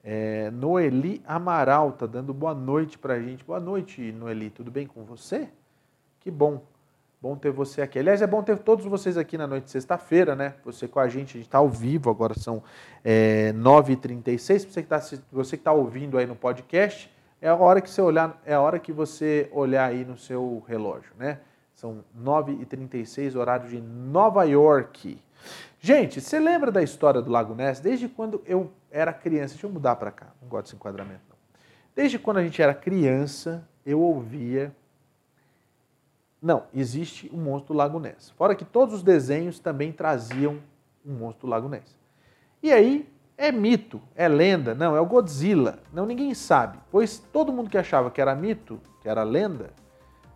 É, 0.04 0.50
Noeli 0.52 1.22
Amaral 1.26 1.92
tá 1.92 2.06
dando 2.06 2.34
boa 2.34 2.54
noite 2.54 2.98
pra 2.98 3.20
gente. 3.20 3.44
Boa 3.44 3.60
noite, 3.60 4.12
Noeli. 4.12 4.50
Tudo 4.50 4.72
bem 4.72 4.88
com 4.88 5.04
você? 5.04 5.50
Que 6.20 6.32
bom. 6.32 6.64
Bom 7.26 7.36
ter 7.36 7.50
você 7.50 7.82
aqui. 7.82 7.98
Aliás, 7.98 8.22
é 8.22 8.28
bom 8.28 8.44
ter 8.44 8.56
todos 8.60 8.86
vocês 8.86 9.18
aqui 9.18 9.36
na 9.36 9.48
noite 9.48 9.64
de 9.64 9.72
sexta-feira, 9.72 10.36
né? 10.36 10.54
Você 10.64 10.88
com 10.88 11.00
a 11.00 11.08
gente, 11.08 11.30
a 11.30 11.38
gente 11.40 11.48
está 11.48 11.58
ao 11.58 11.68
vivo, 11.68 12.12
agora 12.12 12.36
são 12.36 12.62
é, 13.04 13.52
9h36. 13.54 14.68
Você 14.68 14.84
que 14.84 14.94
está 14.94 15.02
tá 15.64 15.74
ouvindo 15.74 16.20
aí 16.20 16.28
no 16.28 16.36
podcast, 16.36 17.12
é 17.42 17.50
a 17.50 17.56
hora 17.56 17.82
que 17.82 17.90
você 17.90 18.00
olhar, 18.00 18.40
é 18.46 18.54
a 18.54 18.62
hora 18.62 18.78
que 18.78 18.92
você 18.92 19.50
olhar 19.52 19.90
aí 19.90 20.06
no 20.06 20.16
seu 20.16 20.64
relógio, 20.68 21.14
né? 21.18 21.40
São 21.74 22.06
9h36, 22.16 23.36
horário 23.36 23.70
de 23.70 23.82
Nova 23.82 24.44
York. 24.44 25.20
Gente, 25.80 26.22
você 26.22 26.38
lembra 26.38 26.72
da 26.72 26.84
história 26.84 27.24
do 27.24 27.32
Lago 27.32 27.56
Ness? 27.56 27.80
Desde 27.80 28.08
quando 28.08 28.40
eu 28.46 28.72
era 28.92 29.12
criança, 29.12 29.56
deixa 29.56 29.66
eu 29.66 29.72
mudar 29.72 29.96
para 29.96 30.12
cá, 30.12 30.28
não 30.40 30.48
gosto 30.48 30.66
desse 30.66 30.76
enquadramento 30.76 31.22
não. 31.28 31.36
Desde 31.96 32.20
quando 32.20 32.38
a 32.38 32.44
gente 32.44 32.62
era 32.62 32.76
criança, 32.76 33.68
eu 33.84 34.00
ouvia 34.00 34.72
não, 36.46 36.66
existe 36.72 37.28
o 37.34 37.38
um 37.38 37.42
monstro 37.42 37.74
do 37.74 37.78
Lago 37.78 38.00
Ness. 38.00 38.30
Fora 38.38 38.54
que 38.54 38.64
todos 38.64 38.94
os 38.94 39.02
desenhos 39.02 39.58
também 39.58 39.92
traziam 39.92 40.60
um 41.04 41.14
monstro 41.14 41.48
do 41.48 41.50
Lago 41.50 41.68
Ness. 41.68 41.98
E 42.62 42.72
aí, 42.72 43.12
é 43.36 43.52
mito, 43.52 44.00
é 44.16 44.28
lenda, 44.28 44.76
não, 44.76 44.96
é 44.96 45.02
o 45.02 45.08
Godzilla. 45.08 45.80
Não, 45.92 46.06
ninguém 46.06 46.36
sabe. 46.36 46.78
Pois 46.92 47.18
todo 47.18 47.52
mundo 47.52 47.68
que 47.68 47.80
achava 47.80 48.12
que 48.12 48.22
era 48.22 48.36
mito, 48.36 48.80
que 49.02 49.10
era 49.10 49.24
lenda, 49.24 49.72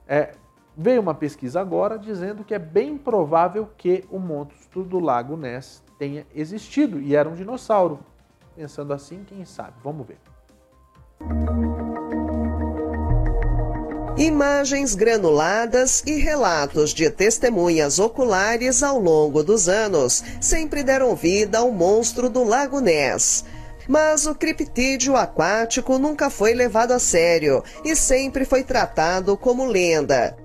é, 0.08 0.32
veio 0.76 1.00
uma 1.00 1.14
pesquisa 1.14 1.62
agora 1.62 2.00
dizendo 2.00 2.44
que 2.44 2.56
é 2.56 2.60
bem 2.60 2.98
provável 2.98 3.70
que 3.78 4.04
o 4.10 4.18
monstro 4.18 4.84
do 4.84 5.00
Lago 5.00 5.38
Ness 5.38 5.84
tenha 6.00 6.26
existido 6.34 7.00
e 7.00 7.16
era 7.16 7.30
um 7.30 7.36
dinossauro. 7.36 8.00
Pensando 8.56 8.94
assim, 8.94 9.24
quem 9.24 9.46
sabe? 9.46 9.74
Vamos 9.84 10.08
ver. 10.08 10.18
Imagens 14.20 14.96
granuladas 14.96 16.04
e 16.06 16.18
relatos 16.18 16.94
de 16.94 17.10
testemunhas 17.10 18.00
oculares 18.00 18.84
ao 18.84 19.00
longo 19.00 19.42
dos 19.42 19.70
anos 19.70 20.22
sempre 20.42 20.84
deram 20.84 21.16
vida 21.16 21.60
ao 21.60 21.72
monstro 21.72 22.30
do 22.30 22.44
Lago 22.44 22.82
Ness. 22.82 23.46
Mas 23.88 24.26
o 24.26 24.36
criptídeo 24.36 25.16
aquático 25.16 25.98
nunca 25.98 26.30
foi 26.30 26.54
levado 26.54 26.92
a 26.92 27.00
sério 27.00 27.64
e 27.86 27.96
sempre 27.96 28.44
foi 28.44 28.62
tratado 28.62 29.38
como 29.38 29.64
lenda. 29.64 30.36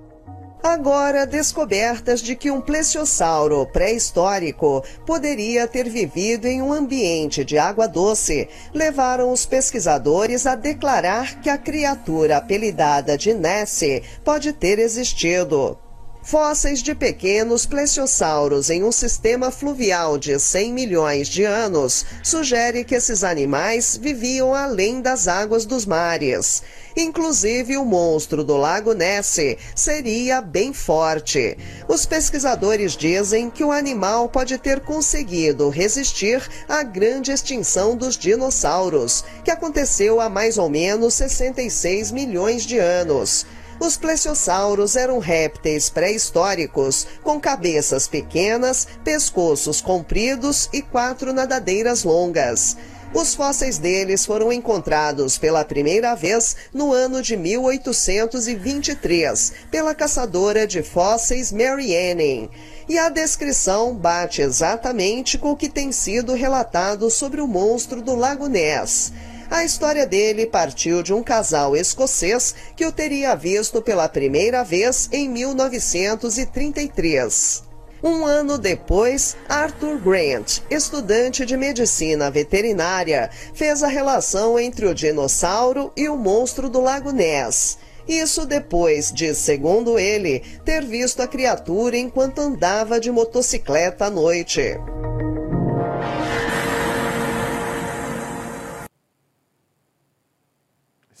Agora, 0.65 1.27
descobertas 1.27 2.19
de 2.19 2.35
que 2.35 2.49
um 2.49 2.59
plesiosauro 2.59 3.67
pré-histórico 3.67 4.83
poderia 5.05 5.67
ter 5.67 5.87
vivido 5.87 6.47
em 6.47 6.59
um 6.59 6.73
ambiente 6.73 7.45
de 7.45 7.55
água 7.55 7.87
doce 7.87 8.49
levaram 8.73 9.31
os 9.31 9.45
pesquisadores 9.45 10.47
a 10.47 10.55
declarar 10.55 11.39
que 11.39 11.51
a 11.51 11.57
criatura 11.57 12.37
apelidada 12.37 13.15
de 13.15 13.31
Nessie 13.31 14.01
pode 14.23 14.53
ter 14.53 14.79
existido. 14.79 15.77
Fósseis 16.25 16.81
de 16.81 16.95
pequenos 16.95 17.67
plesiosauros 17.67 18.71
em 18.71 18.83
um 18.83 18.91
sistema 18.91 19.51
fluvial 19.51 20.17
de 20.17 20.39
100 20.39 20.73
milhões 20.73 21.27
de 21.27 21.43
anos 21.43 22.03
sugere 22.23 22.83
que 22.83 22.95
esses 22.95 23.23
animais 23.23 23.95
viviam 23.95 24.51
além 24.51 25.01
das 25.01 25.27
águas 25.27 25.67
dos 25.67 25.85
mares. 25.85 26.63
Inclusive, 26.97 27.77
o 27.77 27.85
monstro 27.85 28.43
do 28.43 28.57
Lago 28.57 28.93
Ness 28.93 29.37
seria 29.75 30.41
bem 30.41 30.73
forte. 30.73 31.59
Os 31.87 32.07
pesquisadores 32.07 32.93
dizem 32.93 33.51
que 33.51 33.63
o 33.63 33.71
animal 33.71 34.27
pode 34.27 34.57
ter 34.57 34.79
conseguido 34.79 35.69
resistir 35.69 36.41
à 36.67 36.81
grande 36.81 37.31
extinção 37.31 37.95
dos 37.95 38.17
dinossauros, 38.17 39.23
que 39.43 39.51
aconteceu 39.51 40.19
há 40.19 40.27
mais 40.27 40.57
ou 40.57 40.71
menos 40.71 41.13
66 41.13 42.11
milhões 42.11 42.63
de 42.63 42.79
anos. 42.79 43.45
Os 43.79 43.95
plesiosauros 43.97 44.95
eram 44.95 45.19
répteis 45.19 45.89
pré-históricos 45.89 47.05
com 47.23 47.39
cabeças 47.39 48.07
pequenas, 48.07 48.87
pescoços 49.03 49.81
compridos 49.81 50.69
e 50.71 50.81
quatro 50.81 51.33
nadadeiras 51.33 52.03
longas. 52.03 52.77
Os 53.13 53.35
fósseis 53.35 53.77
deles 53.77 54.25
foram 54.25 54.51
encontrados 54.51 55.37
pela 55.37 55.63
primeira 55.63 56.15
vez 56.15 56.57
no 56.73 56.91
ano 56.91 57.21
de 57.21 57.37
1823 57.37 59.53
pela 59.71 59.95
caçadora 59.95 60.67
de 60.67 60.83
fósseis 60.83 61.49
Mary 61.51 61.95
Anning. 61.95 62.49
E 62.89 62.97
a 62.97 63.07
descrição 63.07 63.95
bate 63.95 64.41
exatamente 64.41 65.37
com 65.37 65.51
o 65.51 65.55
que 65.55 65.69
tem 65.69 65.93
sido 65.93 66.33
relatado 66.33 67.09
sobre 67.09 67.39
o 67.39 67.47
monstro 67.47 68.01
do 68.01 68.15
Lago 68.15 68.47
Ness. 68.47 69.13
A 69.49 69.63
história 69.63 70.05
dele 70.05 70.45
partiu 70.45 71.01
de 71.03 71.13
um 71.13 71.23
casal 71.23 71.73
escocês 71.75 72.53
que 72.75 72.85
o 72.85 72.91
teria 72.91 73.33
visto 73.35 73.81
pela 73.81 74.09
primeira 74.09 74.63
vez 74.63 75.09
em 75.11 75.27
1933. 75.29 77.63
Um 78.03 78.25
ano 78.25 78.57
depois, 78.57 79.37
Arthur 79.49 79.99
Grant, 79.99 80.59
estudante 80.69 81.45
de 81.45 81.57
medicina 81.57 82.29
veterinária, 82.29 83.29
fez 83.53 83.81
a 83.81 83.87
relação 83.87 84.59
entre 84.59 84.85
o 84.85 84.93
dinossauro 84.93 85.91
e 85.95 86.09
o 86.09 86.17
monstro 86.17 86.69
do 86.69 86.81
Lago 86.81 87.11
Ness. 87.11 87.77
Isso 88.07 88.45
depois 88.45 89.11
de, 89.11 89.33
segundo 89.33 89.97
ele, 89.97 90.43
ter 90.63 90.85
visto 90.85 91.21
a 91.21 91.27
criatura 91.27 91.97
enquanto 91.97 92.37
andava 92.39 92.99
de 92.99 93.11
motocicleta 93.11 94.05
à 94.05 94.11
noite. 94.11 94.77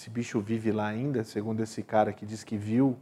Esse 0.05 0.09
bicho 0.11 0.39
vive 0.39 0.71
lá 0.71 0.85
ainda, 0.85 1.23
segundo 1.23 1.63
esse 1.63 1.81
cara 1.81 2.13
que 2.13 2.27
diz 2.27 2.43
que 2.43 2.55
viu, 2.55 2.95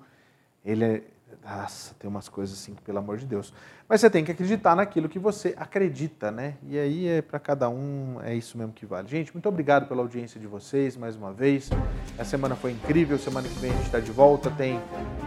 ele 0.64 0.86
é. 0.86 1.04
Nossa, 1.44 1.96
tem 2.00 2.10
umas 2.10 2.28
coisas 2.28 2.58
assim 2.58 2.74
que, 2.74 2.82
pelo 2.82 3.00
amor 3.00 3.18
de 3.18 3.26
Deus. 3.26 3.54
Mas 3.88 4.02
você 4.02 4.10
tem 4.10 4.24
que 4.24 4.32
acreditar 4.32 4.76
naquilo 4.76 5.08
que 5.10 5.20
você 5.20 5.54
acredita, 5.58 6.32
né? 6.32 6.56
E 6.68 6.80
aí 6.80 7.08
é 7.08 7.22
para 7.22 7.40
cada 7.40 7.70
um, 7.70 8.18
é 8.24 8.34
isso 8.34 8.58
mesmo 8.58 8.74
que 8.74 8.86
vale. 8.86 9.08
Gente, 9.08 9.34
muito 9.34 9.48
obrigado 9.48 9.88
pela 9.88 10.02
audiência 10.02 10.40
de 10.40 10.48
vocês 10.48 10.96
mais 10.96 11.16
uma 11.16 11.34
vez. 11.34 11.70
A 12.18 12.24
semana 12.24 12.56
foi 12.56 12.72
incrível, 12.72 13.18
semana 13.18 13.48
que 13.48 13.60
vem 13.60 13.72
a 13.72 13.76
gente 13.76 13.86
está 13.86 14.00
de 14.00 14.12
volta. 14.12 14.50
Tem 14.52 14.80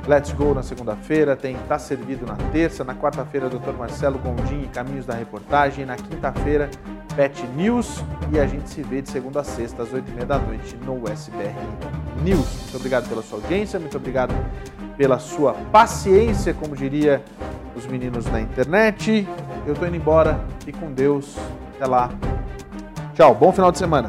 Let's 0.07 0.33
Go 0.33 0.55
na 0.55 0.63
segunda-feira, 0.63 1.37
tem 1.37 1.57
Tá 1.69 1.79
Servido 1.79 2.27
na 2.27 2.37
terça, 2.51 2.83
na 2.83 2.95
quarta-feira, 2.95 3.49
Dr. 3.49 3.73
Marcelo 3.73 4.19
Gondim 4.19 4.63
e 4.63 4.69
Caminhos 4.69 5.07
da 5.07 5.15
Reportagem, 5.15 5.85
na 5.85 5.97
quinta-feira, 5.97 6.71
Pet 7.15 7.47
News 7.49 8.03
e 8.31 8.39
a 8.39 8.47
gente 8.47 8.69
se 8.69 8.83
vê 8.83 9.01
de 9.01 9.11
segunda 9.11 9.41
a 9.41 9.45
sexta 9.45 9.83
às 9.83 9.93
oito 9.93 10.11
e 10.11 10.15
meia 10.15 10.27
da 10.27 10.39
noite 10.39 10.77
no 10.77 11.09
SBR 11.09 11.55
News. 12.23 12.63
Muito 12.63 12.77
obrigado 12.77 13.09
pela 13.09 13.23
sua 13.23 13.39
audiência, 13.39 13.81
muito 13.81 13.97
obrigado 13.97 14.35
pela 14.97 15.19
sua 15.19 15.53
paciência, 15.71 16.55
como 16.55 16.75
diria 16.75 17.23
os 17.77 17.87
meninos 17.87 18.25
da 18.25 18.41
internet. 18.41 19.27
Eu 19.67 19.75
tô 19.75 19.87
indo 19.87 19.97
embora, 19.97 20.41
fique 20.65 20.79
com 20.79 20.93
Deus, 20.93 21.37
até 21.75 21.87
lá. 21.87 22.11
Tchau, 23.15 23.35
bom 23.35 23.53
final 23.53 23.71
de 23.71 23.79
semana. 23.79 24.09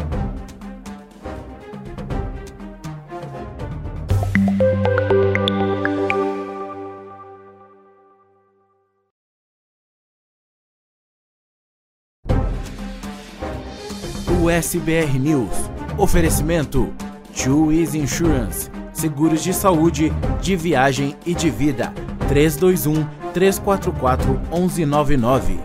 O 14.42 14.50
SBR 14.50 15.20
News. 15.20 15.50
Oferecimento: 15.98 16.94
Two 17.36 17.74
Insurance. 17.74 18.70
Seguros 18.98 19.44
de 19.44 19.54
saúde, 19.54 20.12
de 20.42 20.56
viagem 20.56 21.16
e 21.24 21.36
de 21.36 21.52
vida. 21.52 21.94
321 22.28 23.06
344 23.32 24.42
1199. 24.52 25.60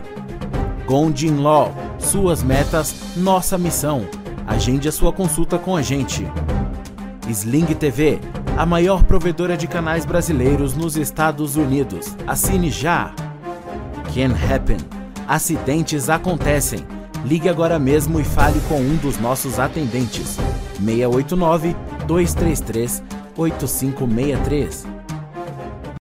Gondin 0.85 1.37
Law. 1.37 1.73
Suas 1.97 2.43
metas, 2.43 2.95
nossa 3.17 3.57
missão. 3.57 4.05
Agende 4.45 4.87
a 4.87 4.91
sua 4.91 5.11
consulta 5.11 5.57
com 5.57 5.75
a 5.75 5.81
gente. 5.81 6.27
Sling 7.27 7.65
TV, 7.73 8.19
a 8.55 8.67
maior 8.67 9.01
provedora 9.03 9.57
de 9.57 9.65
canais 9.65 10.05
brasileiros 10.05 10.75
nos 10.75 10.95
Estados 10.95 11.55
Unidos. 11.55 12.15
Assine 12.27 12.69
já. 12.69 13.15
Can 14.13 14.35
Happen. 14.47 14.77
Acidentes 15.27 16.07
acontecem. 16.07 16.85
Ligue 17.25 17.49
agora 17.49 17.79
mesmo 17.79 18.19
e 18.19 18.23
fale 18.23 18.61
com 18.69 18.79
um 18.79 18.95
dos 18.97 19.17
nossos 19.19 19.57
atendentes. 19.57 20.37
689 20.77 21.75
233 22.05 23.22
8563 23.37 24.92